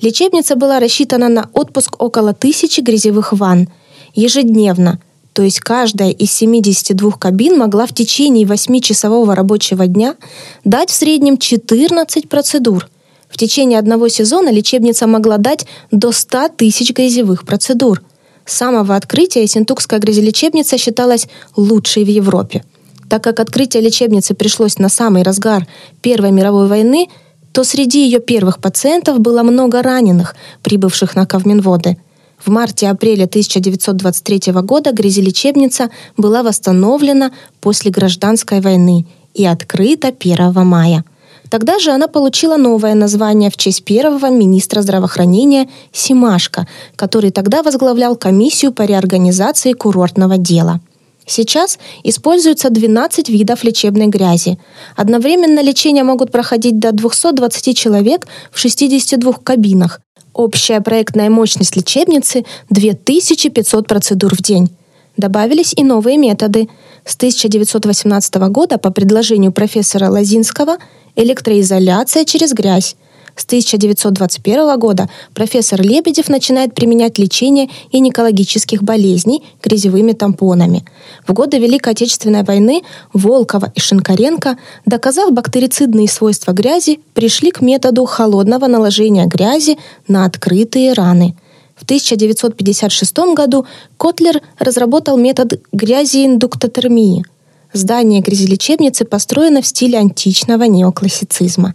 Лечебница 0.00 0.56
была 0.56 0.80
рассчитана 0.80 1.28
на 1.28 1.50
отпуск 1.52 2.02
около 2.02 2.32
тысячи 2.32 2.80
грязевых 2.80 3.34
ванн 3.34 3.68
ежедневно– 4.14 4.98
то 5.32 5.42
есть 5.42 5.60
каждая 5.60 6.10
из 6.10 6.30
72 6.32 7.12
кабин 7.12 7.58
могла 7.58 7.86
в 7.86 7.94
течение 7.94 8.46
8-часового 8.46 9.34
рабочего 9.34 9.86
дня 9.86 10.16
дать 10.64 10.90
в 10.90 10.94
среднем 10.94 11.38
14 11.38 12.28
процедур. 12.28 12.88
В 13.28 13.38
течение 13.38 13.78
одного 13.78 14.08
сезона 14.08 14.50
лечебница 14.50 15.06
могла 15.06 15.38
дать 15.38 15.66
до 15.90 16.12
100 16.12 16.48
тысяч 16.56 16.92
грязевых 16.92 17.46
процедур. 17.46 18.02
С 18.44 18.54
самого 18.54 18.94
открытия 18.94 19.46
Синтукская 19.46 20.00
грязелечебница 20.00 20.76
считалась 20.76 21.28
лучшей 21.56 22.04
в 22.04 22.08
Европе. 22.08 22.64
Так 23.08 23.24
как 23.24 23.40
открытие 23.40 23.82
лечебницы 23.82 24.34
пришлось 24.34 24.78
на 24.78 24.88
самый 24.88 25.22
разгар 25.22 25.66
Первой 26.02 26.30
мировой 26.30 26.66
войны, 26.66 27.08
то 27.52 27.64
среди 27.64 28.04
ее 28.04 28.20
первых 28.20 28.58
пациентов 28.58 29.20
было 29.20 29.42
много 29.42 29.82
раненых, 29.82 30.34
прибывших 30.62 31.14
на 31.14 31.26
Кавминводы. 31.26 31.96
В 32.44 32.50
марте-апреле 32.50 33.24
1923 33.24 34.52
года 34.62 34.92
грязелечебница 34.92 35.90
была 36.16 36.42
восстановлена 36.42 37.32
после 37.60 37.90
гражданской 37.90 38.60
войны 38.60 39.06
и 39.34 39.44
открыта 39.44 40.08
1 40.08 40.52
мая– 40.66 41.04
Тогда 41.52 41.78
же 41.78 41.90
она 41.90 42.08
получила 42.08 42.56
новое 42.56 42.94
название 42.94 43.50
в 43.50 43.58
честь 43.58 43.84
первого 43.84 44.30
министра 44.30 44.80
здравоохранения 44.80 45.68
Симашко, 45.92 46.66
который 46.96 47.30
тогда 47.30 47.62
возглавлял 47.62 48.16
комиссию 48.16 48.72
по 48.72 48.84
реорганизации 48.84 49.74
курортного 49.74 50.38
дела. 50.38 50.80
Сейчас 51.26 51.78
используется 52.04 52.70
12 52.70 53.28
видов 53.28 53.64
лечебной 53.64 54.06
грязи. 54.06 54.58
Одновременно 54.96 55.62
лечение 55.62 56.04
могут 56.04 56.32
проходить 56.32 56.78
до 56.78 56.90
220 56.90 57.76
человек 57.76 58.26
в 58.50 58.58
62 58.58 59.34
кабинах. 59.44 60.00
Общая 60.34 60.80
проектная 60.80 61.28
мощность 61.30 61.76
лечебницы– 61.76 62.44
2500 62.70 63.86
процедур 63.86 64.34
в 64.34 64.40
день. 64.40 64.70
Добавились 65.16 65.74
и 65.76 65.84
новые 65.84 66.16
методы. 66.16 66.68
С 67.04 67.16
1918 67.16 68.34
года 68.48 68.78
по 68.78 68.90
предложению 68.90 69.52
профессора 69.52 70.08
Лазинского– 70.08 70.78
электроизоляция 71.16 72.24
через 72.24 72.54
грязь. 72.54 72.96
С 73.34 73.44
1921 73.44 74.78
года 74.78 75.08
профессор 75.34 75.80
Лебедев 75.80 76.28
начинает 76.28 76.74
применять 76.74 77.18
лечение 77.18 77.68
гинекологических 77.92 78.82
болезней 78.82 79.42
грязевыми 79.62 80.12
тампонами. 80.12 80.84
В 81.26 81.32
годы 81.32 81.58
Великой 81.58 81.92
Отечественной 81.92 82.44
войны 82.44 82.82
Волкова 83.12 83.72
и 83.74 83.80
Шинкаренко, 83.80 84.58
доказав 84.84 85.32
бактерицидные 85.32 86.08
свойства 86.08 86.52
грязи, 86.52 87.00
пришли 87.14 87.50
к 87.50 87.62
методу 87.62 88.04
холодного 88.04 88.66
наложения 88.66 89.26
грязи 89.26 89.78
на 90.08 90.26
открытые 90.26 90.92
раны. 90.92 91.34
В 91.74 91.84
1956 91.84 93.34
году 93.34 93.66
Котлер 93.96 94.40
разработал 94.58 95.16
метод 95.16 95.60
грязииндуктотермии– 95.72 97.24
Здание 97.72 98.20
грязелечебницы 98.20 99.06
построено 99.06 99.62
в 99.62 99.66
стиле 99.66 99.98
античного 99.98 100.64
неоклассицизма. 100.64 101.74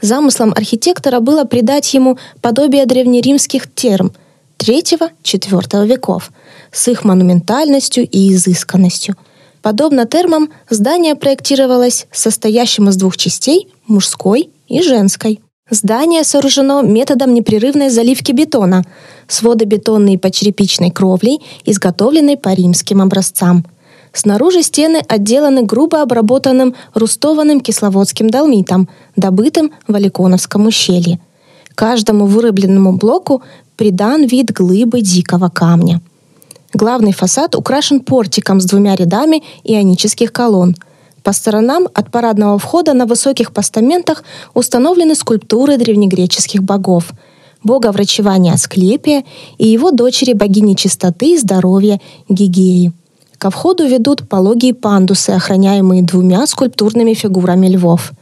Замыслом 0.00 0.52
архитектора 0.56 1.20
было 1.20 1.44
придать 1.44 1.92
ему 1.94 2.18
подобие 2.40 2.86
древнеримских 2.86 3.72
терм 3.72 4.12
III-IV 4.58 5.86
веков 5.86 6.30
с 6.72 6.88
их 6.88 7.04
монументальностью 7.04 8.06
и 8.06 8.32
изысканностью. 8.32 9.16
Подобно 9.62 10.06
термам, 10.06 10.50
здание 10.70 11.14
проектировалось 11.14 12.06
состоящим 12.12 12.88
из 12.88 12.96
двух 12.96 13.16
частей– 13.16 13.68
мужской 13.86 14.50
и 14.68 14.82
женской. 14.82 15.40
Здание 15.68 16.22
сооружено 16.22 16.82
методом 16.82 17.34
непрерывной 17.34 17.88
заливки 17.90 18.30
бетона, 18.30 18.84
сводобетонной 19.26 20.18
по 20.18 20.30
черепичной 20.30 20.92
кровлей, 20.92 21.40
изготовленной 21.64 22.36
по 22.36 22.50
римским 22.50 23.02
образцам– 23.02 23.64
Снаружи 24.16 24.62
стены 24.62 25.02
отделаны 25.06 25.62
грубо 25.62 26.00
обработанным 26.00 26.74
рустованным 26.94 27.60
кисловодским 27.60 28.30
долмитом, 28.30 28.88
добытым 29.14 29.72
в 29.86 29.94
Аликоновском 29.94 30.66
ущелье. 30.66 31.20
Каждому 31.74 32.24
вырубленному 32.24 32.96
блоку 32.96 33.42
придан 33.76 34.24
вид 34.24 34.52
глыбы 34.52 35.02
дикого 35.02 35.50
камня. 35.50 36.00
Главный 36.72 37.12
фасад 37.12 37.54
украшен 37.54 38.00
портиком 38.00 38.58
с 38.58 38.64
двумя 38.64 38.96
рядами 38.96 39.42
ионических 39.64 40.32
колонн. 40.32 40.76
По 41.22 41.34
сторонам 41.34 41.86
от 41.92 42.10
парадного 42.10 42.58
входа 42.58 42.94
на 42.94 43.04
высоких 43.04 43.52
постаментах 43.52 44.24
установлены 44.54 45.14
скульптуры 45.14 45.76
древнегреческих 45.76 46.62
богов– 46.62 47.12
бога 47.62 47.92
врачевания 47.92 48.54
Асклепия 48.54 49.24
и 49.58 49.68
его 49.68 49.90
дочери 49.90 50.32
богини 50.32 50.72
чистоты 50.72 51.34
и 51.34 51.38
здоровья 51.38 52.00
Гигеи– 52.30 52.92
Ко 53.38 53.50
входу 53.50 53.86
ведут 53.86 54.28
пологие 54.28 54.72
пандусы, 54.72 55.30
охраняемые 55.30 56.02
двумя 56.02 56.46
скульптурными 56.46 57.12
фигурами 57.14 57.68
львов. 57.68 58.12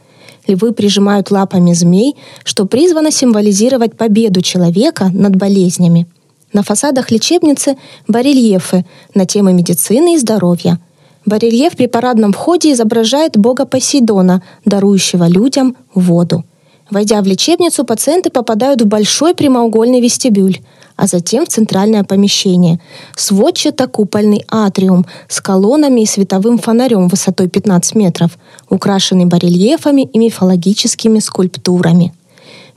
Львы 0.47 0.73
прижимают 0.73 1.31
лапами 1.31 1.73
змей, 1.73 2.15
что 2.43 2.65
призвано 2.65 3.11
символизировать 3.11 3.95
победу 3.97 4.41
человека 4.41 5.09
над 5.13 5.35
болезнями. 5.35 6.05
На 6.53 6.63
фасадах 6.63 7.11
лечебницы 7.11 7.77
барельефы 8.07 8.85
на 9.13 9.25
темы 9.25 9.53
медицины 9.53 10.15
и 10.15 10.17
здоровья. 10.17 10.79
Барельеф 11.25 11.75
при 11.75 11.87
парадном 11.87 12.33
входе 12.33 12.73
изображает 12.73 13.37
бога 13.37 13.65
Посейдона, 13.65 14.43
дарующего 14.65 15.27
людям 15.27 15.75
воду. 15.95 16.43
Войдя 16.91 17.21
в 17.21 17.25
лечебницу, 17.25 17.83
пациенты 17.83 18.29
попадают 18.29 18.81
в 18.81 18.85
большой 18.85 19.33
прямоугольный 19.33 20.01
вестибюль– 20.01 20.59
а 20.95 21.07
затем 21.07 21.45
в 21.45 21.49
центральное 21.49 22.03
помещение. 22.03 22.79
Сводчато-купольный 23.15 24.45
атриум 24.49 25.05
с 25.27 25.41
колоннами 25.41 26.01
и 26.01 26.05
световым 26.05 26.57
фонарем 26.57 27.07
высотой 27.07 27.47
15 27.47 27.95
метров, 27.95 28.37
украшенный 28.69 29.25
барельефами 29.25 30.03
и 30.03 30.17
мифологическими 30.17 31.19
скульптурами. 31.19 32.13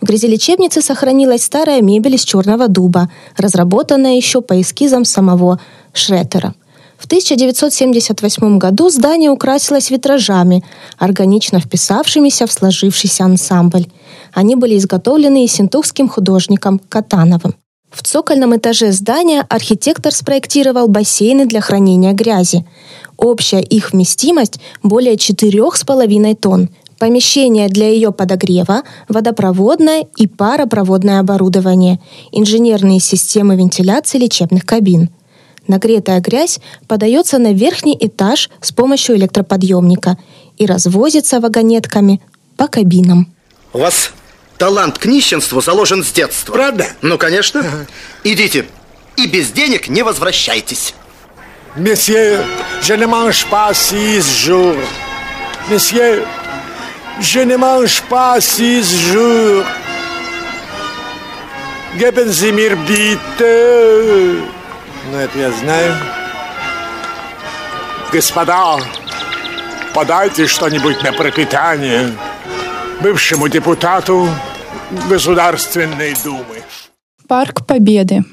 В 0.00 0.06
грязелечебнице 0.06 0.80
сохранилась 0.80 1.44
старая 1.44 1.82
мебель 1.82 2.14
из 2.14 2.24
черного 2.24 2.68
дуба, 2.68 3.10
разработанная 3.36 4.16
еще 4.16 4.40
по 4.40 4.60
эскизам 4.60 5.04
самого 5.04 5.60
Шреттера. 5.92 6.54
В 6.98 7.06
1978 7.06 8.58
году 8.58 8.90
здание 8.90 9.30
украсилось 9.30 9.90
витражами, 9.90 10.64
органично 10.98 11.60
вписавшимися 11.60 12.46
в 12.46 12.52
сложившийся 12.52 13.24
ансамбль. 13.24 13.86
Они 14.32 14.56
были 14.56 14.76
изготовлены 14.76 15.46
синтухским 15.46 16.08
художником 16.08 16.80
Катановым. 16.88 17.54
В 17.90 18.02
цокольном 18.02 18.56
этаже 18.56 18.92
здания 18.92 19.44
архитектор 19.48 20.12
спроектировал 20.12 20.88
бассейны 20.88 21.46
для 21.46 21.60
хранения 21.60 22.12
грязи. 22.12 22.64
Общая 23.16 23.60
их 23.60 23.92
вместимость 23.92 24.60
более 24.82 25.14
4,5 25.14 26.34
тонн. 26.36 26.68
Помещение 26.98 27.68
для 27.68 27.88
ее 27.88 28.12
подогрева, 28.12 28.82
водопроводное 29.08 30.06
и 30.16 30.26
паропроводное 30.26 31.20
оборудование, 31.20 32.00
инженерные 32.32 32.98
системы 33.00 33.56
вентиляции 33.56 34.18
лечебных 34.18 34.66
кабин. 34.66 35.08
Нагретая 35.68 36.20
грязь 36.20 36.60
подается 36.88 37.38
на 37.38 37.52
верхний 37.52 37.96
этаж 37.98 38.50
с 38.60 38.72
помощью 38.72 39.16
электроподъемника 39.16 40.18
и 40.56 40.66
развозится 40.66 41.40
вагонетками 41.40 42.20
по 42.56 42.66
кабинам. 42.66 43.32
У 43.72 43.78
вас 43.78 44.12
Талант 44.58 44.98
к 44.98 45.06
нищенству 45.06 45.60
заложен 45.60 46.02
с 46.04 46.10
детства. 46.10 46.52
Правда? 46.52 46.88
Ну, 47.00 47.16
конечно. 47.16 47.60
Ага. 47.60 47.86
Идите. 48.24 48.66
И 49.16 49.26
без 49.26 49.50
денег 49.50 49.88
не 49.88 50.02
возвращайтесь. 50.02 50.94
Месье, 51.76 52.44
je 52.82 52.94
ne 52.94 53.06
mange 53.06 53.46
pas 53.46 53.72
six 53.72 54.22
jours. 54.44 54.76
Месье, 55.68 56.26
je 57.20 57.40
ne 57.40 57.56
mange 57.56 58.02
pas 58.08 58.40
six 58.40 58.82
jours. 59.12 59.64
Geben 61.96 62.30
Sie 62.32 62.52
mir 62.52 62.76
bitte. 62.76 64.42
Ну, 65.10 65.18
это 65.18 65.38
я 65.38 65.50
знаю. 65.52 65.96
Господа, 68.12 68.78
подайте 69.94 70.46
что-нибудь 70.46 71.02
на 71.02 71.12
пропитание 71.12 72.16
бывшему 73.02 73.48
депутату 73.48 74.28
Государственной 75.08 76.14
Думы. 76.24 76.62
Парк 77.28 77.66
Победы. 77.66 78.24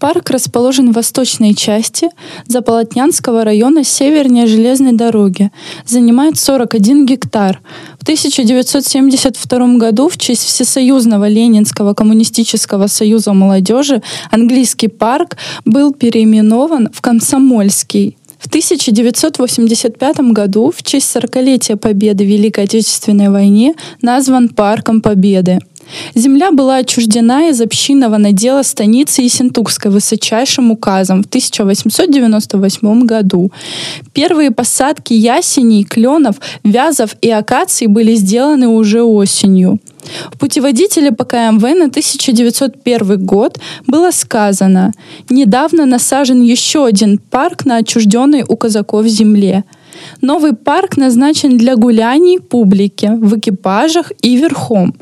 Парк 0.00 0.30
расположен 0.30 0.90
в 0.90 0.94
восточной 0.94 1.54
части 1.54 2.08
Заполотнянского 2.48 3.44
района 3.44 3.84
севернее 3.84 4.46
железной 4.46 4.92
дороги. 4.92 5.50
Занимает 5.86 6.38
41 6.38 7.06
гектар. 7.06 7.60
В 8.00 8.02
1972 8.02 9.76
году 9.76 10.08
в 10.08 10.18
честь 10.18 10.44
Всесоюзного 10.44 11.28
Ленинского 11.28 11.94
коммунистического 11.94 12.88
союза 12.88 13.34
молодежи 13.34 14.02
английский 14.30 14.88
парк 14.88 15.36
был 15.64 15.92
переименован 15.92 16.88
в 16.92 17.00
Комсомольский. 17.00 18.16
В 18.42 18.48
1985 18.48 20.32
году 20.32 20.72
в 20.76 20.82
честь 20.82 21.14
40-летия 21.16 21.76
Победы 21.76 22.24
в 22.24 22.26
Великой 22.26 22.64
Отечественной 22.64 23.28
войне 23.28 23.74
назван 24.02 24.48
Парком 24.48 25.00
Победы. 25.00 25.60
Земля 26.16 26.50
была 26.50 26.78
отчуждена 26.78 27.50
из 27.50 27.60
общинного 27.60 28.16
надела 28.16 28.64
станицы 28.64 29.22
Ессентукской 29.22 29.92
высочайшим 29.92 30.72
указом 30.72 31.22
в 31.22 31.26
1898 31.26 33.06
году. 33.06 33.52
Первые 34.12 34.50
посадки 34.50 35.12
ясеней, 35.12 35.84
кленов, 35.84 36.36
вязов 36.64 37.14
и 37.20 37.30
акаций 37.30 37.86
были 37.86 38.16
сделаны 38.16 38.66
уже 38.66 39.04
осенью. 39.04 39.78
В 40.32 40.38
путеводителе 40.38 41.12
по 41.12 41.24
КМВ 41.24 41.62
на 41.62 41.86
1901 41.86 43.24
год 43.24 43.58
было 43.86 44.10
сказано 44.10 44.92
«Недавно 45.28 45.86
насажен 45.86 46.42
еще 46.42 46.86
один 46.86 47.18
парк 47.18 47.64
на 47.64 47.76
отчужденной 47.76 48.44
у 48.46 48.56
казаков 48.56 49.06
земле». 49.06 49.64
Новый 50.20 50.54
парк 50.54 50.96
назначен 50.96 51.58
для 51.58 51.76
гуляний 51.76 52.40
публики 52.40 53.10
в 53.14 53.38
экипажах 53.38 54.12
и 54.22 54.36
верхом. 54.36 54.94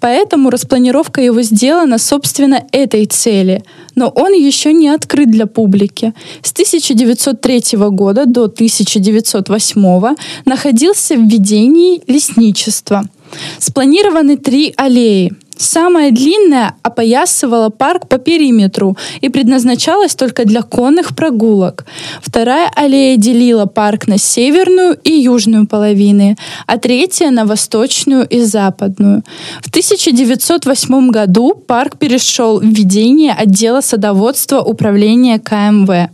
Поэтому 0.00 0.50
распланировка 0.50 1.20
его 1.20 1.42
сделана, 1.42 1.98
собственно, 1.98 2.62
этой 2.72 3.06
цели. 3.06 3.64
Но 3.94 4.08
он 4.08 4.32
еще 4.32 4.72
не 4.72 4.88
открыт 4.88 5.30
для 5.30 5.46
публики. 5.46 6.12
С 6.42 6.52
1903 6.52 7.78
года 7.90 8.26
до 8.26 8.44
1908 8.44 10.16
находился 10.44 11.14
в 11.16 11.22
ведении 11.22 12.02
лесничества– 12.06 13.04
Спланированы 13.58 14.36
три 14.36 14.74
аллеи. 14.76 15.32
Самая 15.58 16.10
длинная 16.10 16.74
опоясывала 16.82 17.70
парк 17.70 18.08
по 18.08 18.18
периметру 18.18 18.96
и 19.22 19.30
предназначалась 19.30 20.14
только 20.14 20.44
для 20.44 20.62
конных 20.62 21.16
прогулок. 21.16 21.86
Вторая 22.20 22.70
аллея 22.76 23.16
делила 23.16 23.64
парк 23.64 24.06
на 24.06 24.18
северную 24.18 24.98
и 25.02 25.12
южную 25.12 25.66
половины, 25.66 26.36
а 26.66 26.76
третья 26.76 27.30
на 27.30 27.46
восточную 27.46 28.26
и 28.26 28.40
западную. 28.40 29.22
В 29.62 29.68
1908 29.68 31.10
году 31.10 31.54
парк 31.54 31.98
перешел 31.98 32.60
в 32.60 32.64
ведение 32.64 33.32
отдела 33.32 33.80
садоводства 33.80 34.60
управления 34.60 35.38
КМВ. 35.38 36.10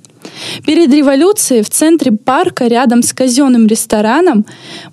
Перед 0.66 0.92
революцией 0.92 1.62
в 1.62 1.70
центре 1.70 2.12
парка 2.12 2.66
рядом 2.66 3.02
с 3.02 3.12
казенным 3.12 3.66
рестораном 3.66 4.44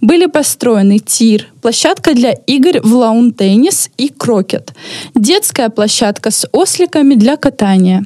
были 0.02 0.26
построены 0.26 1.00
тир, 1.00 1.48
площадка 1.62 2.14
для 2.14 2.32
игр 2.32 2.82
в 2.82 2.96
лаун-теннис 2.96 3.90
и 3.98 4.10
крокет, 4.10 4.74
детская 5.16 5.70
площадка 5.70 6.32
с 6.32 6.48
осликами 6.52 7.16
для 7.16 7.38
катания. 7.38 8.06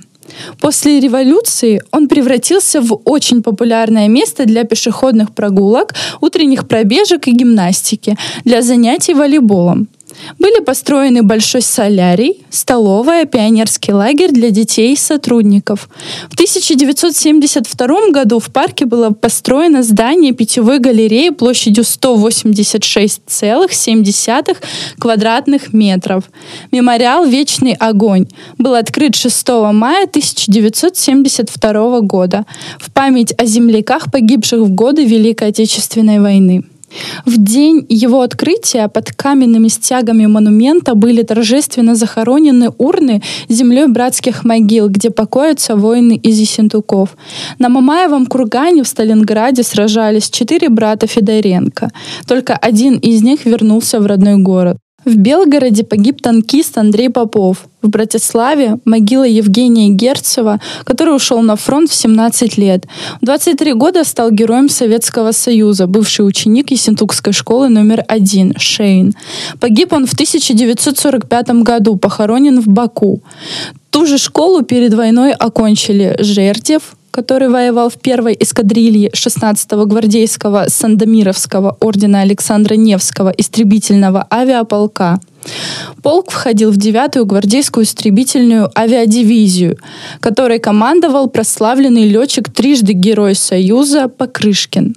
После 0.59 0.99
революции 0.99 1.81
он 1.91 2.07
превратился 2.07 2.81
в 2.81 2.99
очень 3.05 3.43
популярное 3.43 4.07
место 4.07 4.45
для 4.45 4.63
пешеходных 4.63 5.33
прогулок, 5.33 5.93
утренних 6.21 6.67
пробежек 6.67 7.27
и 7.27 7.31
гимнастики, 7.31 8.17
для 8.45 8.61
занятий 8.61 9.13
волейболом. 9.13 9.87
Были 10.39 10.63
построены 10.63 11.21
большой 11.23 11.61
солярий, 11.61 12.45
столовая, 12.49 13.25
пионерский 13.25 13.91
лагерь 13.93 14.31
для 14.31 14.49
детей 14.49 14.93
и 14.93 14.97
сотрудников. 14.97 15.89
В 16.29 16.33
1972 16.33 18.09
году 18.11 18.39
в 18.39 18.49
парке 18.51 18.85
было 18.85 19.11
построено 19.11 19.83
здание 19.83 20.31
питьевой 20.33 20.79
галереи 20.79 21.29
площадью 21.29 21.83
186,7 21.83 24.57
квадратных 24.99 25.73
метров. 25.73 26.23
Мемориал 26.71 27.25
«Вечный 27.25 27.73
огонь» 27.73 28.27
был 28.57 28.75
открыт 28.75 29.15
6 29.15 29.49
мая 29.73 30.05
1972 30.05 31.99
года 32.01 32.45
в 32.79 32.91
память 32.91 33.33
о 33.37 33.45
земляках, 33.45 34.11
погибших 34.11 34.59
в 34.59 34.69
годы 34.69 35.05
Великой 35.05 35.49
Отечественной 35.49 36.19
войны. 36.19 36.63
В 37.25 37.37
день 37.37 37.85
его 37.89 38.21
открытия 38.21 38.87
под 38.87 39.11
каменными 39.11 39.67
стягами 39.67 40.25
монумента 40.25 40.95
были 40.95 41.23
торжественно 41.23 41.95
захоронены 41.95 42.69
урны 42.77 43.21
землей 43.49 43.87
братских 43.87 44.43
могил, 44.43 44.89
где 44.89 45.09
покоятся 45.09 45.75
воины 45.75 46.15
из 46.15 46.39
Ессентуков. 46.39 47.17
На 47.59 47.69
Мамаевом 47.69 48.25
кургане 48.25 48.83
в 48.83 48.87
Сталинграде 48.87 49.63
сражались 49.63 50.29
четыре 50.29 50.69
брата 50.69 51.07
Федоренко. 51.07 51.89
Только 52.27 52.55
один 52.55 52.97
из 52.97 53.23
них 53.23 53.45
вернулся 53.45 53.99
в 53.99 54.05
родной 54.05 54.37
город. 54.37 54.77
В 55.05 55.15
Белгороде 55.17 55.83
погиб 55.83 56.21
танкист 56.21 56.77
Андрей 56.77 57.09
Попов. 57.09 57.65
В 57.81 57.89
Братиславе 57.89 58.79
могила 58.85 59.25
Евгения 59.25 59.89
Герцева, 59.89 60.61
который 60.85 61.15
ушел 61.15 61.41
на 61.41 61.57
фронт 61.57 61.89
в 61.89 61.93
17 61.93 62.57
лет. 62.57 62.85
В 63.21 63.25
23 63.25 63.73
года 63.73 64.05
стал 64.05 64.31
героем 64.31 64.69
Советского 64.69 65.33
Союза, 65.33 65.87
бывший 65.87 66.25
ученик 66.25 66.71
Ессентукской 66.71 67.33
школы 67.33 67.67
номер 67.67 68.05
один 68.07 68.53
Шейн. 68.57 69.13
Погиб 69.59 69.91
он 69.91 70.05
в 70.05 70.13
1945 70.13 71.49
году, 71.63 71.97
похоронен 71.97 72.61
в 72.61 72.67
Баку. 72.67 73.21
Ту 73.89 74.05
же 74.05 74.17
школу 74.17 74.61
перед 74.63 74.93
войной 74.93 75.33
окончили 75.33 76.15
Жердев, 76.19 76.95
который 77.13 77.47
воевал 77.47 77.89
в 77.89 77.93
первой 77.93 78.35
эскадрилье 78.39 79.09
16-го 79.09 79.85
гвардейского 79.85 80.65
Сандомировского 80.67 81.77
ордена 81.79 82.21
Александра 82.21 82.73
Невского 82.73 83.29
истребительного 83.29 84.25
авиаполка. 84.31 85.19
Полк 86.01 86.31
входил 86.31 86.71
в 86.71 86.77
9-ю 86.77 87.25
гвардейскую 87.25 87.83
истребительную 87.83 88.71
авиадивизию, 88.75 89.77
которой 90.21 90.57
командовал 90.57 91.27
прославленный 91.27 92.07
летчик 92.07 92.49
трижды 92.49 92.93
Герой 92.93 93.35
Союза 93.35 94.07
Покрышкин. 94.07 94.95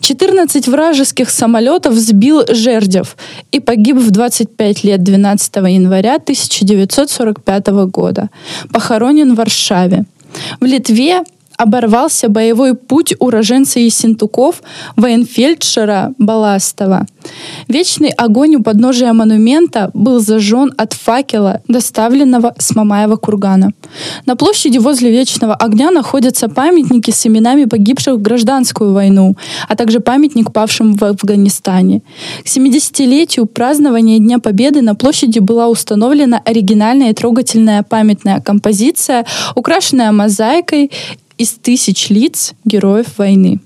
14 0.00 0.66
вражеских 0.66 1.30
самолетов 1.30 1.94
сбил 1.94 2.42
Жердев 2.48 3.16
и 3.52 3.60
погиб 3.60 3.98
в 3.98 4.10
25 4.10 4.82
лет 4.82 5.02
12 5.04 5.56
января 5.56 6.16
1945 6.16 7.66
года. 7.86 8.30
Похоронен 8.72 9.34
в 9.34 9.36
Варшаве. 9.36 10.06
В 10.60 10.64
Литве 10.64 11.22
оборвался 11.62 12.28
боевой 12.28 12.74
путь 12.74 13.14
уроженца 13.18 13.78
Ессентуков 13.78 14.62
военфельдшера 14.96 16.12
Баластова. 16.18 17.06
Вечный 17.68 18.10
огонь 18.10 18.56
у 18.56 18.62
подножия 18.62 19.12
монумента 19.12 19.90
был 19.94 20.18
зажжен 20.18 20.72
от 20.76 20.92
факела, 20.92 21.60
доставленного 21.68 22.54
с 22.58 22.74
Мамаева 22.74 23.16
кургана. 23.16 23.72
На 24.26 24.36
площади 24.36 24.78
возле 24.78 25.10
Вечного 25.10 25.54
огня 25.54 25.90
находятся 25.90 26.48
памятники 26.48 27.10
с 27.10 27.26
именами 27.26 27.64
погибших 27.66 28.14
в 28.14 28.22
гражданскую 28.22 28.92
войну, 28.92 29.36
а 29.68 29.76
также 29.76 30.00
памятник 30.00 30.52
павшим 30.52 30.94
в 30.94 31.04
Афганистане. 31.04 32.02
К 32.42 32.46
70-летию 32.46 33.46
празднования 33.46 34.18
Дня 34.18 34.38
Победы 34.38 34.82
на 34.82 34.94
площади 34.94 35.38
была 35.38 35.68
установлена 35.68 36.40
оригинальная 36.44 37.10
и 37.10 37.14
трогательная 37.14 37.82
памятная 37.82 38.40
композиция, 38.40 39.24
украшенная 39.54 40.10
мозаикой 40.12 40.90
из 41.42 41.50
тысяч 41.50 42.08
лиц 42.08 42.54
героев 42.64 43.18
войны. 43.18 43.60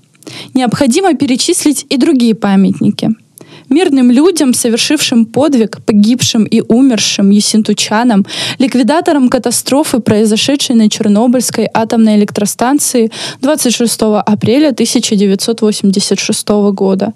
Необходимо 0.53 1.13
перечислить 1.13 1.85
и 1.89 1.97
другие 1.97 2.35
памятники– 2.35 3.11
мирным 3.69 4.11
людям, 4.11 4.53
совершившим 4.53 5.25
подвиг, 5.25 5.79
погибшим 5.85 6.45
и 6.45 6.61
умершим 6.61 7.29
ессентучанам, 7.29 8.25
ликвидаторам 8.59 9.29
катастрофы, 9.29 9.99
произошедшей 9.99 10.75
на 10.75 10.89
Чернобыльской 10.89 11.69
атомной 11.73 12.17
электростанции 12.17 13.11
26 13.41 14.01
апреля 14.25 14.69
1986 14.69 16.47
года, 16.73 17.13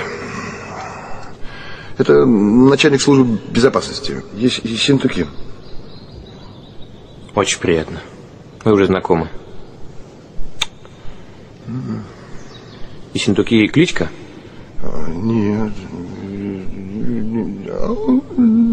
Это 1.97 2.25
начальник 2.25 3.03
службы 3.03 3.41
безопасности 3.51 4.23
Ессентуки. 4.37 5.27
Очень 7.35 7.59
приятно. 7.59 8.01
Мы 8.65 8.73
уже 8.73 8.87
знакомы. 8.87 9.29
Ессентуки 13.15 13.67
кличка? 13.67 14.09
Нет. 14.83 15.73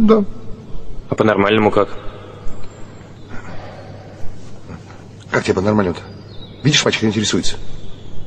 Да. 0.08 0.24
А 1.10 1.16
по-нормальному 1.16 1.72
как? 1.72 1.90
Как 5.32 5.44
тебе 5.44 5.56
по-нормальному-то? 5.56 6.02
Видишь, 6.64 6.84
мальчик 6.86 7.04
интересуется. 7.04 7.58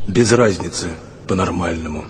Без 0.07 0.33
разницы 0.33 0.89
по-нормальному. 1.26 2.05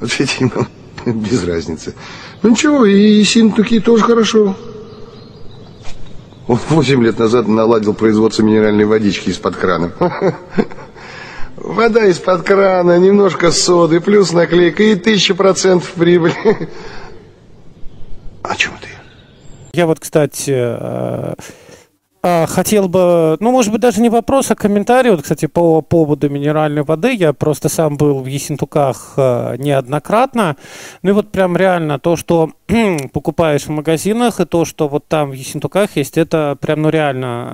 Вот 0.00 0.18
видимо, 0.18 0.68
без 1.06 1.44
разницы. 1.44 1.94
Ну 2.42 2.50
ничего, 2.50 2.84
и 2.84 3.22
синтуки 3.24 3.80
тоже 3.80 4.04
хорошо. 4.04 4.56
Он 6.46 6.58
8 6.68 7.02
лет 7.02 7.18
назад 7.18 7.48
наладил 7.48 7.94
производство 7.94 8.42
минеральной 8.42 8.84
водички 8.84 9.30
из-под 9.30 9.56
крана. 9.56 9.92
Вода 11.64 12.04
из-под 12.08 12.42
крана, 12.42 12.98
немножко 12.98 13.50
соды, 13.50 13.98
плюс 14.02 14.32
наклейка 14.32 14.82
и 14.82 14.96
тысяча 14.96 15.34
процентов 15.34 15.92
прибыли. 15.92 16.68
О 18.42 18.54
чем 18.54 18.72
ты? 18.82 18.88
Я 19.72 19.86
вот, 19.86 19.98
кстати, 19.98 20.52
э, 20.54 21.34
хотел 22.48 22.88
бы, 22.88 23.36
ну, 23.40 23.52
может 23.52 23.70
быть, 23.70 23.80
даже 23.80 24.00
не 24.00 24.08
вопрос, 24.08 24.50
а 24.50 24.54
комментарий. 24.54 25.10
Вот, 25.10 25.22
кстати, 25.22 25.46
по 25.46 25.82
поводу 25.82 26.30
минеральной 26.30 26.82
воды. 26.82 27.14
Я 27.14 27.32
просто 27.32 27.68
сам 27.68 27.96
был 27.96 28.20
в 28.20 28.26
Ессентуках 28.26 29.12
э, 29.16 29.56
неоднократно. 29.58 30.56
Ну 31.02 31.10
и 31.10 31.12
вот 31.12 31.30
прям 31.30 31.56
реально 31.56 31.98
то, 31.98 32.16
что 32.16 32.50
покупаешь 33.12 33.64
в 33.64 33.70
магазинах, 33.70 34.40
и 34.40 34.46
то, 34.46 34.64
что 34.64 34.88
вот 34.88 35.06
там 35.06 35.30
в 35.30 35.32
Ессентуках 35.34 35.96
есть, 35.96 36.16
это 36.16 36.56
прям, 36.60 36.82
ну, 36.82 36.88
реально, 36.88 37.48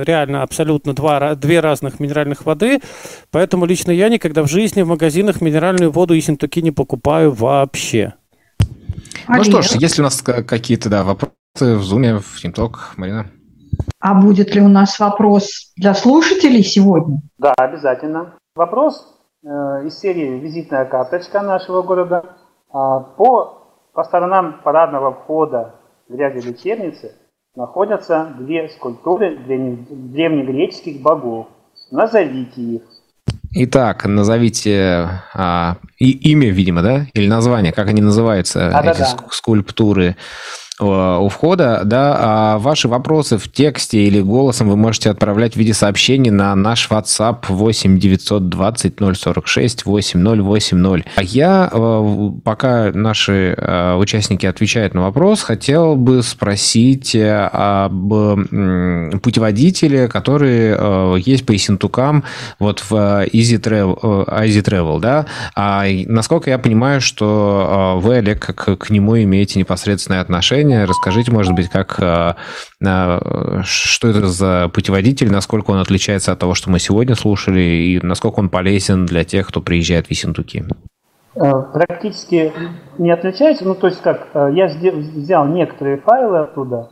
э, 0.00 0.04
реально 0.06 0.42
абсолютно 0.42 0.94
два, 0.94 1.34
две 1.34 1.60
разных 1.60 2.00
минеральных 2.00 2.46
воды. 2.46 2.80
Поэтому 3.30 3.66
лично 3.66 3.90
я 3.90 4.08
никогда 4.08 4.42
в 4.42 4.48
жизни 4.48 4.82
в 4.82 4.88
магазинах 4.88 5.42
минеральную 5.42 5.90
воду 5.90 6.14
Ессентуки 6.14 6.60
не 6.60 6.70
покупаю 6.70 7.30
вообще. 7.32 8.14
Ну 9.28 9.44
что 9.44 9.62
ж, 9.62 9.72
если 9.72 10.00
у 10.00 10.04
нас 10.04 10.22
какие-то, 10.22 10.88
да, 10.88 11.04
вопросы 11.04 11.34
в 11.58 11.82
Зуме, 11.82 12.18
в 12.18 12.40
Тимток, 12.40 12.94
Марина? 12.96 13.30
А 14.00 14.14
будет 14.14 14.54
ли 14.54 14.60
у 14.60 14.68
нас 14.68 14.98
вопрос 14.98 15.72
для 15.76 15.94
слушателей 15.94 16.62
сегодня? 16.62 17.20
Да, 17.38 17.54
обязательно. 17.56 18.34
Вопрос 18.54 19.06
э, 19.42 19.48
из 19.86 19.98
серии 19.98 20.38
«Визитная 20.38 20.84
карточка 20.84 21.40
нашего 21.42 21.82
города». 21.82 22.36
А, 22.70 23.00
по, 23.00 23.62
по 23.92 24.04
сторонам 24.04 24.60
парадного 24.64 25.12
входа 25.12 25.76
в 26.08 26.14
ряде 26.14 26.40
лечебницы 26.40 27.14
находятся 27.54 28.34
две 28.38 28.68
скульптуры 28.68 29.38
древнегреческих 29.38 31.00
богов. 31.00 31.46
Назовите 31.90 32.60
их. 32.60 32.82
Итак, 33.56 34.04
назовите 34.04 35.08
а, 35.32 35.76
и, 35.98 36.10
имя, 36.32 36.50
видимо, 36.50 36.82
да? 36.82 37.06
Или 37.14 37.28
название, 37.28 37.72
как 37.72 37.86
они 37.86 38.02
называются, 38.02 38.76
а, 38.76 38.80
эти 38.80 38.98
да, 38.98 39.16
да. 39.16 39.28
скульптуры. 39.30 40.16
У 40.80 41.28
входа, 41.28 41.82
да, 41.84 42.16
а 42.18 42.58
ваши 42.58 42.88
вопросы 42.88 43.38
в 43.38 43.50
тексте 43.50 44.04
или 44.04 44.20
голосом 44.20 44.68
вы 44.68 44.76
можете 44.76 45.10
отправлять 45.10 45.54
в 45.54 45.56
виде 45.56 45.72
сообщений 45.72 46.30
на 46.30 46.54
наш 46.56 46.88
WhatsApp 46.90 47.44
8 47.48 47.98
920 47.98 48.94
046 49.14 49.86
8080. 49.86 51.06
А 51.14 51.22
я, 51.22 51.70
э, 51.72 52.30
пока 52.42 52.90
наши 52.92 53.54
э, 53.56 53.94
участники 53.94 54.46
отвечают 54.46 54.94
на 54.94 55.02
вопрос, 55.02 55.42
хотел 55.42 55.94
бы 55.94 56.22
спросить 56.22 57.14
э, 57.14 57.48
об 57.52 58.12
путеводителе, 59.22 60.08
который 60.08 61.20
есть 61.20 61.46
по 61.46 61.54
Исентукам 61.54 62.24
вот 62.58 62.80
в 62.80 62.92
Easy 62.92 63.60
Travel, 63.60 64.26
Easy 64.28 64.62
Travel 64.62 65.00
да, 65.00 65.26
а 65.54 65.84
насколько 66.06 66.50
я 66.50 66.58
понимаю, 66.58 67.00
что 67.00 67.98
вы, 68.02 68.16
Олег, 68.16 68.40
как 68.40 68.78
к 68.78 68.90
нему 68.90 69.20
имеете 69.22 69.58
непосредственное 69.58 70.20
отношение, 70.20 70.63
отношения. 70.64 70.84
Расскажите, 70.84 71.32
может 71.32 71.54
быть, 71.54 71.68
как, 71.68 71.98
э, 72.00 72.34
э, 72.84 73.60
что 73.62 74.08
это 74.08 74.26
за 74.26 74.70
путеводитель, 74.72 75.30
насколько 75.30 75.70
он 75.70 75.78
отличается 75.78 76.32
от 76.32 76.38
того, 76.38 76.54
что 76.54 76.70
мы 76.70 76.78
сегодня 76.78 77.14
слушали, 77.14 77.60
и 77.60 78.00
насколько 78.02 78.40
он 78.40 78.48
полезен 78.48 79.06
для 79.06 79.24
тех, 79.24 79.48
кто 79.48 79.60
приезжает 79.60 80.06
в 80.06 80.10
Ессентуки? 80.10 80.64
Э, 81.36 81.52
практически 81.72 82.52
не 82.98 83.10
отличается. 83.10 83.64
Ну, 83.64 83.74
то 83.74 83.88
есть 83.88 84.00
как, 84.02 84.28
я 84.34 84.66
взял 84.66 85.46
некоторые 85.46 85.98
файлы 85.98 86.38
оттуда. 86.38 86.90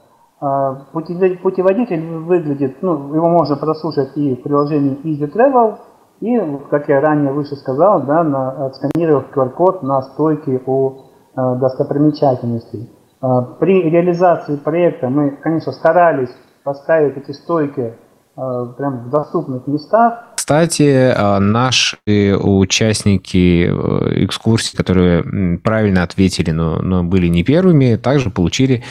Путеводитель 0.93 2.01
выглядит, 2.01 2.83
ну, 2.83 3.15
его 3.15 3.29
можно 3.29 3.57
прослушать 3.57 4.17
и 4.17 4.35
в 4.35 4.43
приложении 4.43 4.99
Easy 5.05 5.33
Travel, 5.33 5.79
и, 6.21 6.37
как 6.69 6.89
я 6.89 7.01
ранее 7.01 7.33
выше 7.33 7.55
сказал, 7.55 8.03
да, 8.03 8.25
на, 8.25 8.67
отсканировав 8.67 9.27
QR-код 9.33 9.85
на 9.85 10.03
стойке 10.03 10.61
у 10.67 11.05
достопримечательностей. 11.37 12.91
А, 13.23 13.43
при 13.43 13.89
реализации 13.89 14.57
проекта 14.57 15.09
мы, 15.09 15.31
конечно, 15.31 15.73
старались 15.73 16.31
поставить 16.65 17.17
эти 17.17 17.31
стойки 17.31 17.95
а, 18.37 18.67
прям 18.67 19.05
в 19.05 19.11
доступных 19.11 19.67
местах. 19.69 20.25
Кстати, 20.35 21.15
а, 21.17 21.39
наши 21.39 21.97
участники 22.07 23.67
э, 23.67 24.25
экскурсии, 24.25 24.77
которые 24.77 25.59
правильно 25.59 26.03
ответили, 26.03 26.51
но, 26.51 26.83
но 26.83 27.05
были 27.05 27.29
не 27.29 27.45
первыми, 27.45 27.95
также 27.97 28.31
получили 28.31 28.83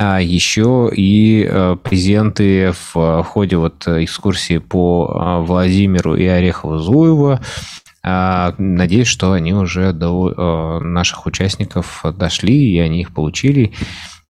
еще 0.00 0.88
и 0.94 1.44
э, 1.44 1.76
презенты 1.82 2.72
в 2.94 3.22
ходе 3.24 3.56
вот 3.56 3.86
экскурсии 3.88 4.58
по 4.58 5.42
Владимиру 5.44 6.14
и 6.14 6.24
Орехово-Зуево. 6.24 7.40
А, 8.10 8.54
надеюсь, 8.56 9.06
что 9.06 9.32
они 9.32 9.52
уже 9.52 9.92
до 9.92 10.80
наших 10.80 11.26
участников 11.26 12.02
дошли, 12.16 12.72
и 12.72 12.78
они 12.78 13.02
их 13.02 13.12
получили. 13.12 13.74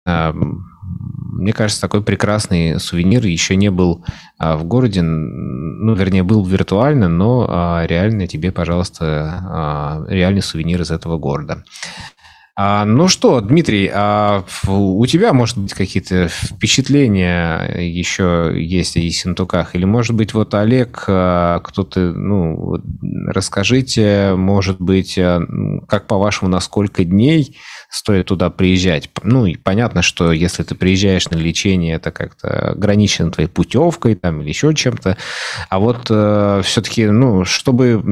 А, 0.04 0.32
мне 0.32 1.52
кажется, 1.52 1.80
такой 1.80 2.02
прекрасный 2.02 2.80
сувенир 2.80 3.24
еще 3.24 3.54
не 3.54 3.70
был 3.70 4.04
а, 4.36 4.56
в 4.56 4.64
городе, 4.64 5.02
ну, 5.02 5.94
вернее, 5.94 6.24
был 6.24 6.44
виртуально, 6.44 7.08
но 7.08 7.84
реально 7.86 8.26
тебе, 8.26 8.50
пожалуйста, 8.50 10.04
реальный 10.08 10.42
сувенир 10.42 10.80
из 10.80 10.90
этого 10.90 11.16
города. 11.16 11.62
А, 12.60 12.84
ну 12.84 13.06
что, 13.06 13.40
Дмитрий, 13.40 13.88
а 13.94 14.42
у 14.66 15.06
тебя, 15.06 15.32
может 15.32 15.58
быть, 15.58 15.74
какие-то 15.74 16.26
впечатления 16.26 17.72
еще 17.78 18.52
есть 18.52 18.96
о 18.96 18.98
Ессентуках? 18.98 19.76
Или, 19.76 19.84
может 19.84 20.16
быть, 20.16 20.34
вот 20.34 20.54
Олег, 20.54 21.04
а, 21.06 21.60
кто-то, 21.60 22.00
ну, 22.00 22.82
расскажите, 23.28 24.34
может 24.34 24.80
быть, 24.80 25.16
а, 25.18 25.40
как 25.86 26.08
по-вашему, 26.08 26.50
на 26.50 26.58
сколько 26.58 27.04
дней 27.04 27.56
стоит 27.88 28.26
туда 28.26 28.50
приезжать. 28.50 29.10
Ну, 29.22 29.46
и 29.46 29.56
понятно, 29.56 30.02
что 30.02 30.32
если 30.32 30.62
ты 30.62 30.74
приезжаешь 30.74 31.28
на 31.30 31.36
лечение, 31.36 31.94
это 31.94 32.10
как-то 32.10 32.72
ограничено 32.72 33.30
твоей 33.30 33.48
путевкой 33.48 34.14
там, 34.14 34.42
или 34.42 34.48
еще 34.48 34.74
чем-то. 34.74 35.16
А 35.68 35.78
вот 35.78 36.06
э, 36.10 36.60
все-таки, 36.64 37.06
ну, 37.06 37.44
чтобы 37.44 38.02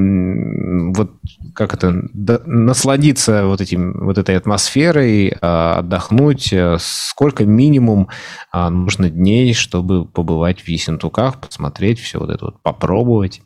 вот 0.94 1.12
как 1.54 1.74
это, 1.74 2.02
да, 2.12 2.40
насладиться 2.46 3.46
вот, 3.46 3.60
этим, 3.60 4.04
вот 4.04 4.18
этой 4.18 4.36
атмосферой, 4.36 5.28
э, 5.28 5.36
отдохнуть, 5.40 6.52
э, 6.52 6.76
сколько 6.80 7.44
минимум 7.44 8.08
э, 8.52 8.68
нужно 8.68 9.10
дней, 9.10 9.52
чтобы 9.52 10.06
побывать 10.06 10.60
в 10.60 10.68
Ессентуках, 10.68 11.40
посмотреть 11.40 12.00
все 12.00 12.18
вот 12.18 12.30
это 12.30 12.46
вот, 12.46 12.62
попробовать? 12.62 13.42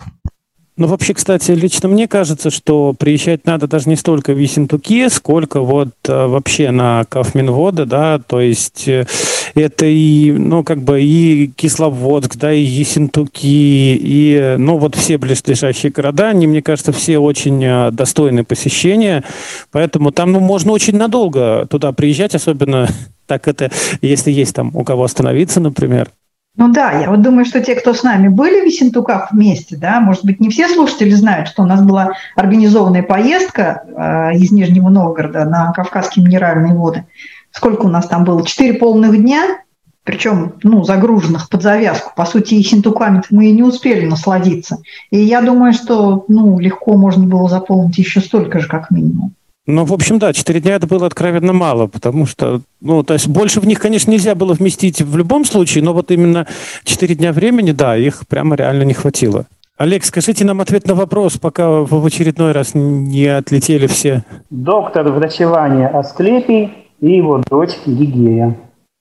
Ну, 0.80 0.86
вообще, 0.86 1.12
кстати, 1.12 1.50
лично 1.50 1.90
мне 1.90 2.08
кажется, 2.08 2.48
что 2.48 2.94
приезжать 2.98 3.44
надо 3.44 3.68
даже 3.68 3.86
не 3.90 3.96
столько 3.96 4.32
в 4.32 4.38
Ессентуки, 4.38 5.08
сколько 5.10 5.60
вот 5.60 5.90
э, 6.08 6.26
вообще 6.26 6.70
на 6.70 7.04
Кафминводы, 7.04 7.84
да, 7.84 8.18
то 8.18 8.40
есть 8.40 8.88
э, 8.88 9.04
это 9.54 9.84
и, 9.84 10.32
ну, 10.32 10.64
как 10.64 10.80
бы 10.80 11.02
и 11.02 11.48
Кисловодск, 11.48 12.36
да, 12.36 12.54
и 12.54 12.62
Ессентуки, 12.62 13.44
и, 13.44 14.54
ну, 14.56 14.78
вот 14.78 14.94
все 14.94 15.18
близлежащие 15.18 15.92
города, 15.92 16.28
они, 16.30 16.46
мне 16.46 16.62
кажется, 16.62 16.92
все 16.92 17.18
очень 17.18 17.62
э, 17.62 17.90
достойны 17.90 18.42
посещения, 18.42 19.22
поэтому 19.72 20.12
там, 20.12 20.32
ну, 20.32 20.40
можно 20.40 20.72
очень 20.72 20.96
надолго 20.96 21.66
туда 21.68 21.92
приезжать, 21.92 22.34
особенно 22.34 22.88
так 23.26 23.48
это, 23.48 23.70
если 24.00 24.30
есть 24.30 24.54
там 24.54 24.74
у 24.74 24.82
кого 24.82 25.04
остановиться, 25.04 25.60
например. 25.60 26.08
Ну 26.56 26.72
да, 26.72 26.92
я 26.92 27.10
вот 27.10 27.22
думаю, 27.22 27.44
что 27.44 27.60
те, 27.60 27.74
кто 27.74 27.94
с 27.94 28.02
нами 28.02 28.28
были 28.28 28.60
в 28.60 28.66
Ессентуках 28.66 29.30
вместе, 29.30 29.76
да, 29.76 30.00
может 30.00 30.24
быть, 30.24 30.40
не 30.40 30.50
все 30.50 30.68
слушатели 30.68 31.12
знают, 31.12 31.48
что 31.48 31.62
у 31.62 31.66
нас 31.66 31.82
была 31.82 32.12
организованная 32.34 33.02
поездка 33.02 33.84
э, 33.86 34.36
из 34.36 34.50
Нижнего 34.50 34.88
Новгорода 34.88 35.44
на 35.44 35.72
Кавказские 35.72 36.24
минеральные 36.24 36.74
воды. 36.74 37.04
Сколько 37.52 37.86
у 37.86 37.88
нас 37.88 38.08
там 38.08 38.24
было? 38.24 38.44
Четыре 38.44 38.74
полных 38.74 39.16
дня, 39.16 39.60
причем 40.02 40.54
ну, 40.64 40.82
загруженных 40.82 41.48
под 41.48 41.62
завязку. 41.62 42.12
По 42.16 42.24
сути, 42.24 42.54
Ессентуками 42.54 43.22
мы 43.30 43.46
и 43.46 43.52
не 43.52 43.62
успели 43.62 44.06
насладиться. 44.06 44.78
И 45.10 45.18
я 45.18 45.42
думаю, 45.42 45.72
что 45.72 46.24
ну, 46.26 46.58
легко 46.58 46.96
можно 46.96 47.26
было 47.26 47.48
заполнить 47.48 47.98
еще 47.98 48.20
столько 48.20 48.58
же, 48.58 48.66
как 48.66 48.90
минимум. 48.90 49.34
Ну, 49.66 49.84
в 49.84 49.92
общем, 49.92 50.18
да, 50.18 50.32
4 50.32 50.60
дня 50.60 50.76
это 50.76 50.86
было 50.86 51.06
откровенно 51.06 51.52
мало, 51.52 51.86
потому 51.86 52.26
что, 52.26 52.62
ну, 52.80 53.02
то 53.02 53.14
есть 53.14 53.28
больше 53.28 53.60
в 53.60 53.66
них, 53.66 53.78
конечно, 53.78 54.10
нельзя 54.10 54.34
было 54.34 54.54
вместить 54.54 55.02
в 55.02 55.16
любом 55.16 55.44
случае, 55.44 55.84
но 55.84 55.92
вот 55.92 56.10
именно 56.10 56.46
4 56.84 57.14
дня 57.14 57.32
времени, 57.32 57.72
да, 57.72 57.96
их 57.96 58.26
прямо 58.26 58.56
реально 58.56 58.82
не 58.82 58.94
хватило. 58.94 59.46
Олег, 59.76 60.04
скажите 60.04 60.44
нам 60.44 60.60
ответ 60.60 60.86
на 60.86 60.94
вопрос, 60.94 61.38
пока 61.38 61.68
в 61.68 62.04
очередной 62.04 62.52
раз 62.52 62.72
не 62.74 63.26
отлетели 63.26 63.86
все. 63.86 64.24
Доктор 64.50 65.10
врачевания 65.10 65.88
Асклепий 65.88 66.72
и 67.00 67.16
его 67.16 67.38
дочь 67.38 67.76
Гигея. 67.86 68.58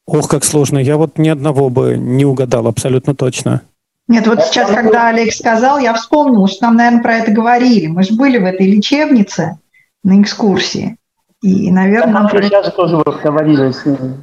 Ох, 0.07 0.29
как 0.29 0.43
сложно. 0.45 0.77
Я 0.77 0.95
вот 0.97 1.17
ни 1.17 1.27
одного 1.27 1.69
бы 1.69 1.97
не 1.97 2.25
угадал 2.25 2.65
абсолютно 2.67 3.13
точно. 3.13 3.61
Нет, 4.07 4.25
вот 4.25 4.41
сейчас, 4.43 4.71
когда 4.71 5.09
Олег 5.09 5.33
сказал, 5.33 5.79
я 5.79 5.93
вспомнила, 5.93 6.47
что 6.47 6.67
нам, 6.67 6.77
наверное, 6.77 7.03
про 7.03 7.15
это 7.17 7.31
говорили. 7.31 7.87
Мы 7.87 8.03
же 8.03 8.15
были 8.15 8.37
в 8.37 8.45
этой 8.45 8.65
лечебнице, 8.65 9.59
на 10.03 10.21
экскурсии. 10.21 10.97
И, 11.41 11.71
наверное... 11.71 12.13
Нам 12.13 12.29
сейчас 12.29 12.65
же 12.65 12.71
тоже 12.71 12.97
вот 12.97 13.21
говорили 13.21 13.71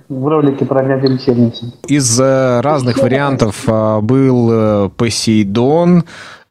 в 0.08 0.28
ролике 0.28 0.66
про 0.66 0.82
радиолечебницу. 0.82 1.72
Из 1.86 2.20
э, 2.20 2.60
разных 2.60 2.98
вариантов 2.98 3.64
э, 3.66 4.00
был 4.02 4.50
э, 4.52 4.90
Посейдон, 4.90 6.04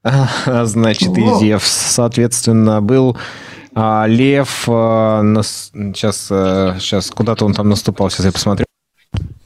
значит, 0.45 1.15
и 1.17 1.34
Зевс, 1.39 1.67
соответственно, 1.67 2.82
был 2.82 3.17
Лев, 3.76 4.63
сейчас, 4.65 6.28
сейчас 6.28 7.11
куда-то 7.11 7.45
он 7.45 7.53
там 7.53 7.67
наступал, 7.67 8.09
сейчас 8.09 8.26
я 8.26 8.32
посмотрю. 8.32 8.65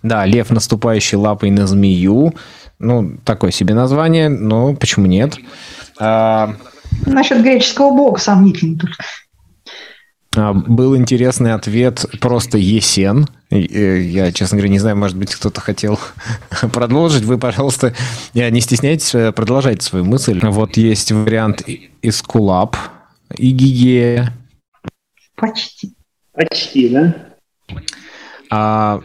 Да, 0.03 0.23
лев, 0.25 0.51
наступающий 0.51 1.17
лапой 1.17 1.49
на 1.49 1.65
змею. 1.65 2.35
Ну, 2.77 3.17
такое 3.25 3.49
себе 3.49 3.73
название, 3.73 4.29
но 4.29 4.75
почему 4.75 5.07
нет? 5.07 5.35
А... 5.99 6.53
Насчет 7.07 7.41
греческого 7.41 7.89
бога 7.89 8.19
сомнительно 8.19 8.77
тут. 8.77 8.91
А, 10.35 10.53
был 10.53 10.95
интересный 10.95 11.53
ответ 11.53 12.05
просто 12.19 12.57
Есен. 12.57 13.27
Э, 13.49 13.99
я, 13.99 14.31
честно 14.31 14.57
говоря, 14.57 14.71
не 14.71 14.79
знаю, 14.79 14.95
может 14.95 15.17
быть, 15.17 15.33
кто-то 15.33 15.59
хотел 15.61 15.99
продолжить. 16.73 17.23
Вы, 17.23 17.37
пожалуйста, 17.37 17.95
не 18.33 18.61
стесняйтесь, 18.61 19.13
э, 19.15 19.31
продолжайте 19.31 19.85
свою 19.85 20.05
мысль. 20.05 20.39
Вот 20.43 20.77
есть 20.77 21.11
вариант 21.11 21.63
Искулап 22.01 22.77
и 23.35 23.51
Гигея. 23.51 24.33
Почти. 25.35 25.95
Почти, 26.33 26.89
да? 26.89 27.15
А, 28.51 29.01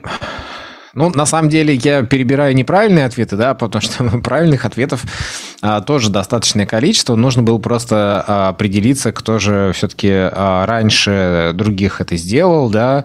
ну, 0.94 1.10
на 1.10 1.26
самом 1.26 1.48
деле, 1.48 1.74
я 1.74 2.02
перебираю 2.02 2.54
неправильные 2.54 3.06
ответы, 3.06 3.36
да, 3.36 3.54
потому 3.54 3.82
что 3.82 4.04
правильных 4.22 4.64
ответов 4.64 5.02
а, 5.62 5.80
тоже 5.80 6.10
достаточное 6.10 6.66
количество. 6.66 7.16
Нужно 7.16 7.42
было 7.42 7.58
просто 7.58 8.24
а, 8.26 8.48
определиться, 8.50 9.12
кто 9.12 9.38
же 9.38 9.72
все-таки 9.74 10.10
а, 10.10 10.66
раньше 10.66 11.52
других 11.54 12.00
это 12.00 12.16
сделал, 12.16 12.70
да. 12.70 13.04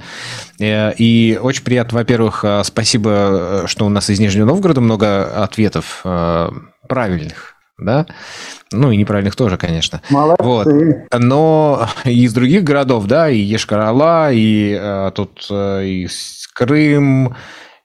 Э, 0.59 0.93
и 0.93 1.39
очень 1.41 1.63
приятно, 1.63 1.97
во-первых, 1.97 2.43
а, 2.43 2.63
спасибо, 2.63 3.63
что 3.65 3.85
у 3.85 3.89
нас 3.89 4.09
из 4.09 4.19
Нижнего 4.19 4.45
Новгорода 4.45 4.81
много 4.81 5.43
ответов 5.43 6.01
а, 6.03 6.53
правильных 6.87 7.55
да, 7.81 8.05
ну 8.73 8.91
и 8.91 8.97
неправильных 8.97 9.37
тоже, 9.37 9.55
конечно. 9.57 10.01
Молодцы. 10.09 10.43
Вот. 10.43 10.67
Но 11.17 11.87
из 12.03 12.33
других 12.33 12.65
городов, 12.65 13.05
да, 13.05 13.29
и 13.29 13.37
Ешкарала, 13.37 14.33
и 14.33 14.77
а, 14.77 15.11
тут 15.11 15.47
а, 15.49 15.81
и 15.81 16.07
Крым, 16.53 17.35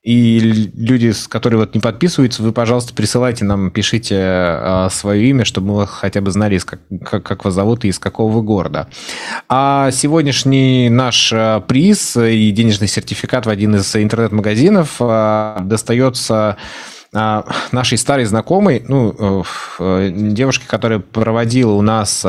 и 0.05 0.39
люди, 0.39 1.13
которые 1.31 1.61
вот 1.61 1.75
не 1.75 1.81
подписываются, 1.81 2.43
вы, 2.43 2.53
пожалуйста, 2.53 2.93
присылайте 2.93 3.47
нам, 3.47 3.71
пишите 3.71 4.17
э, 4.21 4.89
свое 4.91 5.31
имя, 5.31 5.47
чтобы 5.47 5.73
мы 5.73 5.87
хотя 5.87 6.21
бы 6.21 6.31
знали, 6.31 6.59
как, 6.59 6.81
как, 7.03 7.23
как 7.23 7.45
вас 7.47 7.55
зовут 7.55 7.87
и 7.87 7.89
из 7.89 7.99
какого 7.99 8.31
вы 8.31 8.43
города. 8.43 8.89
А 9.49 9.91
сегодняшний 9.93 10.91
наш 10.91 11.33
э, 11.33 11.63
приз 11.67 12.19
и 12.19 12.51
денежный 12.51 12.87
сертификат 12.87 13.47
в 13.47 13.49
один 13.49 13.77
из 13.77 13.97
интернет-магазинов 13.97 14.97
э, 15.01 15.57
достается 15.63 16.59
нашей 17.71 17.97
старой 17.97 18.25
знакомой, 18.25 18.85
ну, 18.89 19.45
девушке, 19.79 20.65
которая 20.67 20.99
проводила 20.99 21.71
у 21.71 21.81
нас 21.81 22.27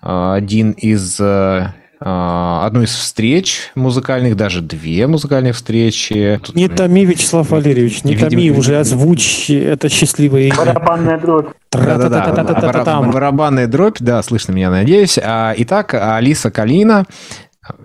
один 0.00 0.70
из 0.70 1.18
а, 1.20 1.74
одну 2.00 2.82
из 2.82 2.90
встреч 2.90 3.70
музыкальных, 3.74 4.34
даже 4.36 4.62
две 4.62 5.06
музыкальных 5.06 5.54
встречи. 5.54 6.40
Не 6.54 6.68
томи, 6.68 7.04
Вячеслав 7.04 7.50
Валерьевич, 7.50 8.04
не 8.04 8.16
томи, 8.16 8.50
уже 8.50 8.78
озвучь 8.78 9.50
это 9.50 9.88
счастливое 9.88 10.44
имя. 10.44 10.56
Барабанная 10.56 11.18
дробь. 11.18 11.48
Да-да-да, 11.70 13.00
барабанная 13.02 13.66
дробь, 13.66 13.98
да, 14.00 14.22
слышно 14.22 14.52
меня, 14.52 14.70
надеюсь. 14.70 15.18
А, 15.22 15.52
итак, 15.56 15.94
Алиса 15.94 16.50
Калина, 16.50 17.04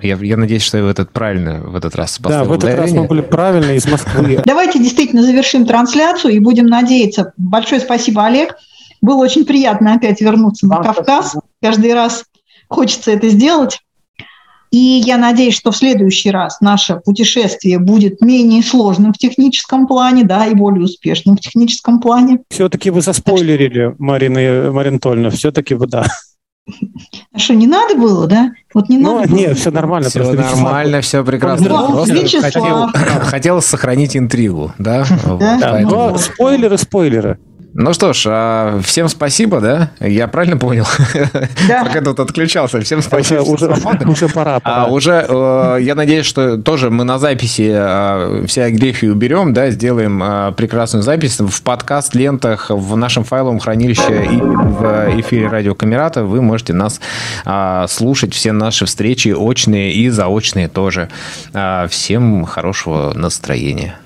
я, 0.02 0.16
я 0.16 0.38
надеюсь, 0.38 0.64
что 0.64 0.78
я 0.78 0.84
в 0.84 0.88
этот 0.88 1.12
правильно 1.12 1.60
в 1.60 1.76
этот 1.76 1.96
раз 1.96 2.18
Да, 2.20 2.44
в 2.44 2.52
этот 2.54 2.74
раз 2.76 2.92
мы 2.92 3.08
были 3.08 3.22
правильно 3.22 3.72
из 3.72 3.86
Москвы. 3.86 4.42
Давайте 4.46 4.80
действительно 4.80 5.24
завершим 5.24 5.66
трансляцию 5.66 6.34
и 6.34 6.40
будем 6.40 6.68
надеяться. 6.68 7.34
Большое 7.38 7.82
спасибо, 7.82 8.26
Олег. 8.26 8.56
Было 9.02 9.24
очень 9.24 9.46
приятно 9.46 9.94
опять 9.94 10.22
вернуться 10.22 10.68
на 10.68 10.78
Кавказ. 10.78 11.36
Каждый 11.62 11.94
раз 11.94 12.24
хочется 12.70 13.12
это 13.12 13.30
сделать. 13.30 13.82
И 14.76 15.02
я 15.06 15.18
надеюсь, 15.18 15.56
что 15.56 15.72
в 15.72 15.78
следующий 15.78 16.32
раз 16.32 16.60
наше 16.60 16.98
путешествие 16.98 17.80
будет 17.80 18.20
менее 18.20 18.62
сложным 18.62 19.14
в 19.14 19.18
техническом 19.18 19.88
плане, 19.88 20.26
да, 20.26 20.48
и 20.48 20.54
более 20.54 20.84
успешным 20.84 21.38
в 21.38 21.40
техническом 21.40 22.02
плане. 22.02 22.40
Все-таки 22.50 22.90
вы 22.90 23.00
заспойлерили, 23.00 23.96
Марина, 24.00 24.74
Марина 24.74 24.96
Анатольевна, 24.96 25.30
все-таки 25.30 25.76
вы, 25.76 25.88
да. 25.88 26.06
А 27.32 27.40
что, 27.40 27.54
не 27.54 27.68
надо 27.68 27.96
было, 27.96 28.28
да? 28.28 28.52
Вот 28.74 28.90
не 28.90 28.98
ну, 28.98 29.20
надо 29.22 29.34
нет, 29.34 29.52
было. 29.52 29.56
все 29.56 29.72
нормально. 29.72 30.10
Все 30.10 30.34
нормально, 30.34 31.00
все 31.00 31.24
прекрасно. 31.24 31.70
Ну, 31.70 31.92
Просто 31.94 32.14
Вячеслав. 32.14 32.44
хотел, 32.44 32.90
хотел 33.22 33.62
сохранить 33.62 34.18
интригу, 34.18 34.74
да? 34.78 35.06
Вот, 35.24 35.40
Да. 35.40 35.80
Но 35.84 36.18
спойлеры, 36.18 36.78
спойлеры. 36.78 37.40
Ну 37.78 37.92
что 37.94 38.14
ж, 38.14 38.28
а, 38.30 38.80
всем 38.82 39.10
спасибо, 39.10 39.60
да? 39.60 39.92
Я 40.00 40.30
правильно 40.30 40.56
понял? 40.56 40.86
Да. 41.68 41.84
Пока 41.84 42.00
тут 42.00 42.22
отключался. 42.22 42.80
Всем 42.80 43.02
спасибо. 43.02 43.42
Уже, 43.42 43.68
уже, 43.68 43.82
уже 44.08 44.30
пора. 44.30 44.56
А 44.56 44.60
пора. 44.60 44.86
уже, 44.86 45.26
э, 45.28 45.80
я 45.82 45.94
надеюсь, 45.94 46.26
что 46.26 46.56
тоже 46.56 46.90
мы 46.90 47.04
на 47.04 47.20
записи 47.20 47.70
э, 47.76 48.46
все 48.48 48.70
грехи 48.70 49.10
уберем, 49.10 49.54
да, 49.54 49.72
сделаем 49.72 50.24
э, 50.24 50.54
прекрасную 50.54 51.04
запись 51.04 51.42
в 51.42 51.62
подкаст-лентах, 51.64 52.70
в 52.70 52.96
нашем 52.96 53.26
файловом 53.26 53.60
хранилище 53.60 54.24
и 54.24 54.38
в 54.38 55.20
эфире 55.20 55.48
радио 55.50 55.76
Камерата 55.76 56.24
вы 56.24 56.42
можете 56.42 56.72
нас 56.72 57.02
э, 57.46 57.86
слушать, 57.90 58.34
все 58.34 58.54
наши 58.54 58.86
встречи 58.86 59.30
очные 59.30 59.92
и 59.92 60.08
заочные 60.08 60.70
тоже. 60.70 61.10
Э, 61.54 61.88
Всем 61.90 62.46
хорошего 62.46 63.12
настроения. 63.14 64.00